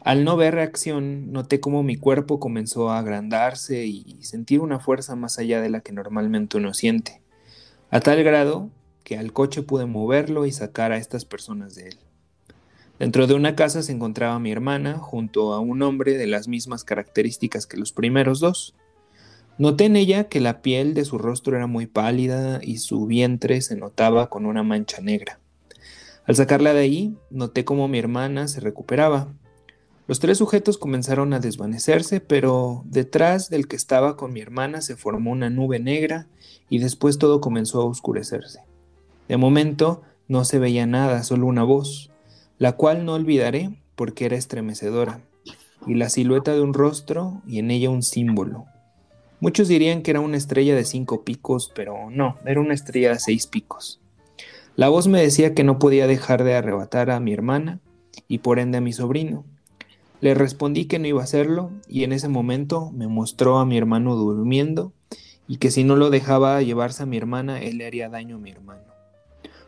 Al 0.00 0.24
no 0.24 0.36
ver 0.36 0.54
reacción, 0.54 1.32
noté 1.32 1.60
cómo 1.60 1.82
mi 1.82 1.96
cuerpo 1.96 2.40
comenzó 2.40 2.90
a 2.90 2.98
agrandarse 2.98 3.84
y 3.86 4.18
sentir 4.22 4.60
una 4.60 4.80
fuerza 4.80 5.14
más 5.16 5.38
allá 5.38 5.60
de 5.60 5.70
la 5.70 5.80
que 5.80 5.92
normalmente 5.92 6.56
uno 6.56 6.74
siente, 6.74 7.20
a 7.90 8.00
tal 8.00 8.24
grado 8.24 8.70
que 9.04 9.18
al 9.18 9.32
coche 9.32 9.62
pude 9.62 9.86
moverlo 9.86 10.46
y 10.46 10.52
sacar 10.52 10.92
a 10.92 10.96
estas 10.96 11.24
personas 11.24 11.74
de 11.74 11.88
él. 11.88 11.98
Dentro 12.98 13.26
de 13.26 13.34
una 13.34 13.56
casa 13.56 13.82
se 13.82 13.92
encontraba 13.92 14.38
mi 14.38 14.52
hermana 14.52 14.98
junto 14.98 15.52
a 15.52 15.60
un 15.60 15.82
hombre 15.82 16.16
de 16.16 16.26
las 16.26 16.48
mismas 16.48 16.84
características 16.84 17.66
que 17.66 17.76
los 17.76 17.92
primeros 17.92 18.38
dos. 18.38 18.74
Noté 19.58 19.84
en 19.84 19.96
ella 19.96 20.24
que 20.24 20.40
la 20.40 20.62
piel 20.62 20.94
de 20.94 21.04
su 21.04 21.18
rostro 21.18 21.56
era 21.56 21.66
muy 21.66 21.86
pálida 21.86 22.60
y 22.62 22.78
su 22.78 23.06
vientre 23.06 23.60
se 23.60 23.76
notaba 23.76 24.28
con 24.28 24.46
una 24.46 24.62
mancha 24.62 25.00
negra. 25.00 25.38
Al 26.26 26.36
sacarla 26.36 26.72
de 26.72 26.80
ahí, 26.80 27.16
noté 27.30 27.64
cómo 27.64 27.88
mi 27.88 27.98
hermana 27.98 28.48
se 28.48 28.60
recuperaba, 28.60 29.28
los 30.08 30.18
tres 30.18 30.38
sujetos 30.38 30.78
comenzaron 30.78 31.32
a 31.32 31.38
desvanecerse, 31.38 32.20
pero 32.20 32.82
detrás 32.84 33.50
del 33.50 33.68
que 33.68 33.76
estaba 33.76 34.16
con 34.16 34.32
mi 34.32 34.40
hermana 34.40 34.80
se 34.80 34.96
formó 34.96 35.30
una 35.30 35.48
nube 35.48 35.78
negra 35.78 36.26
y 36.68 36.80
después 36.80 37.18
todo 37.18 37.40
comenzó 37.40 37.80
a 37.80 37.86
oscurecerse. 37.86 38.64
De 39.28 39.36
momento 39.36 40.02
no 40.26 40.44
se 40.44 40.58
veía 40.58 40.86
nada, 40.86 41.22
solo 41.22 41.46
una 41.46 41.62
voz, 41.62 42.10
la 42.58 42.72
cual 42.72 43.04
no 43.04 43.14
olvidaré 43.14 43.78
porque 43.94 44.24
era 44.24 44.36
estremecedora, 44.36 45.20
y 45.86 45.94
la 45.94 46.08
silueta 46.08 46.52
de 46.52 46.62
un 46.62 46.74
rostro 46.74 47.40
y 47.46 47.60
en 47.60 47.70
ella 47.70 47.88
un 47.88 48.02
símbolo. 48.02 48.66
Muchos 49.42 49.66
dirían 49.66 50.02
que 50.02 50.12
era 50.12 50.20
una 50.20 50.36
estrella 50.36 50.76
de 50.76 50.84
cinco 50.84 51.24
picos, 51.24 51.72
pero 51.74 52.10
no, 52.10 52.36
era 52.46 52.60
una 52.60 52.74
estrella 52.74 53.10
de 53.10 53.18
seis 53.18 53.48
picos. 53.48 54.00
La 54.76 54.88
voz 54.88 55.08
me 55.08 55.20
decía 55.20 55.52
que 55.52 55.64
no 55.64 55.80
podía 55.80 56.06
dejar 56.06 56.44
de 56.44 56.54
arrebatar 56.54 57.10
a 57.10 57.18
mi 57.18 57.32
hermana 57.32 57.80
y 58.28 58.38
por 58.38 58.60
ende 58.60 58.78
a 58.78 58.80
mi 58.80 58.92
sobrino, 58.92 59.44
le 60.20 60.34
respondí 60.34 60.84
que 60.84 61.00
no 61.00 61.08
iba 61.08 61.22
a 61.22 61.24
hacerlo 61.24 61.72
y 61.88 62.04
en 62.04 62.12
ese 62.12 62.28
momento 62.28 62.92
me 62.92 63.08
mostró 63.08 63.58
a 63.58 63.66
mi 63.66 63.76
hermano 63.76 64.14
durmiendo 64.14 64.92
y 65.48 65.56
que 65.56 65.72
si 65.72 65.82
no 65.82 65.96
lo 65.96 66.10
dejaba 66.10 66.62
llevarse 66.62 67.02
a 67.02 67.06
mi 67.06 67.16
hermana, 67.16 67.60
él 67.60 67.78
le 67.78 67.86
haría 67.86 68.08
daño 68.08 68.36
a 68.36 68.38
mi 68.38 68.52
hermano. 68.52 68.84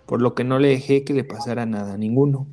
Por 0.07 0.23
lo 0.23 0.37
que 0.37 0.45
no 0.45 0.61
le 0.61 0.69
dejé 0.69 1.03
que 1.03 1.15
le 1.15 1.25
pasara 1.25 1.67
nada 1.67 1.95
a 1.95 1.99
ninguno. 1.99 2.47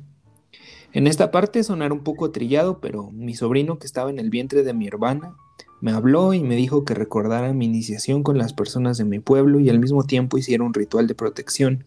En 0.92 1.06
esta 1.06 1.30
parte 1.30 1.62
sonará 1.62 1.94
un 1.94 2.02
poco 2.02 2.32
trillado, 2.32 2.80
pero 2.80 3.12
mi 3.12 3.34
sobrino 3.34 3.78
que 3.78 3.86
estaba 3.86 4.10
en 4.10 4.18
el 4.18 4.28
vientre 4.28 4.64
de 4.64 4.74
mi 4.74 4.88
hermana 4.88 5.36
me 5.82 5.90
habló 5.90 6.32
y 6.32 6.44
me 6.44 6.54
dijo 6.54 6.84
que 6.84 6.94
recordara 6.94 7.52
mi 7.52 7.64
iniciación 7.64 8.22
con 8.22 8.38
las 8.38 8.52
personas 8.52 8.98
de 8.98 9.04
mi 9.04 9.18
pueblo 9.18 9.58
y 9.58 9.68
al 9.68 9.80
mismo 9.80 10.04
tiempo 10.04 10.38
hiciera 10.38 10.62
un 10.62 10.74
ritual 10.74 11.08
de 11.08 11.16
protección. 11.16 11.84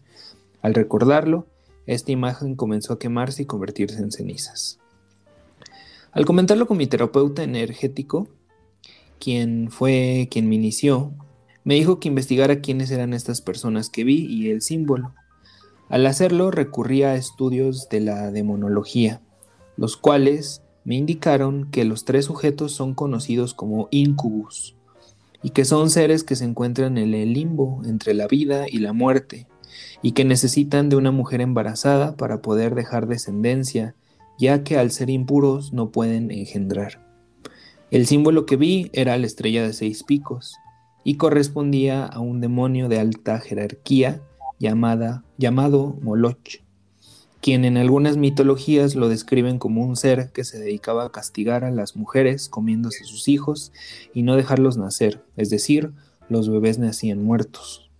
Al 0.60 0.74
recordarlo, 0.74 1.46
esta 1.86 2.12
imagen 2.12 2.56
comenzó 2.56 2.92
a 2.92 2.98
quemarse 2.98 3.42
y 3.42 3.46
convertirse 3.46 3.96
en 3.96 4.12
cenizas. 4.12 4.78
Al 6.12 6.26
comentarlo 6.26 6.66
con 6.66 6.76
mi 6.76 6.86
terapeuta 6.86 7.42
energético, 7.42 8.28
quien 9.18 9.70
fue 9.70 10.28
quien 10.30 10.46
me 10.46 10.56
inició, 10.56 11.14
me 11.64 11.74
dijo 11.74 11.98
que 11.98 12.08
investigara 12.08 12.60
quiénes 12.60 12.90
eran 12.90 13.14
estas 13.14 13.40
personas 13.40 13.88
que 13.88 14.04
vi 14.04 14.26
y 14.26 14.50
el 14.50 14.60
símbolo. 14.60 15.14
Al 15.88 16.04
hacerlo 16.04 16.50
recurrí 16.50 17.02
a 17.02 17.14
estudios 17.14 17.88
de 17.88 18.00
la 18.00 18.30
demonología, 18.30 19.22
los 19.78 19.96
cuales 19.96 20.60
me 20.86 20.94
indicaron 20.94 21.68
que 21.72 21.84
los 21.84 22.04
tres 22.04 22.26
sujetos 22.26 22.70
son 22.70 22.94
conocidos 22.94 23.54
como 23.54 23.88
incubus 23.90 24.76
y 25.42 25.50
que 25.50 25.64
son 25.64 25.90
seres 25.90 26.22
que 26.22 26.36
se 26.36 26.44
encuentran 26.44 26.96
en 26.96 27.12
el 27.12 27.32
limbo 27.32 27.82
entre 27.84 28.14
la 28.14 28.28
vida 28.28 28.66
y 28.70 28.78
la 28.78 28.92
muerte 28.92 29.48
y 30.00 30.12
que 30.12 30.24
necesitan 30.24 30.88
de 30.88 30.94
una 30.94 31.10
mujer 31.10 31.40
embarazada 31.40 32.16
para 32.16 32.40
poder 32.40 32.76
dejar 32.76 33.08
descendencia 33.08 33.96
ya 34.38 34.62
que 34.62 34.78
al 34.78 34.92
ser 34.92 35.10
impuros 35.10 35.72
no 35.72 35.90
pueden 35.90 36.30
engendrar. 36.30 37.04
El 37.90 38.06
símbolo 38.06 38.46
que 38.46 38.54
vi 38.54 38.88
era 38.92 39.18
la 39.18 39.26
estrella 39.26 39.64
de 39.64 39.72
seis 39.72 40.04
picos 40.04 40.54
y 41.02 41.16
correspondía 41.16 42.04
a 42.04 42.20
un 42.20 42.40
demonio 42.40 42.88
de 42.88 43.00
alta 43.00 43.40
jerarquía 43.40 44.22
llamada, 44.60 45.24
llamado 45.36 45.98
Moloch, 46.00 46.64
quien 47.40 47.64
en 47.64 47.76
algunas 47.76 48.16
mitologías 48.16 48.94
lo 48.94 49.08
describen 49.08 49.58
como 49.58 49.84
un 49.84 49.96
ser 49.96 50.30
que 50.32 50.44
se 50.44 50.58
dedicaba 50.58 51.04
a 51.04 51.12
castigar 51.12 51.64
a 51.64 51.70
las 51.70 51.96
mujeres 51.96 52.48
comiéndose 52.48 53.04
sus 53.04 53.28
hijos 53.28 53.72
y 54.14 54.22
no 54.22 54.36
dejarlos 54.36 54.76
nacer, 54.76 55.22
es 55.36 55.50
decir, 55.50 55.92
los 56.28 56.48
bebés 56.48 56.78
nacían 56.78 57.22
muertos. 57.22 57.90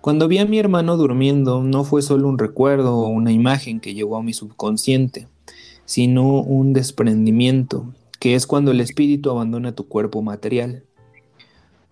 Cuando 0.00 0.28
vi 0.28 0.38
a 0.38 0.46
mi 0.46 0.58
hermano 0.58 0.96
durmiendo 0.96 1.62
no 1.62 1.84
fue 1.84 2.02
solo 2.02 2.28
un 2.28 2.38
recuerdo 2.38 2.96
o 2.96 3.08
una 3.08 3.32
imagen 3.32 3.80
que 3.80 3.94
llegó 3.94 4.16
a 4.16 4.22
mi 4.22 4.32
subconsciente, 4.32 5.28
sino 5.84 6.40
un 6.40 6.72
desprendimiento, 6.72 7.92
que 8.18 8.34
es 8.34 8.46
cuando 8.46 8.70
el 8.70 8.80
espíritu 8.80 9.30
abandona 9.30 9.74
tu 9.74 9.88
cuerpo 9.88 10.22
material. 10.22 10.84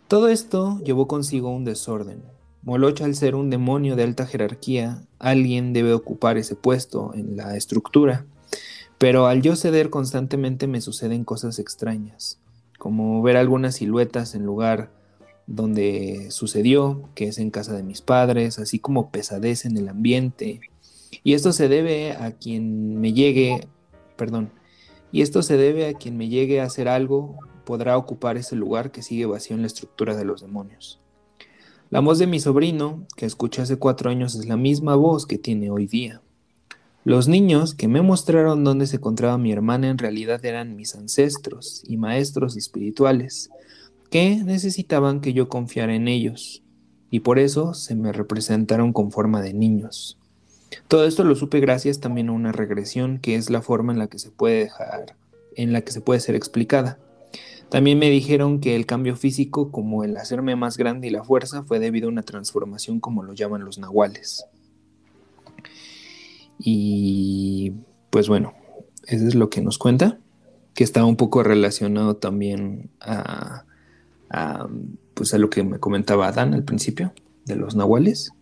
Todo 0.09 0.29
esto 0.29 0.81
llevó 0.85 1.07
consigo 1.07 1.51
un 1.51 1.65
desorden. 1.65 2.23
Moloch 2.69 3.01
al 3.01 3.14
ser 3.14 3.35
un 3.35 3.49
demonio 3.49 3.97
de 3.97 4.03
alta 4.03 4.27
jerarquía, 4.27 5.03
alguien 5.19 5.73
debe 5.73 5.95
ocupar 5.95 6.37
ese 6.37 6.55
puesto 6.55 7.12
en 7.14 7.35
la 7.35 7.57
estructura, 7.57 8.27
pero 8.99 9.27
al 9.27 9.41
yo 9.41 9.57
ceder 9.57 9.89
constantemente 9.89 10.66
me 10.66 10.83
suceden 10.83 11.25
cosas 11.25 11.59
extrañas, 11.59 12.39
como 12.79 13.23
ver 13.23 13.39
algunas 13.39 13.77
siluetas 13.77 14.35
en 14.35 14.45
lugar 14.45 14.93
donde 15.47 16.27
sucedió, 16.31 17.09
que 17.14 17.29
es 17.29 17.39
en 17.39 17.51
casa 17.51 17.73
de 17.73 17.83
mis 17.83 18.03
padres, 18.03 18.59
así 18.59 18.79
como 18.79 19.11
pesadez 19.11 19.64
en 19.64 19.79
el 19.79 19.89
ambiente. 19.89 20.61
Y 21.25 21.33
esto 21.33 21.55
se 21.55 21.69
debe 21.69 22.12
a 22.12 22.33
quien 22.33 23.01
me 23.01 23.14
llegue 23.14 23.66
perdón. 24.14 24.51
Y 25.11 25.23
esto 25.23 25.43
se 25.43 25.57
debe 25.57 25.89
a 25.89 25.95
quien 25.95 26.19
me 26.19 26.29
llegue 26.29 26.61
a 26.61 26.64
hacer 26.64 26.87
algo 26.87 27.39
podrá 27.64 27.97
ocupar 27.97 28.37
ese 28.37 28.57
lugar 28.57 28.91
que 28.91 29.01
sigue 29.01 29.25
vacío 29.25 29.57
en 29.57 29.62
la 29.62 29.69
estructura 29.69 30.14
de 30.14 30.27
los 30.27 30.43
demonios. 30.43 31.01
La 31.91 32.01
voz 32.01 32.18
de 32.18 32.26
mi 32.26 32.39
sobrino, 32.39 33.07
que 33.16 33.24
escuché 33.24 33.62
hace 33.62 33.76
cuatro 33.76 34.11
años, 34.11 34.34
es 34.34 34.45
la 34.45 34.59
misma 34.59 34.95
voz 34.95 35.24
que 35.24 35.39
tiene 35.39 35.70
hoy 35.70 35.86
día. 35.86 36.20
Los 37.03 37.28
niños 37.28 37.72
que 37.72 37.89
me 37.89 38.03
mostraron 38.03 38.62
dónde 38.62 38.86
se 38.86 38.97
encontraba 38.97 39.39
mi 39.39 39.53
hermana 39.53 39.89
en 39.89 39.97
realidad 39.97 40.45
eran 40.45 40.76
mis 40.76 40.95
ancestros 40.95 41.82
y 41.86 41.97
maestros 41.97 42.59
espirituales, 42.59 43.49
que 44.11 44.36
necesitaban 44.45 45.22
que 45.22 45.32
yo 45.32 45.49
confiara 45.49 45.95
en 45.95 46.09
ellos, 46.09 46.62
y 47.11 47.20
por 47.20 47.39
eso 47.39 47.72
se 47.72 47.95
me 47.95 48.12
representaron 48.12 48.93
con 48.93 49.11
forma 49.11 49.41
de 49.41 49.55
niños. 49.55 50.18
Todo 50.89 51.07
esto 51.07 51.24
lo 51.24 51.36
supe 51.36 51.59
gracias 51.61 52.01
también 52.01 52.28
a 52.28 52.32
una 52.32 52.53
regresión, 52.53 53.18
que 53.18 53.34
es 53.36 53.49
la 53.49 53.62
forma 53.62 53.95
en 53.95 53.99
la 53.99 54.09
que 54.09 54.18
se 54.18 54.30
puede 54.30 54.59
dejar, 54.64 55.16
en 55.57 55.72
la 55.72 55.80
que 55.80 55.93
se 55.93 56.03
puede 56.03 56.20
ser 56.20 56.34
explicada. 56.34 56.99
También 57.71 57.99
me 57.99 58.09
dijeron 58.09 58.61
que 58.61 58.77
el 58.77 58.87
cambio 58.87 59.14
físico, 59.14 59.71
como 59.71 60.03
el 60.03 60.16
hacerme 60.16 60.57
más 60.57 60.79
grande 60.79 61.09
y 61.09 61.11
la 61.11 61.25
fuerza, 61.25 61.64
fue 61.64 61.79
debido 61.79 62.09
a 62.09 62.12
una 62.12 62.23
transformación 62.23 62.99
como 62.99 63.23
lo 63.23 63.35
llaman 63.35 63.64
los 63.64 63.79
nahuales. 63.79 64.47
Y 66.59 67.73
pues 68.11 68.29
bueno, 68.29 68.55
eso 69.07 69.27
es 69.27 69.35
lo 69.35 69.51
que 69.51 69.61
nos 69.61 69.79
cuenta, 69.79 70.19
que 70.75 70.83
está 70.83 71.05
un 71.05 71.16
poco 71.16 71.43
relacionado 71.43 72.16
también 72.16 72.91
a, 73.01 73.64
pues 75.14 75.35
a 75.35 75.39
lo 75.39 75.51
que 75.51 75.62
me 75.62 75.79
comentaba 75.79 76.29
Adán 76.29 76.55
al 76.55 76.64
principio 76.64 77.12
de 77.45 77.57
los 77.57 77.77
nahuales. 77.77 78.33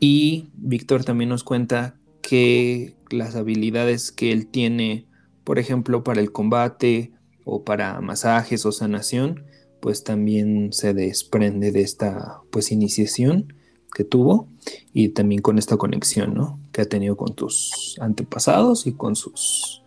Y 0.00 0.48
Víctor 0.54 1.04
también 1.04 1.28
nos 1.28 1.44
cuenta 1.44 1.94
que 2.22 2.96
las 3.10 3.36
habilidades 3.36 4.12
que 4.12 4.32
él 4.32 4.46
tiene, 4.46 5.06
por 5.44 5.58
ejemplo, 5.58 6.02
para 6.02 6.20
el 6.20 6.32
combate 6.32 7.12
o 7.44 7.62
para 7.62 8.00
masajes 8.00 8.64
o 8.66 8.72
sanación, 8.72 9.44
pues 9.80 10.04
también 10.04 10.72
se 10.72 10.94
desprende 10.94 11.72
de 11.72 11.80
esta 11.80 12.40
pues 12.50 12.70
iniciación 12.70 13.54
que 13.92 14.04
tuvo 14.04 14.48
y 14.92 15.10
también 15.10 15.42
con 15.42 15.58
esta 15.58 15.76
conexión 15.76 16.34
¿no? 16.34 16.58
que 16.72 16.82
ha 16.82 16.88
tenido 16.88 17.16
con 17.16 17.34
tus 17.34 17.96
antepasados 18.00 18.86
y 18.86 18.92
con 18.92 19.16
sus 19.16 19.82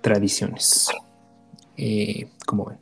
tradiciones. 0.00 0.88
Eh, 1.76 2.28
como 2.46 2.66
ven. 2.66 2.78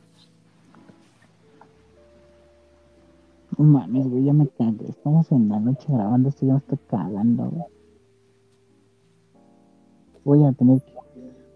Mames, 3.57 4.07
güey, 4.07 4.25
ya 4.25 4.33
me 4.33 4.47
cagué. 4.47 4.89
Estamos 4.89 5.31
en 5.31 5.49
la 5.49 5.59
noche 5.59 5.85
grabando 5.87 6.29
esto, 6.29 6.45
ya 6.45 6.53
me 6.53 6.59
estoy 6.59 6.77
cagando, 6.89 7.45
güey. 7.45 7.65
Voy 10.23 10.43
a 10.45 10.51
tener 10.51 10.81
que. 10.81 10.93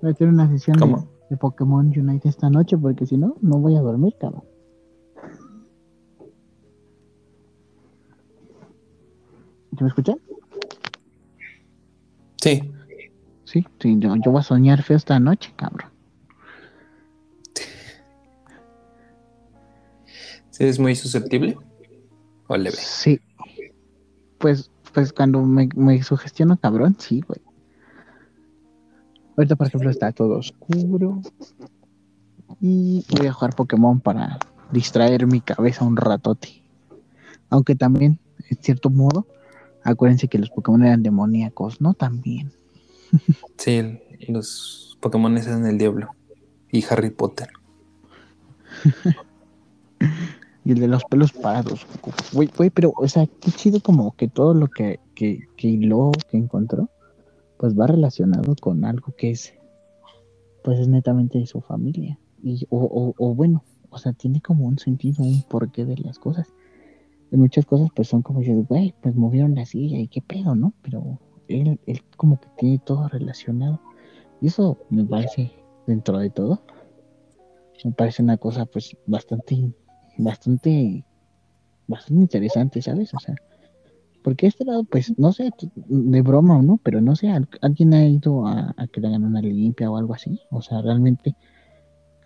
Voy 0.01 0.11
a 0.11 0.13
tener 0.13 0.33
una 0.33 0.49
sesión 0.49 0.79
¿Cómo? 0.79 1.10
De 1.31 1.37
Pokémon 1.37 1.87
Unite 1.87 2.27
esta 2.27 2.49
noche, 2.49 2.77
porque 2.77 3.05
si 3.05 3.15
no, 3.15 3.37
no 3.41 3.57
voy 3.57 3.77
a 3.77 3.81
dormir, 3.81 4.13
cabrón. 4.19 4.43
¿Se 9.77 9.81
me 9.81 9.87
escuchan? 9.87 10.17
Sí. 12.41 12.73
Sí, 13.45 13.65
sí, 13.79 13.95
yo, 13.97 14.13
yo 14.17 14.31
voy 14.31 14.41
a 14.41 14.43
soñar 14.43 14.83
feo 14.83 14.97
esta 14.97 15.21
noche, 15.21 15.53
cabrón. 15.55 15.89
¿Sí 20.49 20.65
¿Es 20.65 20.79
muy 20.79 20.95
susceptible? 20.95 21.57
¿O 22.47 22.57
leve? 22.57 22.75
Sí. 22.75 23.21
Pues, 24.37 24.69
pues 24.93 25.13
cuando 25.13 25.41
me, 25.43 25.69
me 25.77 26.03
sugestiono, 26.03 26.57
cabrón, 26.57 26.97
sí, 26.99 27.21
güey. 27.25 27.39
Ahorita, 29.37 29.55
por 29.55 29.67
ejemplo, 29.67 29.89
está 29.89 30.11
todo 30.11 30.39
oscuro. 30.39 31.21
Y 32.59 33.05
voy 33.17 33.27
a 33.27 33.33
jugar 33.33 33.55
Pokémon 33.55 33.99
para 33.99 34.37
distraer 34.71 35.25
mi 35.27 35.41
cabeza 35.41 35.85
un 35.85 35.97
ratote. 35.97 36.63
Aunque 37.49 37.75
también, 37.75 38.19
en 38.49 38.57
cierto 38.61 38.89
modo, 38.89 39.27
acuérdense 39.83 40.27
que 40.27 40.37
los 40.37 40.49
Pokémon 40.49 40.83
eran 40.83 41.03
demoníacos, 41.03 41.81
¿no? 41.81 41.93
También. 41.93 42.51
Sí, 43.57 43.99
los 44.27 44.97
Pokémon 45.01 45.37
eran 45.37 45.65
el 45.65 45.77
diablo. 45.77 46.09
Y 46.71 46.83
Harry 46.89 47.09
Potter. 47.09 47.49
Y 50.63 50.73
el 50.73 50.79
de 50.79 50.87
los 50.87 51.03
pelos 51.05 51.31
parados. 51.31 51.87
Güey, 52.33 52.47
güey, 52.55 52.69
pero, 52.69 52.93
o 52.95 53.07
sea, 53.07 53.25
qué 53.25 53.51
chido 53.51 53.79
como 53.81 54.15
que 54.15 54.27
todo 54.27 54.53
lo 54.53 54.67
que, 54.67 54.99
que, 55.15 55.47
que 55.57 55.67
hiló, 55.67 56.11
que 56.29 56.37
encontró, 56.37 56.87
pues 57.61 57.79
va 57.79 57.85
relacionado 57.85 58.55
con 58.59 58.83
algo 58.85 59.13
que 59.15 59.29
es, 59.29 59.53
pues 60.63 60.79
es 60.79 60.87
netamente 60.87 61.37
de 61.37 61.45
su 61.45 61.61
familia. 61.61 62.17
Y, 62.41 62.65
o, 62.71 62.79
o, 62.79 63.13
o 63.23 63.35
bueno, 63.35 63.63
o 63.91 63.99
sea, 63.99 64.13
tiene 64.13 64.41
como 64.41 64.65
un 64.65 64.79
sentido, 64.79 65.23
un 65.23 65.43
porqué 65.43 65.85
de 65.85 65.95
las 65.97 66.17
cosas. 66.17 66.47
Y 67.31 67.37
muchas 67.37 67.67
cosas, 67.67 67.89
pues 67.95 68.07
son 68.07 68.23
como 68.23 68.39
dices, 68.39 68.67
güey, 68.67 68.95
pues 69.03 69.13
movieron 69.15 69.53
la 69.53 69.67
silla 69.67 69.99
y 69.99 70.07
qué 70.07 70.23
pedo, 70.23 70.55
¿no? 70.55 70.73
Pero 70.81 71.19
él, 71.49 71.79
él 71.85 72.01
como 72.17 72.39
que 72.41 72.47
tiene 72.57 72.79
todo 72.79 73.07
relacionado. 73.09 73.79
Y 74.41 74.47
eso 74.47 74.79
me 74.89 75.05
parece, 75.05 75.51
dentro 75.85 76.17
de 76.17 76.31
todo, 76.31 76.63
me 77.83 77.91
parece 77.91 78.23
una 78.23 78.37
cosa, 78.37 78.65
pues, 78.65 78.97
bastante 79.05 79.71
bastante, 80.17 81.05
bastante 81.87 82.21
interesante, 82.23 82.81
¿sabes? 82.81 83.13
O 83.13 83.19
sea, 83.19 83.35
porque 84.23 84.47
este 84.47 84.65
lado, 84.65 84.83
pues, 84.83 85.17
no 85.17 85.31
sé, 85.33 85.51
de 85.87 86.21
broma 86.21 86.57
o 86.57 86.61
no, 86.61 86.79
pero 86.83 87.01
no 87.01 87.15
sé, 87.15 87.29
al- 87.29 87.49
alguien 87.61 87.93
ha 87.93 88.05
ido 88.05 88.45
a, 88.47 88.73
a 88.77 88.87
que 88.87 89.01
le 89.01 89.07
hagan 89.07 89.23
una 89.23 89.41
limpia 89.41 89.89
o 89.89 89.97
algo 89.97 90.13
así. 90.13 90.39
O 90.51 90.61
sea, 90.61 90.81
realmente, 90.81 91.35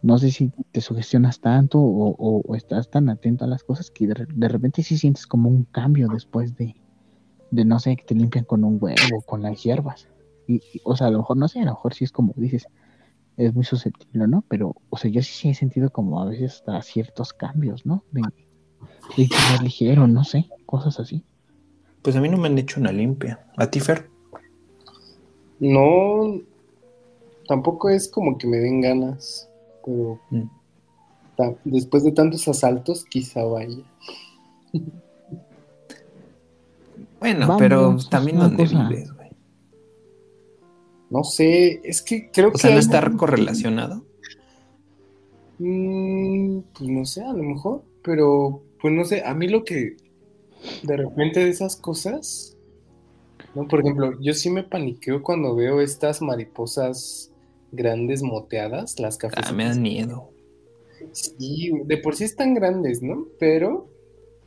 no 0.02 0.18
sé 0.18 0.32
si 0.32 0.52
te 0.72 0.82
sugestionas 0.82 1.40
tanto 1.40 1.80
o, 1.80 2.16
o- 2.18 2.56
estás 2.56 2.90
tan 2.90 3.10
atento 3.10 3.46
a 3.46 3.48
las 3.48 3.64
cosas 3.64 3.90
que 3.92 4.08
de, 4.08 4.28
de 4.36 4.48
repente 4.48 4.84
sí 4.84 4.98
sientes 4.98 5.26
como 5.26 5.50
un 5.50 5.64
cambio 5.66 6.08
después 6.08 6.56
de, 6.56 6.76
de, 7.52 7.66
no 7.66 7.80
sé, 7.80 7.96
que 7.96 8.04
te 8.04 8.16
limpian 8.16 8.46
con 8.46 8.64
un 8.64 8.78
huevo, 8.82 9.22
con 9.26 9.42
las 9.42 9.64
hierbas. 9.64 10.08
Y, 10.48 10.56
y, 10.58 10.82
o 10.84 10.96
sea, 10.96 11.08
a 11.08 11.12
lo 11.12 11.20
mejor, 11.20 11.38
no 11.38 11.48
sé, 11.48 11.60
a 11.62 11.66
lo 11.66 11.72
mejor 11.72 11.94
sí 11.94 12.04
es 12.04 12.12
como 12.12 12.34
dices, 12.38 12.68
es 13.38 13.54
muy 13.54 13.64
susceptible, 13.64 14.28
¿no? 14.28 14.44
Pero, 14.48 14.76
o 14.90 14.98
sea, 14.98 15.10
yo 15.12 15.22
sí, 15.22 15.32
sí 15.34 15.50
he 15.50 15.54
sentido 15.54 15.90
como 15.90 16.22
a 16.22 16.26
veces 16.26 16.54
hasta 16.56 16.82
ciertos 16.82 17.34
cambios, 17.34 17.86
¿no? 17.86 18.04
De, 18.12 18.22
de 19.18 19.28
que 19.28 19.36
más 19.36 19.62
ligero, 19.62 20.08
no 20.08 20.24
sé, 20.24 20.48
cosas 20.66 21.00
así. 21.00 21.24
Pues 22.06 22.16
a 22.16 22.22
mí 22.22 22.30
no 22.30 22.38
me 22.38 22.48
han 22.48 22.58
hecho 22.60 22.80
una 22.80 22.92
limpia. 22.92 23.44
¿A 23.58 23.66
ti, 23.70 23.80
Fer? 23.80 24.08
No, 25.60 26.40
tampoco 27.48 27.90
es 27.90 28.08
como 28.08 28.38
que 28.38 28.46
me 28.46 28.58
den 28.58 28.80
ganas, 28.82 29.50
pero 29.84 30.20
Mm. 30.30 30.44
ta- 31.36 31.56
después 31.64 32.04
de 32.04 32.12
tantos 32.12 32.48
asaltos, 32.48 33.06
quizá 33.06 33.44
vaya. 33.44 33.78
Bueno, 37.20 37.48
Vamos, 37.48 37.60
pero 37.60 37.98
también 38.10 38.38
donde 38.38 38.64
cosa. 38.66 38.88
vives, 38.88 39.12
güey. 39.14 39.30
No 41.10 41.24
sé, 41.24 41.82
es 41.84 42.04
que 42.04 42.30
creo 42.30 42.50
O 42.50 42.52
que 42.52 42.60
sea, 42.60 42.70
no 42.70 42.76
hay- 42.76 42.82
está 42.82 43.10
correlacionado. 43.18 44.04
Mm, 45.58 46.60
pues 46.78 46.88
no 46.90 47.04
sé, 47.06 47.24
a 47.24 47.34
lo 47.34 47.42
mejor, 47.42 47.84
pero 48.04 48.62
pues 48.80 48.94
no 48.94 49.06
sé, 49.06 49.24
a 49.26 49.34
mí 49.34 49.48
lo 49.48 49.64
que 49.64 49.98
de 50.82 50.98
repente 50.98 51.42
de 51.42 51.50
esas 51.50 51.76
cosas, 51.76 52.58
¿no? 53.54 53.68
Por 53.68 53.82
ejemplo, 53.82 54.20
yo 54.22 54.34
sí 54.34 54.50
me 54.50 54.64
paniqueo 54.64 55.24
cuando 55.24 55.56
veo 55.56 55.82
estas 55.82 56.22
mariposas 56.22 57.34
grandes 57.72 58.24
moteadas, 58.24 59.00
las 59.00 59.18
cafés. 59.18 59.48
Ah, 59.48 59.52
me 59.54 59.66
dan 59.66 59.82
miedo. 59.82 60.32
Sí, 61.12 61.72
de 61.86 61.98
por 61.98 62.16
sí 62.16 62.24
están 62.26 62.54
grandes, 62.54 63.02
¿no? 63.02 63.28
Pero 63.40 63.92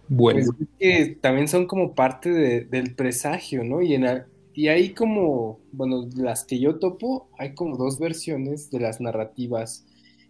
Bueno, 0.08 0.44
pues 0.46 0.60
es 0.60 0.68
que 0.78 1.16
también 1.20 1.48
son 1.48 1.66
como 1.66 1.94
parte 1.94 2.30
de- 2.30 2.64
del 2.66 2.94
presagio, 2.96 3.64
¿no? 3.64 3.82
Y, 3.82 3.94
en 3.94 4.06
y 4.54 4.68
hay 4.68 4.94
como, 4.94 5.60
bueno, 5.72 6.08
las 6.16 6.44
que 6.44 6.60
yo 6.60 6.78
topo, 6.80 7.30
hay 7.38 7.54
como 7.54 7.76
dos 7.76 7.98
versiones 8.00 8.70
de 8.70 8.80
las 8.80 9.00
narrativas 9.00 9.86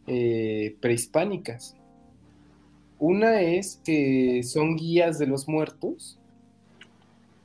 eh, 0.07 0.77
prehispánicas. 0.81 1.78
Una 2.99 3.41
es 3.41 3.81
que 3.85 4.43
son 4.43 4.77
guías 4.77 5.19
de 5.19 5.27
los 5.27 5.49
muertos, 5.49 6.19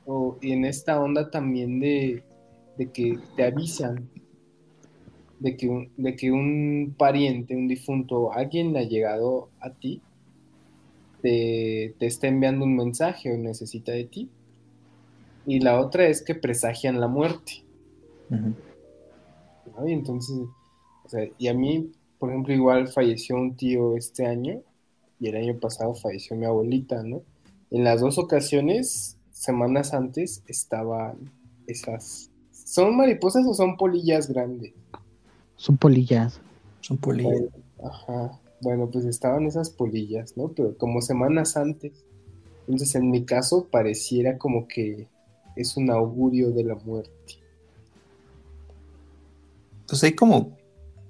o, 0.05 0.37
y 0.41 0.51
en 0.51 0.65
esta 0.65 0.99
onda 1.01 1.29
también 1.29 1.79
de, 1.79 2.23
de 2.77 2.91
que 2.91 3.17
te 3.35 3.43
avisan 3.45 4.09
de 5.43 5.57
que, 5.57 5.67
un, 5.67 5.91
de 5.97 6.15
que 6.15 6.31
un 6.31 6.95
pariente, 6.97 7.53
un 7.53 7.67
difunto, 7.67 8.31
alguien 8.31 8.75
ha 8.77 8.83
llegado 8.83 9.49
a 9.59 9.71
ti, 9.71 10.01
te, 11.21 11.95
te 11.99 12.05
está 12.05 12.27
enviando 12.27 12.63
un 12.63 12.77
mensaje 12.77 13.33
o 13.33 13.37
necesita 13.37 13.91
de 13.91 14.05
ti. 14.05 14.29
Y 15.45 15.59
la 15.59 15.81
otra 15.81 16.07
es 16.07 16.21
que 16.21 16.33
presagian 16.33 17.01
la 17.01 17.09
muerte. 17.09 17.65
Y 19.85 19.91
entonces, 19.91 20.37
o 21.03 21.09
sea, 21.09 21.27
y 21.37 21.47
a 21.49 21.53
mí, 21.53 21.91
por 22.19 22.29
ejemplo, 22.29 22.53
igual 22.53 22.87
falleció 22.87 23.35
un 23.35 23.55
tío 23.57 23.97
este 23.97 24.25
año 24.25 24.61
y 25.23 25.29
el 25.29 25.37
año 25.37 25.57
pasado 25.57 25.95
falleció 25.95 26.35
mi 26.35 26.45
abuelita, 26.45 27.01
¿no? 27.01 27.21
En 27.71 27.85
las 27.85 28.01
dos 28.01 28.17
ocasiones, 28.17 29.15
semanas 29.31 29.93
antes, 29.93 30.43
estaban 30.47 31.31
esas. 31.65 32.29
¿Son 32.51 32.97
mariposas 32.97 33.45
o 33.47 33.53
son 33.53 33.77
polillas 33.77 34.27
grandes? 34.27 34.73
Son 35.55 35.77
polillas. 35.77 36.41
son 36.81 36.97
polillas. 36.97 37.41
Ajá. 37.81 38.37
Bueno, 38.59 38.89
pues 38.91 39.05
estaban 39.05 39.45
esas 39.45 39.69
polillas, 39.69 40.35
¿no? 40.35 40.49
Pero 40.49 40.77
como 40.77 41.01
semanas 41.01 41.55
antes. 41.55 42.03
Entonces, 42.67 42.95
en 42.95 43.09
mi 43.09 43.23
caso, 43.23 43.69
pareciera 43.71 44.37
como 44.37 44.67
que 44.67 45.07
es 45.55 45.77
un 45.77 45.89
augurio 45.89 46.51
de 46.51 46.65
la 46.65 46.75
muerte. 46.75 47.39
Entonces 49.79 50.03
hay 50.03 50.15
como 50.15 50.57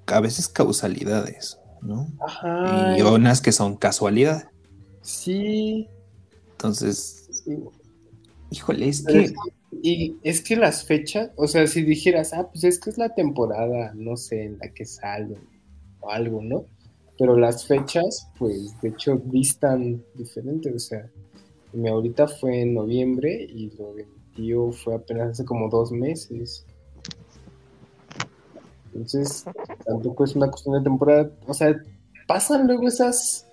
a 0.06 0.20
veces 0.20 0.48
causalidades, 0.48 1.58
¿no? 1.86 2.08
Ajá. 2.20 2.96
Y 2.98 3.02
unas 3.02 3.42
que 3.42 3.52
son 3.52 3.76
casualidades. 3.76 4.46
Sí. 5.02 5.88
Entonces, 6.52 7.28
sí. 7.44 7.58
híjole, 8.52 8.88
es 8.90 9.02
Pero 9.06 9.20
que 9.20 9.26
es- 9.26 9.34
Y 9.82 10.18
es 10.24 10.42
que 10.42 10.56
las 10.56 10.86
fechas, 10.86 11.32
o 11.36 11.48
sea, 11.48 11.66
si 11.68 11.82
dijeras, 11.82 12.32
ah, 12.34 12.48
pues 12.52 12.64
es 12.64 12.80
que 12.80 12.90
es 12.92 12.98
la 12.98 13.14
temporada, 13.14 13.92
no 13.96 14.16
sé, 14.16 14.46
en 14.46 14.60
la 14.60 14.70
que 14.70 14.86
salen 14.86 15.40
o 16.00 16.10
algo, 16.12 16.42
¿no? 16.42 16.66
Pero 17.18 17.36
las 17.38 17.66
fechas, 17.68 18.28
pues 18.38 18.80
de 18.82 18.90
hecho 18.90 19.22
distan 19.26 20.04
diferente, 20.16 20.72
o 20.74 20.80
sea, 20.80 21.10
mi 21.74 21.90
ahorita 21.90 22.28
fue 22.28 22.62
en 22.62 22.76
noviembre 22.76 23.46
y 23.50 23.72
lo 23.78 23.94
de 23.96 24.06
mi 24.06 24.20
tío 24.36 24.72
fue 24.72 24.96
apenas 24.96 25.32
hace 25.32 25.46
como 25.46 25.70
dos 25.70 25.92
meses. 25.92 26.66
Entonces, 28.94 29.46
tampoco 29.86 30.24
es 30.24 30.36
una 30.36 30.50
cuestión 30.50 30.76
de 30.76 30.84
temporada, 30.84 31.32
o 31.48 31.54
sea, 31.54 31.76
pasan 32.28 32.68
luego 32.68 32.88
esas, 32.88 33.48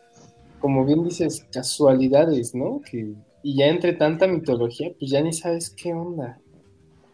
como 0.61 0.85
bien 0.85 1.05
dices, 1.05 1.47
casualidades, 1.51 2.55
¿no? 2.55 2.81
Que 2.81 3.15
y 3.43 3.57
ya 3.57 3.67
entre 3.67 3.95
tanta 3.95 4.27
mitología, 4.27 4.93
pues 4.99 5.11
ya 5.11 5.21
ni 5.23 5.33
sabes 5.33 5.71
qué 5.71 5.93
onda. 5.95 6.39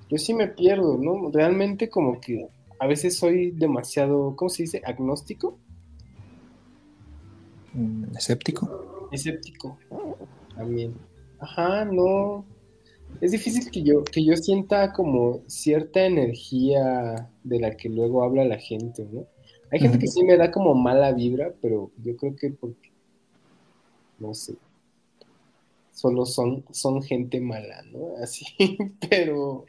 Yo 0.09 0.19
sí 0.19 0.35
me 0.35 0.49
pierdo, 0.49 0.99
¿no? 0.99 1.31
Realmente 1.31 1.89
como 1.89 2.21
que 2.21 2.49
a 2.79 2.87
veces 2.87 3.17
soy 3.17 3.53
demasiado, 3.53 4.35
¿cómo 4.37 4.49
se 4.49 4.65
dice? 4.65 4.83
Agnóstico, 4.85 5.59
mm, 7.75 8.17
escéptico. 8.17 9.09
escéptico 9.13 9.79
también. 10.55 10.95
Ajá, 11.39 11.85
no. 11.85 12.45
Es 13.21 13.31
difícil 13.33 13.71
que 13.71 13.83
yo, 13.83 14.05
que 14.05 14.25
yo 14.25 14.37
sienta 14.37 14.93
como 14.93 15.41
cierta 15.47 16.05
energía 16.05 17.31
de 17.45 17.61
la 17.61 17.77
que 17.77 17.89
luego 17.89 18.23
habla 18.23 18.45
la 18.45 18.59
gente, 18.59 19.07
¿no? 19.11 19.25
Hay 19.71 19.81
gente 19.81 19.99
que 19.99 20.07
sí 20.07 20.23
me 20.25 20.37
da 20.37 20.51
como 20.51 20.75
mala 20.75 21.13
vibra, 21.13 21.53
pero 21.61 21.91
yo 22.03 22.17
creo 22.17 22.37
que 22.37 22.51
porque, 22.51 22.91
no 24.19 24.33
sé. 24.35 24.55
solo 25.93 26.27
son, 26.27 26.65
son 26.71 27.03
gente 27.03 27.41
mala, 27.41 27.83
¿no? 27.91 28.17
Así, 28.23 28.45
pero... 29.09 29.65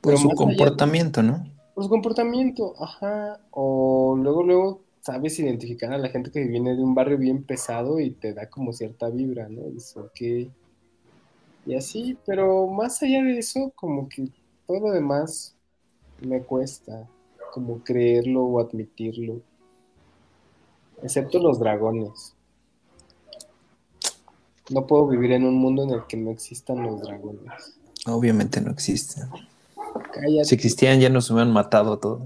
Por 0.00 0.14
pero 0.14 0.16
su 0.16 0.28
allá- 0.28 0.36
comportamiento, 0.36 1.22
¿no? 1.22 1.44
Por 1.74 1.84
su 1.84 1.90
comportamiento, 1.90 2.74
ajá. 2.82 3.40
O 3.52 4.16
luego, 4.20 4.42
luego 4.42 4.80
sabes 5.00 5.38
identificar 5.38 5.92
a 5.92 5.98
la 5.98 6.08
gente 6.08 6.30
que 6.30 6.44
viene 6.44 6.74
de 6.74 6.82
un 6.82 6.94
barrio 6.94 7.18
bien 7.18 7.44
pesado 7.44 8.00
y 8.00 8.10
te 8.10 8.34
da 8.34 8.48
como 8.48 8.72
cierta 8.72 9.10
vibra, 9.10 9.48
¿no? 9.48 9.62
Dices, 9.70 9.96
ok. 9.96 10.50
Y 11.64 11.76
así, 11.76 12.16
pero 12.26 12.66
más 12.66 13.02
allá 13.02 13.22
de 13.22 13.38
eso, 13.38 13.72
como 13.76 14.08
que 14.08 14.28
todo 14.66 14.80
lo 14.80 14.90
demás 14.90 15.54
me 16.20 16.42
cuesta 16.42 17.08
como 17.52 17.82
creerlo 17.84 18.44
o 18.44 18.60
admitirlo. 18.60 19.40
Excepto 21.02 21.38
los 21.38 21.58
dragones. 21.58 22.34
No 24.70 24.86
puedo 24.86 25.06
vivir 25.08 25.32
en 25.32 25.44
un 25.44 25.56
mundo 25.56 25.82
en 25.82 25.90
el 25.90 26.06
que 26.06 26.16
no 26.16 26.30
existan 26.30 26.82
los 26.82 27.02
dragones. 27.02 27.76
Obviamente 28.06 28.60
no 28.60 28.70
existen. 28.70 29.28
Cállate. 30.12 30.44
Si 30.44 30.54
existían 30.54 31.00
ya 31.00 31.08
nos 31.08 31.30
hubieran 31.30 31.52
matado 31.52 31.94
a 31.94 32.00
todos. 32.00 32.22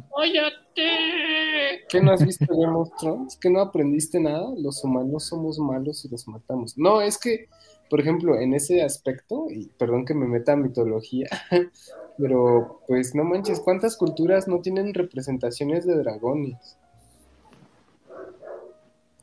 ¿Qué 1.89 2.01
no 2.01 2.11
has 2.11 2.25
visto 2.25 2.47
Game 2.49 2.77
of 2.77 2.91
Thrones? 2.99 3.37
¿Que 3.37 3.49
no 3.49 3.61
aprendiste 3.61 4.19
nada? 4.19 4.53
Los 4.57 4.83
humanos 4.83 5.25
somos 5.25 5.59
malos 5.59 6.05
y 6.05 6.09
los 6.09 6.27
matamos. 6.27 6.77
No, 6.77 7.01
es 7.01 7.17
que, 7.17 7.49
por 7.89 8.01
ejemplo, 8.01 8.41
en 8.41 8.55
ese 8.55 8.83
aspecto, 8.83 9.47
y 9.51 9.67
perdón 9.79 10.05
que 10.05 10.15
me 10.15 10.27
meta 10.27 10.53
a 10.53 10.57
mitología, 10.57 11.29
pero 12.19 12.81
pues 12.89 13.15
no 13.15 13.23
manches, 13.23 13.61
¿cuántas 13.61 13.97
culturas 13.97 14.49
no 14.49 14.61
tienen 14.61 14.95
representaciones 14.95 15.87
de 15.87 15.97
dragones? 15.97 16.77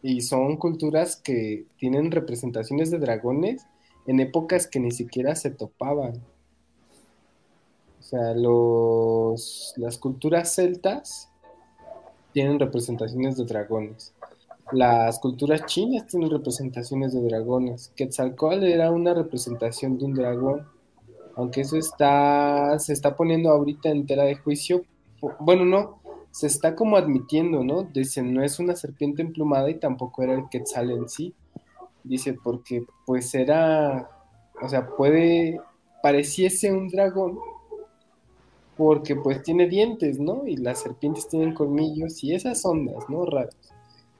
Y 0.01 0.21
son 0.21 0.55
culturas 0.57 1.17
que 1.17 1.65
tienen 1.77 2.11
representaciones 2.11 2.91
de 2.91 2.99
dragones 2.99 3.65
en 4.07 4.21
épocas 4.21 4.67
que 4.67 4.79
ni 4.79 4.91
siquiera 4.91 5.35
se 5.35 5.49
topaban. 5.49 6.23
O 7.99 8.03
sea, 8.03 8.33
los, 8.33 9.73
las 9.77 9.97
culturas 9.97 10.53
celtas 10.55 11.29
tienen 12.33 12.59
representaciones 12.59 13.37
de 13.37 13.45
dragones. 13.45 14.13
Las 14.71 15.19
culturas 15.19 15.65
chinas 15.65 16.07
tienen 16.07 16.29
representaciones 16.29 17.13
de 17.13 17.21
dragones. 17.21 17.91
Quetzalcóatl 17.95 18.63
era 18.63 18.91
una 18.91 19.13
representación 19.13 19.97
de 19.97 20.05
un 20.05 20.13
dragón. 20.13 20.67
Aunque 21.35 21.61
eso 21.61 21.77
está, 21.77 22.77
se 22.79 22.93
está 22.93 23.15
poniendo 23.15 23.49
ahorita 23.49 23.89
en 23.89 24.05
tela 24.05 24.23
de 24.23 24.35
juicio. 24.35 24.83
Bueno, 25.39 25.65
no, 25.65 25.99
se 26.31 26.47
está 26.47 26.75
como 26.75 26.97
admitiendo, 26.97 27.63
¿no? 27.63 27.83
Dicen, 27.83 28.33
no 28.33 28.43
es 28.43 28.59
una 28.59 28.75
serpiente 28.75 29.21
emplumada 29.21 29.69
y 29.69 29.75
tampoco 29.75 30.23
era 30.23 30.33
el 30.33 30.49
Quetzal 30.49 30.89
en 30.89 31.07
sí. 31.07 31.35
Dice, 32.03 32.33
porque 32.33 32.85
pues 33.05 33.33
era, 33.35 34.09
o 34.61 34.67
sea, 34.67 34.87
puede, 34.87 35.59
pareciese 36.01 36.71
un 36.71 36.89
dragón, 36.89 37.37
porque 38.75 39.15
pues 39.15 39.43
tiene 39.43 39.67
dientes, 39.67 40.19
¿no? 40.19 40.47
Y 40.47 40.57
las 40.57 40.81
serpientes 40.81 41.27
tienen 41.27 41.53
colmillos 41.53 42.23
y 42.23 42.33
esas 42.33 42.65
ondas, 42.65 43.07
¿no? 43.09 43.25
Raras. 43.25 43.55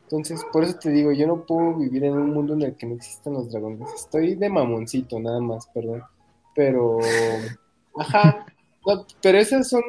Entonces, 0.04 0.46
por 0.52 0.64
eso 0.64 0.78
te 0.78 0.92
digo, 0.92 1.12
yo 1.12 1.26
no 1.26 1.46
puedo 1.46 1.76
vivir 1.76 2.04
en 2.04 2.14
un 2.14 2.34
mundo 2.34 2.54
en 2.54 2.62
el 2.62 2.76
que 2.76 2.86
no 2.86 2.96
existan 2.96 3.34
los 3.34 3.52
dragones. 3.52 3.90
Estoy 3.96 4.36
de 4.36 4.50
mamoncito, 4.50 5.20
nada 5.20 5.40
más, 5.40 5.66
perdón. 5.74 6.04
Pero, 6.54 7.00
ajá, 7.98 8.46
pero 9.22 9.40
esas 9.40 9.70
son, 9.70 9.82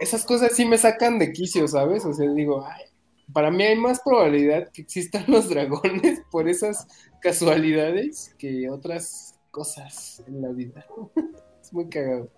esas 0.00 0.24
cosas 0.24 0.52
sí 0.56 0.64
me 0.64 0.78
sacan 0.78 1.18
de 1.18 1.32
quicio, 1.32 1.68
¿sabes? 1.68 2.04
O 2.06 2.14
sea, 2.14 2.30
digo, 2.30 2.64
ay, 2.66 2.84
para 3.32 3.50
mí 3.50 3.62
hay 3.62 3.76
más 3.76 4.00
probabilidad 4.02 4.70
que 4.72 4.82
existan 4.82 5.24
los 5.28 5.48
dragones 5.48 6.22
por 6.30 6.48
esas 6.48 6.86
casualidades 7.20 8.34
que 8.38 8.70
otras 8.70 9.38
cosas 9.50 10.22
en 10.26 10.40
la 10.40 10.48
vida. 10.48 10.86
es 11.60 11.72
muy 11.72 11.88
cagado. 11.88 12.30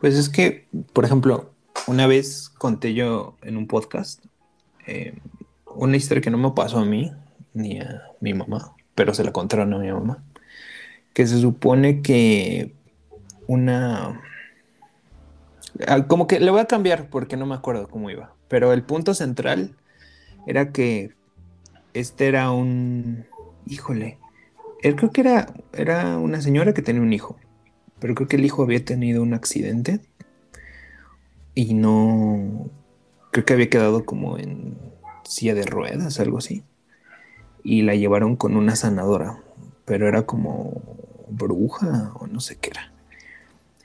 Pues 0.00 0.14
es 0.14 0.28
que, 0.28 0.68
por 0.92 1.04
ejemplo, 1.04 1.52
una 1.86 2.06
vez 2.06 2.48
conté 2.50 2.94
yo 2.94 3.36
en 3.42 3.56
un 3.56 3.66
podcast 3.66 4.24
eh, 4.86 5.14
una 5.74 5.96
historia 5.96 6.22
que 6.22 6.30
no 6.30 6.38
me 6.38 6.50
pasó 6.52 6.78
a 6.78 6.84
mí 6.84 7.12
ni 7.54 7.80
a 7.80 8.02
mi 8.20 8.34
mamá, 8.34 8.74
pero 8.94 9.14
se 9.14 9.24
la 9.24 9.32
contaron 9.32 9.72
a 9.74 9.78
mi 9.78 9.90
mamá. 9.90 10.22
Que 11.14 11.26
se 11.26 11.40
supone 11.40 12.02
que 12.02 12.74
una. 13.46 14.20
ah, 15.86 16.06
Como 16.06 16.26
que 16.26 16.40
le 16.40 16.50
voy 16.50 16.60
a 16.60 16.66
cambiar 16.66 17.08
porque 17.10 17.36
no 17.36 17.46
me 17.46 17.54
acuerdo 17.54 17.88
cómo 17.88 18.10
iba. 18.10 18.34
Pero 18.48 18.72
el 18.72 18.82
punto 18.82 19.14
central 19.14 19.76
era 20.46 20.72
que 20.72 21.12
este 21.94 22.28
era 22.28 22.50
un. 22.50 23.26
Híjole. 23.66 24.18
Él 24.82 24.96
creo 24.96 25.12
que 25.12 25.20
era, 25.20 25.54
era 25.72 26.18
una 26.18 26.40
señora 26.40 26.74
que 26.74 26.82
tenía 26.82 27.02
un 27.02 27.12
hijo 27.12 27.38
pero 28.02 28.16
creo 28.16 28.26
que 28.26 28.34
el 28.34 28.44
hijo 28.44 28.64
había 28.64 28.84
tenido 28.84 29.22
un 29.22 29.32
accidente 29.32 30.00
y 31.54 31.74
no, 31.74 32.68
creo 33.30 33.44
que 33.44 33.52
había 33.52 33.70
quedado 33.70 34.04
como 34.04 34.38
en 34.38 34.76
silla 35.22 35.54
de 35.54 35.64
ruedas, 35.64 36.18
algo 36.18 36.38
así. 36.38 36.64
Y 37.62 37.82
la 37.82 37.94
llevaron 37.94 38.34
con 38.34 38.56
una 38.56 38.74
sanadora, 38.74 39.38
pero 39.84 40.08
era 40.08 40.26
como 40.26 40.82
bruja 41.28 42.12
o 42.18 42.26
no 42.26 42.40
sé 42.40 42.56
qué 42.56 42.70
era. 42.70 42.92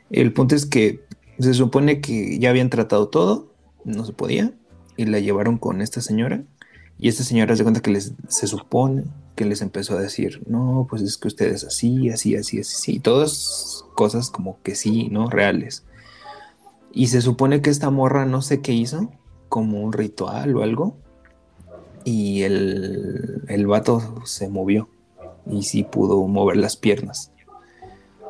El 0.09 0.33
punto 0.33 0.55
es 0.55 0.65
que 0.65 1.03
se 1.37 1.53
supone 1.53 2.01
que 2.01 2.39
ya 2.39 2.49
habían 2.49 2.71
tratado 2.71 3.09
todo, 3.09 3.53
no 3.85 4.03
se 4.03 4.13
podía, 4.13 4.51
y 4.95 5.05
la 5.05 5.19
llevaron 5.19 5.59
con 5.59 5.79
esta 5.79 6.01
señora. 6.01 6.41
Y 6.97 7.07
esta 7.07 7.23
señora 7.23 7.55
se 7.55 7.61
cuenta 7.61 7.81
que 7.81 7.91
les, 7.91 8.13
se 8.29 8.47
supone 8.47 9.03
que 9.37 9.45
les 9.45 9.61
empezó 9.61 9.95
a 9.95 10.01
decir, 10.01 10.41
no, 10.47 10.87
pues 10.89 11.03
es 11.03 11.15
que 11.17 11.27
ustedes 11.27 11.63
así, 11.63 12.09
así, 12.09 12.35
así, 12.35 12.59
así, 12.59 12.75
sí, 12.75 12.99
todas 12.99 13.85
cosas 13.95 14.31
como 14.31 14.59
que 14.63 14.73
sí, 14.73 15.09
¿no? 15.09 15.29
Reales. 15.29 15.85
Y 16.91 17.07
se 17.07 17.21
supone 17.21 17.61
que 17.61 17.69
esta 17.69 17.91
morra 17.91 18.25
no 18.25 18.41
sé 18.41 18.61
qué 18.61 18.73
hizo, 18.73 19.11
como 19.47 19.81
un 19.81 19.93
ritual 19.93 20.57
o 20.57 20.63
algo, 20.63 20.97
y 22.03 22.41
el, 22.41 23.43
el 23.47 23.67
vato 23.67 24.25
se 24.25 24.49
movió 24.49 24.89
y 25.45 25.63
sí 25.63 25.83
pudo 25.83 26.25
mover 26.27 26.57
las 26.57 26.75
piernas. 26.75 27.31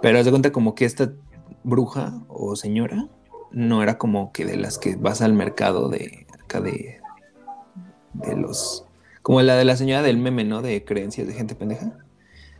Pero 0.01 0.19
haz 0.19 0.25
de 0.25 0.31
cuenta 0.31 0.51
como 0.51 0.75
que 0.75 0.83
esta 0.83 1.13
bruja 1.63 2.21
o 2.27 2.57
señora 2.57 3.07
no 3.51 3.81
era 3.81 3.97
como 3.97 4.33
que 4.33 4.45
de 4.45 4.57
las 4.57 4.77
que 4.77 4.97
vas 4.97 5.21
al 5.21 5.33
mercado 5.33 5.87
de 5.87 6.27
acá 6.33 6.59
de, 6.59 6.99
de 8.13 8.35
los 8.35 8.86
como 9.27 9.41
la 9.41 9.57
de 9.57 9.65
la 9.65 9.75
señora 9.75 10.03
del 10.03 10.19
meme, 10.19 10.45
¿no? 10.45 10.61
De 10.61 10.85
creencias 10.85 11.27
de 11.27 11.33
gente 11.33 11.53
pendeja. 11.53 11.97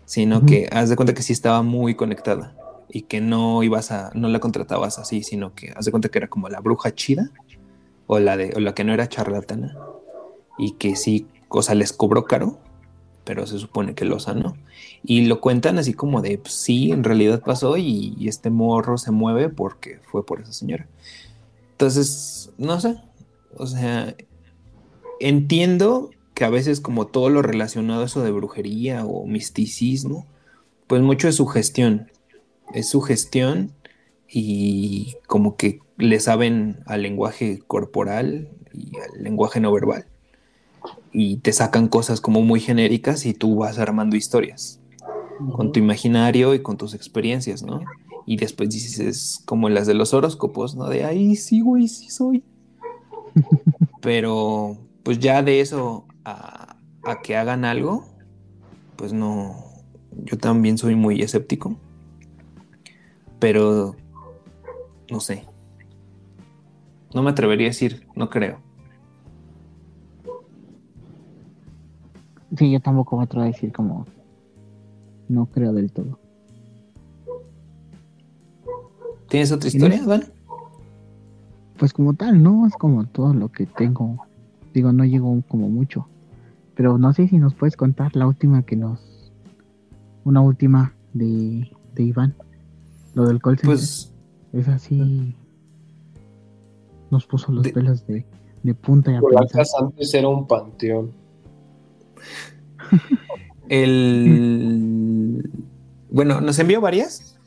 Sino 0.04 0.40
Ujú. 0.40 0.48
que 0.48 0.68
haz 0.70 0.90
de 0.90 0.98
cuenta 0.98 1.14
que 1.14 1.22
sí 1.22 1.32
estaba 1.32 1.62
muy 1.62 1.96
conectada 1.96 2.58
y 2.90 3.04
que 3.04 3.22
no 3.22 3.64
ibas 3.64 3.90
a, 3.92 4.12
no 4.16 4.28
la 4.28 4.42
contratabas 4.42 5.00
así, 5.00 5.24
sino 5.24 5.56
que 5.56 5.72
haz 5.78 5.86
de 5.86 5.92
cuenta 5.92 6.10
que 6.10 6.18
era 6.18 6.28
como 6.28 6.50
la 6.50 6.60
bruja 6.60 6.94
chida 6.94 7.32
o 8.06 8.20
la 8.20 8.36
de, 8.36 8.52
o 8.54 8.60
la 8.60 8.76
que 8.76 8.84
no 8.84 8.94
era 8.94 9.08
charlatana 9.08 9.78
y 10.58 10.74
que 10.74 10.98
sí, 10.98 11.26
o 11.48 11.62
sea, 11.62 11.74
les 11.74 11.94
cobró 11.94 12.26
caro, 12.26 12.60
pero 13.24 13.48
se 13.48 13.60
supone 13.60 13.96
que 13.96 14.04
lo 14.04 14.20
sanó. 14.20 14.58
Y 15.04 15.26
lo 15.26 15.40
cuentan 15.40 15.78
así 15.78 15.94
como 15.94 16.22
de, 16.22 16.38
pues, 16.38 16.54
sí, 16.54 16.92
en 16.92 17.06
realidad 17.06 17.44
pasó 17.46 17.78
y, 17.78 18.14
y 18.20 18.28
este 18.28 18.50
morro 18.50 18.98
se 18.98 19.12
mueve 19.12 19.48
porque 19.48 20.02
fue 20.12 20.26
por 20.26 20.42
esa 20.42 20.52
señora. 20.52 20.86
Entonces, 21.72 22.52
no 22.58 22.78
sé, 22.82 22.98
o 23.56 23.66
sea, 23.68 24.14
entiendo 25.22 26.10
que 26.38 26.46
a 26.46 26.52
veces 26.52 26.82
como 26.82 27.08
todo 27.08 27.30
lo 27.30 27.42
relacionado 27.42 28.04
a 28.04 28.06
eso 28.06 28.22
de 28.22 28.30
brujería 28.30 29.08
o 29.08 29.26
misticismo, 29.26 30.28
pues 30.86 31.02
mucho 31.02 31.28
es 31.28 31.34
su 31.34 31.48
gestión, 31.48 32.12
es 32.76 32.88
su 32.88 33.02
gestión 33.02 33.72
y 34.30 35.16
como 35.26 35.58
que 35.58 35.80
le 35.98 36.20
saben 36.20 36.84
al 36.86 37.02
lenguaje 37.02 37.64
corporal 37.66 38.52
y 38.72 38.92
al 39.00 39.24
lenguaje 39.24 39.60
no 39.60 39.74
verbal 39.74 40.06
y 41.12 41.38
te 41.38 41.54
sacan 41.54 41.88
cosas 41.88 42.22
como 42.22 42.44
muy 42.44 42.60
genéricas 42.60 43.26
y 43.26 43.34
tú 43.34 43.56
vas 43.56 43.80
armando 43.80 44.16
historias 44.16 44.80
con 45.54 45.72
tu 45.72 45.80
imaginario 45.80 46.54
y 46.54 46.62
con 46.62 46.78
tus 46.78 46.94
experiencias, 46.94 47.64
¿no? 47.64 47.82
Y 48.28 48.38
después 48.38 48.70
dices 48.70 49.42
como 49.46 49.70
las 49.70 49.88
de 49.88 49.96
los 49.96 50.14
horóscopos, 50.14 50.76
¿no? 50.76 50.88
De 50.88 51.04
ahí 51.04 51.36
sí, 51.36 51.62
güey, 51.62 51.88
sí 51.88 52.12
soy. 52.12 52.44
Pero 54.02 54.78
pues 55.02 55.18
ya 55.18 55.42
de 55.42 55.62
eso 55.62 56.07
a, 56.28 56.76
a 57.04 57.22
que 57.22 57.38
hagan 57.38 57.64
algo, 57.64 58.06
pues 58.98 59.14
no, 59.14 59.56
yo 60.12 60.38
también 60.38 60.78
soy 60.78 60.96
muy 60.96 61.22
escéptico. 61.22 61.78
Pero 63.40 63.96
no 65.10 65.20
sé. 65.22 65.46
No 67.14 67.24
me 67.24 67.30
atrevería 67.30 67.68
a 67.68 67.70
decir, 67.70 68.06
no 68.16 68.30
creo. 68.30 68.60
Sí, 72.58 72.72
yo 72.72 72.80
tampoco 72.82 73.18
me 73.18 73.24
atrevo 73.24 73.44
a 73.44 73.48
decir 73.48 73.72
como 73.72 74.06
no 75.30 75.46
creo 75.46 75.72
del 75.72 75.92
todo. 75.92 76.20
¿Tienes 79.30 79.52
otra 79.52 79.68
historia, 79.68 80.04
Dan? 80.04 80.26
Pues 81.78 81.94
como 81.94 82.14
tal, 82.16 82.42
no 82.42 82.66
es 82.66 82.74
como 82.74 83.06
todo 83.06 83.34
lo 83.34 83.50
que 83.50 83.66
tengo. 83.66 84.26
Digo, 84.74 84.92
no 84.92 85.06
llegó 85.06 85.42
como 85.48 85.70
mucho. 85.70 86.08
Pero 86.78 86.98
no 87.00 87.12
sé 87.12 87.28
si 87.28 87.38
nos 87.40 87.54
puedes 87.56 87.76
contar 87.76 88.16
la 88.16 88.26
última 88.28 88.62
que 88.64 88.76
nos 88.78 89.34
una 90.24 90.42
última 90.42 90.94
de, 91.14 91.70
de 91.96 92.04
Iván. 92.04 92.36
Lo 93.16 93.26
del 93.26 93.42
call 93.42 93.58
center. 93.58 93.76
Pues 93.76 94.14
es 94.54 94.68
así. 94.68 95.36
Nos 97.10 97.26
puso 97.26 97.52
los 97.52 97.64
De- 97.64 97.72
pelos 97.74 98.06
de, 98.06 98.26
de 98.64 98.74
punta 98.76 99.12
y 99.12 99.16
a 99.16 99.20
Por 99.22 99.34
la 99.34 99.40
pensar. 99.40 99.62
casa 99.62 99.78
antes 99.82 100.14
era 100.14 100.28
un 100.28 100.46
panteón. 100.48 101.12
el... 103.70 105.50
Bueno, 106.12 106.42
nos 106.42 106.58
envió 106.60 106.80
varias, 106.82 107.38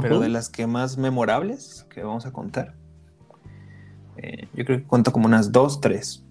pero 0.00 0.20
de 0.20 0.28
las 0.28 0.48
que 0.48 0.66
más 0.66 0.98
memorables 0.98 1.86
que 1.90 2.02
vamos 2.02 2.26
a 2.26 2.32
contar, 2.32 2.74
eh, 4.16 4.48
yo 4.54 4.64
creo 4.64 4.78
que 4.78 4.84
cuento 4.84 5.12
como 5.12 5.26
unas 5.26 5.52
dos, 5.52 5.80
tres. 5.80 6.24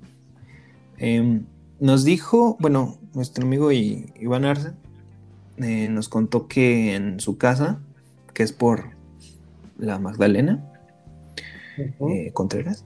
Em, 0.98 1.46
nos 1.82 2.06
dijo, 2.06 2.58
bueno, 2.60 3.00
nuestro 3.16 3.44
amigo 3.44 3.72
Iván 3.72 4.46
Arce 4.46 4.72
eh, 5.58 5.90
nos 5.90 6.10
contó 6.10 6.48
que 6.48 6.96
en 6.96 7.20
su 7.20 7.40
casa, 7.40 7.80
que 8.36 8.44
es 8.44 8.54
por 8.54 8.92
la 9.80 9.98
Magdalena 9.98 10.64
eh, 11.78 12.32
Contreras, 12.34 12.86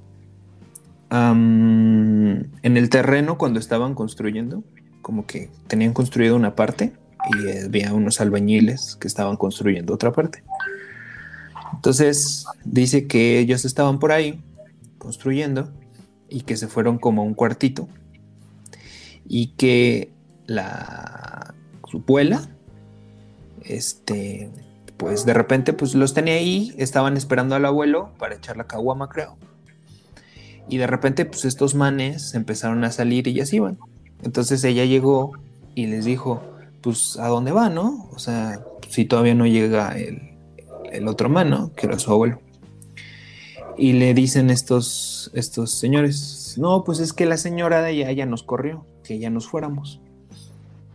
en 1.12 2.50
el 2.64 2.90
terreno 2.90 3.38
cuando 3.38 3.60
estaban 3.60 3.96
construyendo, 3.96 4.64
como 5.02 5.26
que 5.26 5.50
tenían 5.68 5.94
construido 5.94 6.36
una 6.38 6.56
parte 6.56 6.94
y 7.32 7.48
eh, 7.48 7.64
había 7.66 7.94
unos 7.94 8.22
albañiles 8.22 8.96
que 8.96 9.10
estaban 9.10 9.36
construyendo 9.36 9.94
otra 9.94 10.14
parte. 10.14 10.42
Entonces 11.74 12.46
dice 12.64 13.08
que 13.08 13.40
ellos 13.40 13.66
estaban 13.66 14.00
por 14.00 14.14
ahí 14.14 14.42
construyendo 14.98 15.70
y 16.30 16.42
que 16.42 16.56
se 16.56 16.68
fueron 16.68 16.98
como 16.98 17.22
a 17.22 17.26
un 17.26 17.34
cuartito 17.34 17.90
y 19.28 19.48
que 19.58 20.12
la 20.46 21.54
su 21.90 21.98
abuela 21.98 22.48
este 23.64 24.52
pues 24.98 25.26
de 25.26 25.34
repente 25.34 25.74
pues 25.74 25.94
los 25.94 26.14
tenía 26.14 26.36
ahí, 26.36 26.74
estaban 26.78 27.18
esperando 27.18 27.56
al 27.56 27.66
abuelo 27.66 28.12
para 28.18 28.36
echar 28.36 28.56
la 28.56 28.66
caguama, 28.66 29.10
creo. 29.10 29.38
Y 30.70 30.78
de 30.78 30.88
repente 30.88 31.26
pues 31.26 31.44
estos 31.46 31.76
manes 31.76 32.34
empezaron 32.34 32.84
a 32.84 32.92
salir 32.92 33.28
y 33.28 33.34
ya 33.34 33.46
se 33.46 33.58
iban. 33.58 33.78
Entonces 34.24 34.64
ella 34.64 34.86
llegó 34.86 35.34
y 35.76 35.88
les 35.88 36.06
dijo, 36.06 36.42
pues 36.82 37.18
a 37.18 37.28
dónde 37.28 37.52
va, 37.52 37.70
¿no? 37.70 38.10
O 38.14 38.20
sea, 38.20 38.62
si 38.90 39.06
todavía 39.06 39.36
no 39.36 39.46
llega 39.46 39.98
el, 39.98 40.38
el 40.92 41.08
otro 41.08 41.30
man, 41.30 41.50
¿no? 41.50 41.74
Que 41.74 41.88
era 41.88 42.00
su 42.00 42.12
abuelo. 42.12 42.40
Y 43.78 43.94
le 43.94 44.14
dicen 44.14 44.50
estos, 44.50 45.30
estos 45.34 45.72
señores, 45.72 46.45
no, 46.58 46.84
pues 46.84 47.00
es 47.00 47.14
que 47.14 47.26
la 47.26 47.38
señora 47.38 47.82
de 47.82 47.90
allá 47.90 48.12
ya 48.12 48.26
nos 48.26 48.44
corrió, 48.44 48.86
que 49.04 49.20
ya 49.20 49.30
nos 49.30 49.48
fuéramos. 49.48 50.02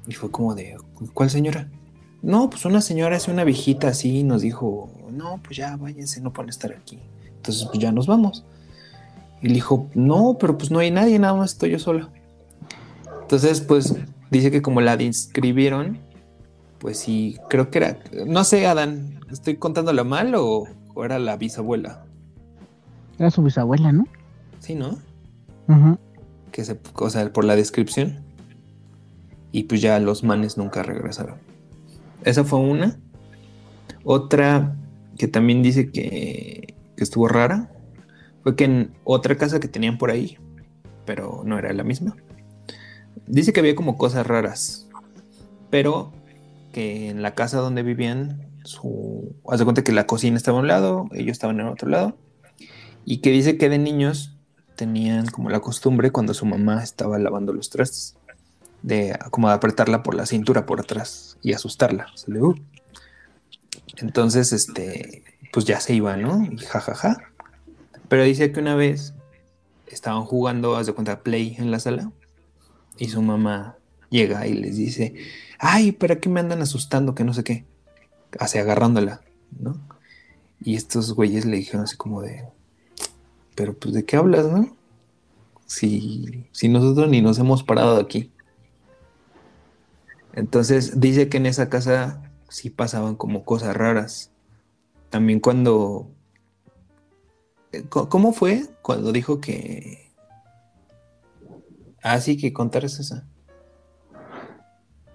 Y 0.06 0.12
fue 0.12 0.30
como 0.30 0.54
de, 0.54 0.76
¿cuál 1.14 1.30
señora? 1.30 1.68
No, 2.22 2.50
pues 2.50 2.64
una 2.64 2.80
señora, 2.80 3.16
es 3.16 3.28
una 3.28 3.44
viejita 3.44 3.88
así, 3.88 4.22
nos 4.22 4.42
dijo, 4.42 4.90
no, 5.10 5.40
pues 5.42 5.56
ya 5.56 5.76
váyanse, 5.76 6.20
no 6.20 6.32
pueden 6.32 6.50
estar 6.50 6.72
aquí. 6.72 6.98
Entonces, 7.26 7.66
pues 7.66 7.78
ya 7.78 7.92
nos 7.92 8.06
vamos. 8.06 8.44
Y 9.40 9.48
le 9.48 9.54
dijo, 9.54 9.88
no, 9.94 10.36
pero 10.38 10.58
pues 10.58 10.70
no 10.70 10.78
hay 10.80 10.90
nadie, 10.90 11.18
nada 11.18 11.34
más 11.34 11.52
estoy 11.52 11.70
yo 11.70 11.78
sola. 11.78 12.10
Entonces, 13.22 13.60
pues 13.60 13.94
dice 14.30 14.50
que 14.50 14.60
como 14.60 14.80
la 14.80 15.00
inscribieron, 15.02 15.98
pues 16.78 16.98
sí, 16.98 17.38
creo 17.48 17.70
que 17.70 17.78
era, 17.78 17.98
no 18.26 18.44
sé, 18.44 18.66
Adán, 18.66 19.20
¿estoy 19.30 19.56
contándolo 19.56 20.04
mal 20.04 20.34
o, 20.34 20.64
o 20.94 21.04
era 21.04 21.18
la 21.18 21.36
bisabuela? 21.36 22.04
Era 23.18 23.30
su 23.30 23.42
bisabuela, 23.42 23.92
¿no? 23.92 24.06
Sí, 24.60 24.74
¿no? 24.74 24.98
Que 26.52 26.64
se, 26.64 26.78
o 26.94 27.10
sea, 27.10 27.32
por 27.32 27.44
la 27.44 27.56
descripción. 27.56 28.24
Y 29.52 29.64
pues 29.64 29.80
ya 29.80 29.98
los 29.98 30.22
manes 30.22 30.56
nunca 30.56 30.82
regresaron. 30.82 31.38
Esa 32.24 32.44
fue 32.44 32.60
una. 32.60 32.98
Otra 34.04 34.76
que 35.18 35.28
también 35.28 35.62
dice 35.62 35.90
que, 35.90 36.74
que 36.96 37.04
estuvo 37.04 37.28
rara 37.28 37.70
fue 38.42 38.56
que 38.56 38.64
en 38.64 38.92
otra 39.04 39.36
casa 39.36 39.60
que 39.60 39.68
tenían 39.68 39.98
por 39.98 40.10
ahí, 40.10 40.38
pero 41.04 41.42
no 41.44 41.58
era 41.58 41.72
la 41.72 41.84
misma. 41.84 42.16
Dice 43.26 43.52
que 43.52 43.60
había 43.60 43.74
como 43.74 43.98
cosas 43.98 44.26
raras, 44.26 44.88
pero 45.70 46.12
que 46.72 47.10
en 47.10 47.22
la 47.22 47.34
casa 47.34 47.58
donde 47.58 47.82
vivían, 47.82 48.48
su, 48.64 49.34
haz 49.48 49.58
de 49.58 49.64
cuenta 49.64 49.84
que 49.84 49.92
la 49.92 50.06
cocina 50.06 50.36
estaba 50.36 50.58
a 50.58 50.60
un 50.60 50.68
lado, 50.68 51.08
ellos 51.12 51.32
estaban 51.32 51.60
en 51.60 51.66
otro 51.66 51.88
lado, 51.88 52.16
y 53.04 53.18
que 53.18 53.30
dice 53.30 53.56
que 53.56 53.68
de 53.68 53.78
niños 53.78 54.39
tenían 54.80 55.26
como 55.26 55.50
la 55.50 55.60
costumbre 55.60 56.10
cuando 56.10 56.32
su 56.32 56.46
mamá 56.46 56.82
estaba 56.82 57.18
lavando 57.18 57.52
los 57.52 57.68
trastes, 57.68 58.16
de 58.80 59.14
como 59.30 59.48
de 59.48 59.54
apretarla 59.54 60.02
por 60.02 60.14
la 60.14 60.24
cintura 60.24 60.64
por 60.64 60.80
atrás 60.80 61.36
y 61.42 61.52
asustarla. 61.52 62.06
"Uh". 62.26 62.54
Entonces, 63.98 64.54
este, 64.54 65.22
pues 65.52 65.66
ya 65.66 65.80
se 65.80 65.92
iba, 65.92 66.16
¿no? 66.16 66.42
Y 66.50 66.56
jajaja. 66.56 67.18
Pero 68.08 68.22
dice 68.22 68.52
que 68.52 68.60
una 68.60 68.74
vez 68.74 69.12
estaban 69.86 70.24
jugando, 70.24 70.76
haz 70.76 70.86
de 70.86 70.94
cuenta, 70.94 71.20
play 71.20 71.56
en 71.58 71.70
la 71.70 71.78
sala, 71.78 72.10
y 72.96 73.10
su 73.10 73.20
mamá 73.20 73.76
llega 74.08 74.46
y 74.46 74.54
les 74.54 74.78
dice, 74.78 75.14
ay, 75.58 75.92
¿para 75.92 76.20
qué 76.20 76.30
me 76.30 76.40
andan 76.40 76.62
asustando? 76.62 77.14
Que 77.14 77.24
no 77.24 77.34
sé 77.34 77.44
qué. 77.44 77.66
Así 78.38 78.56
agarrándola, 78.56 79.20
¿no? 79.58 79.78
Y 80.58 80.76
estos 80.76 81.12
güeyes 81.12 81.44
le 81.44 81.58
dijeron 81.58 81.82
así 81.82 81.98
como 81.98 82.22
de, 82.22 82.48
pero 83.54 83.74
pues 83.74 83.94
de 83.94 84.04
qué 84.04 84.16
hablas, 84.16 84.46
¿no? 84.50 84.76
Si, 85.66 86.46
si 86.52 86.68
nosotros 86.68 87.08
ni 87.08 87.20
nos 87.20 87.38
hemos 87.38 87.62
parado 87.62 87.98
aquí. 87.98 88.32
Entonces 90.32 91.00
dice 91.00 91.28
que 91.28 91.38
en 91.38 91.46
esa 91.46 91.68
casa 91.68 92.22
sí 92.48 92.70
pasaban 92.70 93.14
como 93.16 93.44
cosas 93.44 93.76
raras. 93.76 94.30
También 95.08 95.40
cuando... 95.40 96.10
eh, 97.72 97.84
¿Cómo 97.88 98.32
fue 98.32 98.64
cuando 98.82 99.12
dijo 99.12 99.40
que... 99.40 100.10
Ah, 102.02 102.20
sí, 102.20 102.36
que 102.36 102.52
contar 102.52 102.84
es 102.84 102.98
esa. 102.98 103.26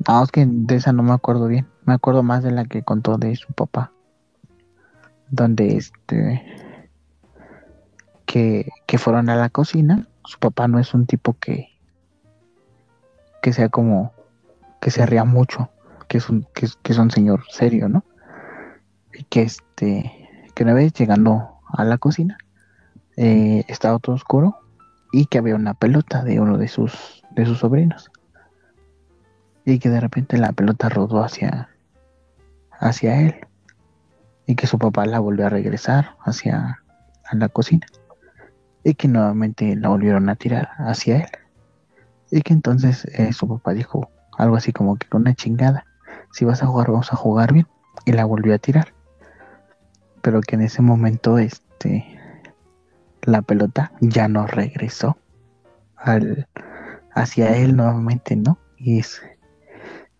No, 0.07 0.23
es 0.23 0.31
que 0.31 0.45
de 0.47 0.75
esa 0.75 0.91
no 0.93 1.01
me 1.01 1.13
acuerdo 1.13 1.47
bien. 1.47 1.67
Me 1.85 1.93
acuerdo 1.93 2.21
más 2.21 2.43
de 2.43 2.51
la 2.51 2.65
que 2.65 2.83
contó 2.83 3.17
de 3.17 3.35
su 3.35 3.51
papá. 3.53 3.91
Donde 5.29 5.77
este. 5.77 6.43
Que, 8.35 8.97
fueron 8.97 9.29
a 9.29 9.37
la 9.37 9.47
cocina. 9.49 10.09
Su 10.25 10.39
papá 10.39 10.67
no 10.67 10.77
es 10.77 10.93
un 10.93 11.05
tipo 11.05 11.37
que. 11.39 11.69
Que 13.41 13.53
sea 13.53 13.69
como. 13.69 14.11
Que 14.81 14.91
se 14.91 15.05
ría 15.05 15.23
mucho. 15.23 15.69
Que 16.09 16.17
es 16.17 16.29
un, 16.29 16.45
que 16.53 16.67
que 16.83 16.91
es 16.91 16.97
un 16.97 17.11
señor 17.11 17.43
serio, 17.49 17.87
¿no? 17.87 18.03
Y 19.13 19.23
que 19.23 19.43
este. 19.43 20.29
Que 20.53 20.63
una 20.63 20.73
vez 20.73 20.91
llegando 20.91 21.59
a 21.71 21.85
la 21.85 21.97
cocina. 21.97 22.37
eh, 23.15 23.63
estaba 23.69 23.99
todo 23.99 24.15
oscuro. 24.15 24.57
Y 25.13 25.27
que 25.27 25.37
había 25.37 25.55
una 25.55 25.73
pelota 25.73 26.21
de 26.25 26.41
uno 26.41 26.57
de 26.57 26.67
sus. 26.67 27.23
De 27.31 27.45
sus 27.45 27.59
sobrinos 27.59 28.11
y 29.65 29.79
que 29.79 29.89
de 29.89 29.99
repente 29.99 30.37
la 30.37 30.51
pelota 30.53 30.89
rodó 30.89 31.23
hacia 31.23 31.69
hacia 32.79 33.19
él 33.19 33.47
y 34.45 34.55
que 34.55 34.67
su 34.67 34.77
papá 34.77 35.07
la 35.07 35.19
volvió 35.19 35.47
a 35.47 35.49
regresar 35.49 36.15
hacia 36.23 36.83
a 37.23 37.35
la 37.35 37.49
cocina 37.49 37.87
y 38.85 38.93
que 38.93 39.07
nuevamente 39.07 39.75
la 39.75 39.89
volvieron 39.89 40.29
a 40.29 40.35
tirar 40.35 40.69
hacia 40.77 41.17
él. 41.17 41.29
Y 42.29 42.41
que 42.43 42.53
entonces 42.53 43.03
eh, 43.05 43.33
su 43.33 43.47
papá 43.47 43.73
dijo 43.73 44.11
algo 44.37 44.55
así 44.55 44.71
como 44.71 44.95
que 44.95 45.09
con 45.09 45.21
una 45.21 45.33
chingada 45.33 45.85
si 46.31 46.45
vas 46.45 46.61
a 46.61 46.67
jugar 46.67 46.91
vamos 46.91 47.11
a 47.11 47.15
jugar 47.15 47.51
bien 47.51 47.67
y 48.05 48.11
la 48.11 48.25
volvió 48.25 48.53
a 48.53 48.59
tirar. 48.59 48.93
Pero 50.21 50.41
que 50.41 50.55
en 50.55 50.61
ese 50.61 50.83
momento 50.83 51.39
este 51.39 52.05
la 53.23 53.41
pelota 53.41 53.91
ya 54.01 54.27
no 54.27 54.45
regresó 54.45 55.17
al 55.95 56.47
hacia 57.11 57.57
él 57.57 57.75
nuevamente 57.75 58.35
no 58.35 58.59
y 58.77 58.99
es 58.99 59.19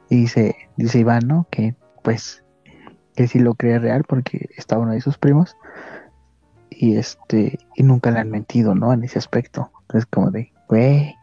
dice, 0.09 0.55
dice 0.76 0.99
Iván, 0.99 1.28
¿no? 1.28 1.47
Que 1.51 1.76
pues 2.03 2.43
que 3.16 3.28
sí 3.28 3.38
lo 3.38 3.53
cree 3.53 3.78
real 3.78 4.05
porque 4.05 4.49
estaba 4.57 4.82
uno 4.82 4.93
de 4.93 5.01
sus 5.01 5.20
primos 5.20 5.55
y 6.78 6.97
este 6.97 7.57
y 7.76 7.84
nunca 7.84 8.11
le 8.11 8.19
han 8.19 8.30
mentido, 8.30 8.76
¿no? 8.76 8.93
En 8.93 9.03
ese 9.03 9.19
aspecto. 9.19 9.71
Entonces 9.82 10.05
como 10.07 10.32
de, 10.32 10.51
güey. 10.67 11.15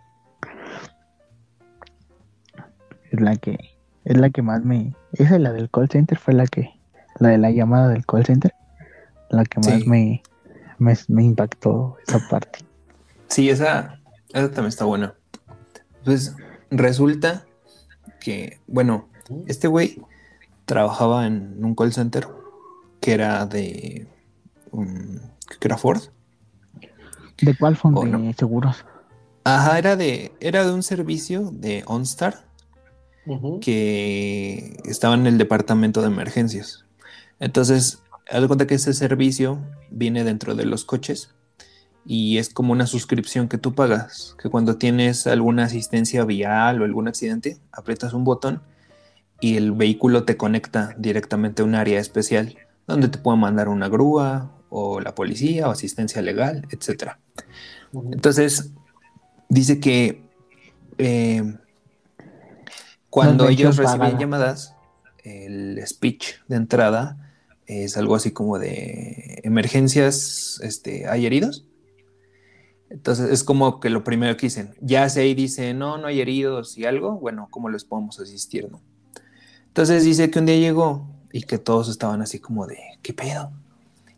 Es 3.10 3.20
la 3.20 3.36
que 3.36 3.58
es 4.04 4.16
la 4.16 4.30
que 4.30 4.42
más 4.42 4.64
me 4.64 4.94
esa 5.12 5.38
la 5.38 5.52
del 5.52 5.70
call 5.70 5.88
center 5.90 6.18
fue 6.18 6.34
la 6.34 6.46
que 6.46 6.70
la 7.18 7.28
de 7.28 7.38
la 7.38 7.50
llamada 7.50 7.88
del 7.88 8.06
call 8.06 8.24
center 8.24 8.52
la 9.28 9.44
que 9.44 9.60
más 9.60 9.82
Sí. 9.82 9.88
me, 9.88 10.22
me 10.78 10.94
me 11.08 11.24
impactó 11.24 11.96
esa 12.06 12.18
parte. 12.28 12.60
Sí, 13.28 13.48
esa, 13.50 14.00
esa 14.30 14.46
también 14.48 14.66
está 14.66 14.84
buena. 14.84 15.14
Pues 16.04 16.34
resulta 16.70 17.44
que, 18.20 18.58
bueno, 18.66 19.08
este 19.46 19.68
güey 19.68 20.02
trabajaba 20.66 21.26
en 21.26 21.64
un 21.64 21.74
call 21.74 21.92
center 21.92 22.26
que 23.00 23.12
era 23.12 23.46
de, 23.46 24.06
que 25.58 25.68
era 25.68 25.76
Ford. 25.76 26.02
¿De 27.40 27.56
cuál 27.56 27.78
Oh, 27.82 28.04
de 28.04 28.10
no. 28.10 28.32
seguros? 28.34 28.84
Ajá, 29.44 29.78
era 29.78 29.96
de, 29.96 30.32
era 30.40 30.64
de 30.64 30.72
un 30.72 30.82
servicio 30.82 31.50
de 31.52 31.82
OnStar 31.86 32.44
que 33.60 34.80
estaba 34.84 35.14
en 35.14 35.26
el 35.26 35.38
departamento 35.38 36.00
de 36.00 36.08
emergencias. 36.08 36.84
Entonces, 37.40 38.02
haz 38.30 38.40
de 38.40 38.46
cuenta 38.46 38.66
que 38.66 38.74
ese 38.74 38.92
servicio 38.94 39.58
viene 39.90 40.24
dentro 40.24 40.54
de 40.54 40.64
los 40.64 40.84
coches 40.84 41.34
y 42.04 42.38
es 42.38 42.50
como 42.52 42.72
una 42.72 42.86
suscripción 42.86 43.48
que 43.48 43.58
tú 43.58 43.74
pagas, 43.74 44.36
que 44.42 44.48
cuando 44.48 44.76
tienes 44.76 45.26
alguna 45.26 45.64
asistencia 45.64 46.24
vial 46.24 46.80
o 46.80 46.84
algún 46.84 47.08
accidente, 47.08 47.58
aprietas 47.72 48.12
un 48.12 48.24
botón 48.24 48.62
y 49.40 49.56
el 49.56 49.72
vehículo 49.72 50.24
te 50.24 50.36
conecta 50.36 50.94
directamente 50.98 51.62
a 51.62 51.64
un 51.64 51.74
área 51.74 52.00
especial 52.00 52.56
donde 52.86 53.08
te 53.08 53.18
pueden 53.18 53.40
mandar 53.40 53.68
una 53.68 53.88
grúa 53.88 54.50
o 54.74 55.00
la 55.00 55.14
policía 55.14 55.68
o 55.68 55.70
asistencia 55.70 56.22
legal, 56.22 56.66
etcétera. 56.70 57.20
Ujú. 57.92 58.10
Entonces, 58.12 58.70
dice 59.48 59.78
que 59.80 60.22
eh, 60.96 61.56
cuando 63.10 63.48
ellos 63.48 63.76
pagada. 63.76 64.18
llamadas, 64.18 64.74
el 65.22 65.78
speech 65.86 66.36
de 66.48 66.56
entrada 66.56 67.34
es 67.66 67.98
algo 67.98 68.14
así 68.14 68.32
como 68.32 68.58
de 68.58 69.40
emergencias, 69.44 70.58
este, 70.62 71.06
¿hay 71.06 71.26
heridos? 71.26 71.66
Entonces 72.88 73.30
es 73.30 73.44
como 73.44 73.80
que 73.80 73.90
lo 73.90 74.04
primero 74.04 74.36
que 74.36 74.46
dicen, 74.46 74.74
ya 74.80 75.08
sé 75.10 75.26
y 75.26 75.34
dice, 75.34 75.74
no, 75.74 75.98
no 75.98 76.06
hay 76.06 76.20
heridos 76.20 76.78
y 76.78 76.86
algo, 76.86 77.18
bueno, 77.18 77.48
¿cómo 77.50 77.68
les 77.68 77.84
podemos 77.84 78.18
asistir, 78.20 78.70
no? 78.70 78.80
Entonces 79.68 80.04
dice 80.04 80.30
que 80.30 80.38
un 80.38 80.46
día 80.46 80.56
llegó 80.56 81.08
y 81.32 81.42
que 81.42 81.58
todos 81.58 81.88
estaban 81.88 82.22
así 82.22 82.38
como 82.38 82.66
de, 82.66 82.78
¿qué 83.02 83.12
pedo? 83.12 83.52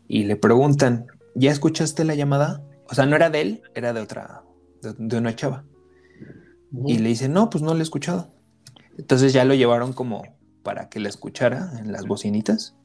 Y 0.07 0.23
le 0.25 0.35
preguntan, 0.35 1.07
¿ya 1.35 1.51
escuchaste 1.51 2.03
la 2.03 2.15
llamada? 2.15 2.61
O 2.89 2.93
sea, 2.95 3.05
no 3.05 3.15
era 3.15 3.29
de 3.29 3.41
él, 3.41 3.61
era 3.73 3.93
de 3.93 4.01
otra, 4.01 4.43
de, 4.81 4.93
de 4.97 5.17
una 5.17 5.35
chava. 5.35 5.63
Y 6.87 6.97
le 6.99 7.09
dice, 7.09 7.29
no, 7.29 7.49
pues 7.49 7.63
no 7.63 7.73
la 7.73 7.79
he 7.79 7.83
escuchado. 7.83 8.29
Entonces 8.97 9.33
ya 9.33 9.45
lo 9.45 9.53
llevaron 9.53 9.93
como 9.93 10.23
para 10.63 10.89
que 10.89 10.99
la 10.99 11.09
escuchara 11.09 11.71
en 11.79 11.91
las 11.91 12.05
bocinitas. 12.05 12.75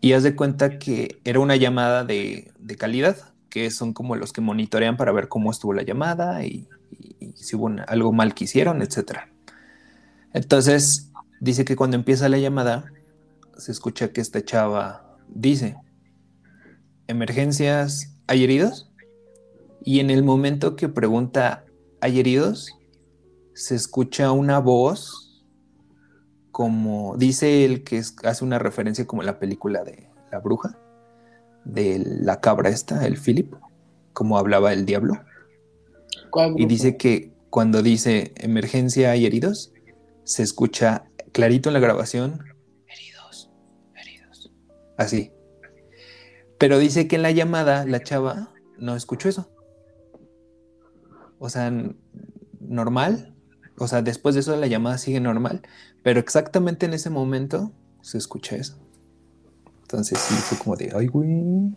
Y 0.00 0.12
haz 0.12 0.22
de 0.22 0.36
cuenta 0.36 0.78
que 0.78 1.20
era 1.24 1.40
una 1.40 1.56
llamada 1.56 2.04
de, 2.04 2.52
de 2.58 2.76
calidad, 2.76 3.16
que 3.48 3.70
son 3.70 3.92
como 3.92 4.16
los 4.16 4.32
que 4.32 4.40
monitorean 4.40 4.96
para 4.96 5.12
ver 5.12 5.28
cómo 5.28 5.50
estuvo 5.50 5.72
la 5.72 5.82
llamada 5.82 6.44
y, 6.44 6.68
y- 6.90 7.16
y 7.20 7.32
si 7.36 7.56
hubo 7.56 7.66
una- 7.66 7.84
algo 7.84 8.12
mal 8.12 8.34
que 8.34 8.44
hicieron, 8.44 8.82
etc. 8.82 9.28
Entonces 10.32 11.10
dice 11.40 11.64
que 11.64 11.76
cuando 11.76 11.96
empieza 11.96 12.28
la 12.28 12.38
llamada, 12.38 12.92
se 13.56 13.72
escucha 13.72 14.08
que 14.12 14.20
esta 14.20 14.44
chava 14.44 15.16
dice, 15.28 15.76
emergencias, 17.08 18.16
¿hay 18.26 18.44
heridos? 18.44 18.90
Y 19.82 20.00
en 20.00 20.10
el 20.10 20.24
momento 20.24 20.76
que 20.76 20.88
pregunta, 20.88 21.64
¿hay 22.00 22.20
heridos? 22.20 22.70
Se 23.54 23.74
escucha 23.74 24.32
una 24.32 24.58
voz 24.58 25.44
como, 26.50 27.16
dice 27.16 27.64
el 27.64 27.82
que 27.82 27.98
es- 27.98 28.14
hace 28.24 28.44
una 28.44 28.58
referencia 28.58 29.06
como 29.06 29.22
en 29.22 29.26
la 29.26 29.38
película 29.38 29.82
de 29.82 30.08
La 30.30 30.38
Bruja, 30.38 30.78
de 31.64 32.02
la 32.04 32.40
cabra 32.40 32.70
esta, 32.70 33.06
el 33.06 33.18
Philip, 33.18 33.54
como 34.12 34.38
hablaba 34.38 34.72
el 34.72 34.86
diablo. 34.86 35.14
¿Cuál 36.30 36.54
Y 36.56 36.66
dice 36.66 36.96
que 36.96 37.32
cuando 37.50 37.82
dice 37.82 38.32
emergencia 38.36 39.10
hay 39.10 39.26
heridos, 39.26 39.72
se 40.24 40.42
escucha 40.42 41.04
clarito 41.32 41.68
en 41.68 41.74
la 41.74 41.80
grabación, 41.80 42.40
heridos, 42.88 43.50
heridos. 43.96 44.52
Así. 44.96 45.30
Pero 46.58 46.78
dice 46.78 47.08
que 47.08 47.16
en 47.16 47.22
la 47.22 47.30
llamada 47.30 47.84
la 47.84 48.02
chava 48.02 48.52
no 48.78 48.96
escuchó 48.96 49.28
eso. 49.28 49.48
O 51.38 51.48
sea, 51.48 51.72
normal. 52.60 53.34
O 53.78 53.88
sea, 53.88 54.02
después 54.02 54.34
de 54.34 54.40
eso 54.40 54.56
la 54.56 54.66
llamada 54.66 54.98
sigue 54.98 55.20
normal. 55.20 55.62
Pero 56.02 56.20
exactamente 56.20 56.86
en 56.86 56.94
ese 56.94 57.10
momento 57.10 57.72
se 58.02 58.18
escucha 58.18 58.56
eso. 58.56 58.78
Entonces 59.82 60.18
sí 60.18 60.34
fue 60.34 60.58
como 60.58 60.76
de, 60.76 60.92
ay, 60.94 61.06
güey. 61.06 61.74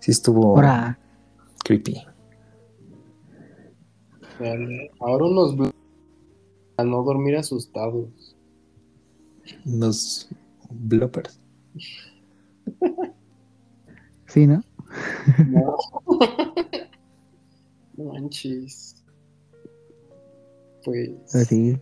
Sí 0.00 0.10
estuvo 0.10 0.56
Ahora, 0.56 0.98
creepy. 1.64 2.02
Ahora 4.98 5.24
unos 5.24 5.72
a 6.76 6.84
no 6.84 7.02
dormir 7.02 7.36
asustados. 7.36 8.36
Los 9.64 10.28
bloopers. 10.70 11.41
Sí, 14.26 14.46
¿no? 14.46 14.62
No. 15.48 15.76
Manches. 18.12 19.02
Pues. 20.84 21.10
Pero 21.32 21.44
sí. 21.44 21.78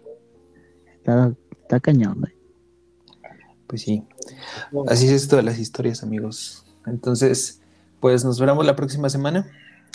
Está, 0.97 1.35
está 1.63 1.81
cañón, 1.81 2.21
güey. 2.21 2.33
Pues 3.67 3.83
sí. 3.83 4.05
Así 4.89 5.07
es 5.07 5.13
esto 5.13 5.37
de 5.37 5.43
las 5.43 5.59
historias, 5.59 6.03
amigos. 6.03 6.65
Entonces, 6.87 7.61
pues 8.01 8.25
nos 8.25 8.41
veremos 8.41 8.67
la 8.67 8.77
próxima 8.77 9.09
semana. 9.09 9.51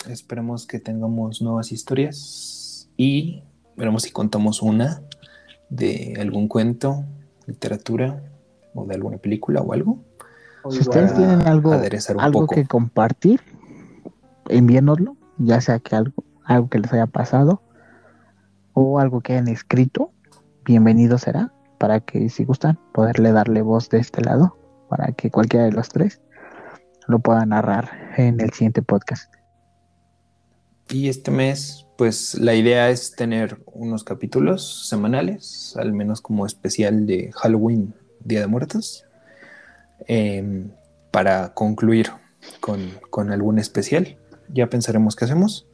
Esperemos 0.08 0.66
que 0.66 0.78
tengamos 0.78 1.42
nuevas 1.42 1.72
historias 1.72 2.88
y 2.96 3.42
veremos 3.76 4.04
si 4.04 4.10
contamos 4.10 4.62
una 4.62 5.02
de 5.68 6.14
algún 6.18 6.48
cuento, 6.48 7.04
literatura 7.46 8.22
o 8.76 8.86
de 8.86 8.94
alguna 8.94 9.18
película 9.18 9.60
o 9.60 9.72
algo. 9.72 9.98
O 10.62 10.70
Si 10.70 10.80
ustedes 10.80 11.14
tienen 11.14 11.42
algo, 11.42 11.72
algo 11.72 12.40
poco. 12.40 12.54
que 12.54 12.66
compartir, 12.66 13.40
envíenoslo, 14.48 15.16
ya 15.38 15.60
sea 15.60 15.78
que 15.78 15.96
algo, 15.96 16.24
algo 16.44 16.68
que 16.68 16.78
les 16.78 16.92
haya 16.92 17.06
pasado 17.06 17.62
o 18.72 19.00
algo 19.00 19.20
que 19.20 19.32
hayan 19.32 19.48
escrito, 19.48 20.12
bienvenido 20.64 21.18
será 21.18 21.52
para 21.78 22.00
que 22.00 22.28
si 22.28 22.44
gustan 22.44 22.78
poderle 22.92 23.32
darle 23.32 23.62
voz 23.62 23.88
de 23.90 23.98
este 23.98 24.22
lado 24.22 24.56
para 24.88 25.12
que 25.12 25.30
cualquiera 25.30 25.66
de 25.66 25.72
los 25.72 25.88
tres 25.88 26.20
lo 27.06 27.18
pueda 27.20 27.44
narrar 27.46 27.90
en 28.16 28.40
el 28.40 28.52
siguiente 28.52 28.82
podcast. 28.82 29.32
Y 30.88 31.08
este 31.08 31.30
mes, 31.30 31.86
pues 31.98 32.34
la 32.34 32.54
idea 32.54 32.90
es 32.90 33.14
tener 33.16 33.62
unos 33.66 34.04
capítulos 34.04 34.88
semanales, 34.88 35.74
al 35.76 35.92
menos 35.92 36.20
como 36.20 36.46
especial 36.46 37.06
de 37.06 37.32
Halloween, 37.32 37.94
Día 38.26 38.40
de 38.40 38.46
Muertos, 38.46 39.04
em, 40.06 40.70
para 41.10 41.54
concluir 41.54 42.10
con, 42.60 42.90
con 43.10 43.30
algún 43.32 43.58
especial. 43.58 44.16
Ya 44.48 44.68
pensaremos 44.68 45.16
qué 45.16 45.24
hacemos 45.24 45.66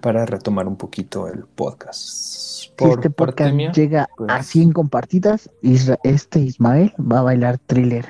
para 0.00 0.24
retomar 0.26 0.66
un 0.66 0.76
poquito 0.76 1.28
el 1.28 1.44
podcast. 1.44 1.98
Si 2.00 2.70
Por 2.76 2.98
este 2.98 3.10
podcast 3.10 3.54
mía, 3.54 3.72
llega 3.72 4.04
a 4.04 4.08
pues- 4.16 4.46
100 4.46 4.72
compartidas, 4.72 5.50
Isra- 5.62 5.98
este 6.04 6.40
Ismael 6.40 6.94
va 7.00 7.18
a 7.20 7.22
bailar 7.22 7.58
thriller 7.58 8.06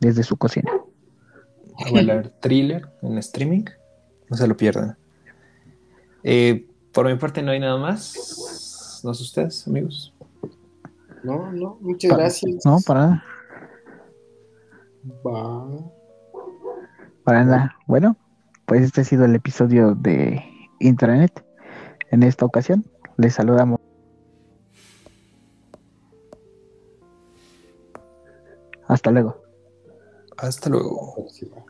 desde 0.00 0.22
su 0.22 0.36
cocina. 0.36 0.70
a 1.86 1.90
bailar 1.90 2.28
thriller 2.40 2.88
en 3.02 3.18
streaming. 3.18 3.64
No 4.30 4.36
se 4.36 4.46
lo 4.46 4.56
pierdan. 4.56 4.96
Eh, 6.22 6.66
por 6.92 7.06
mi 7.06 7.16
parte 7.16 7.42
no 7.42 7.50
hay 7.50 7.60
nada 7.60 7.76
más. 7.76 9.00
No 9.04 9.12
sé 9.12 9.22
ustedes, 9.24 9.66
amigos. 9.66 10.14
No, 11.24 11.50
no, 11.52 11.78
muchas 11.80 12.12
gracias. 12.16 12.64
No, 12.66 12.78
para 12.86 13.00
nada. 13.00 13.24
Va. 15.26 15.66
Para 17.24 17.44
nada. 17.44 17.76
Bueno, 17.86 18.16
pues 18.66 18.82
este 18.82 19.00
ha 19.00 19.04
sido 19.04 19.24
el 19.24 19.34
episodio 19.34 19.94
de 19.94 20.44
Intranet. 20.80 21.44
En 22.10 22.22
esta 22.22 22.44
ocasión 22.44 22.84
les 23.16 23.34
saludamos. 23.34 23.80
Hasta 28.86 29.10
luego. 29.10 29.42
Hasta 30.36 30.68
luego. 30.68 31.14
Próxima. 31.14 31.64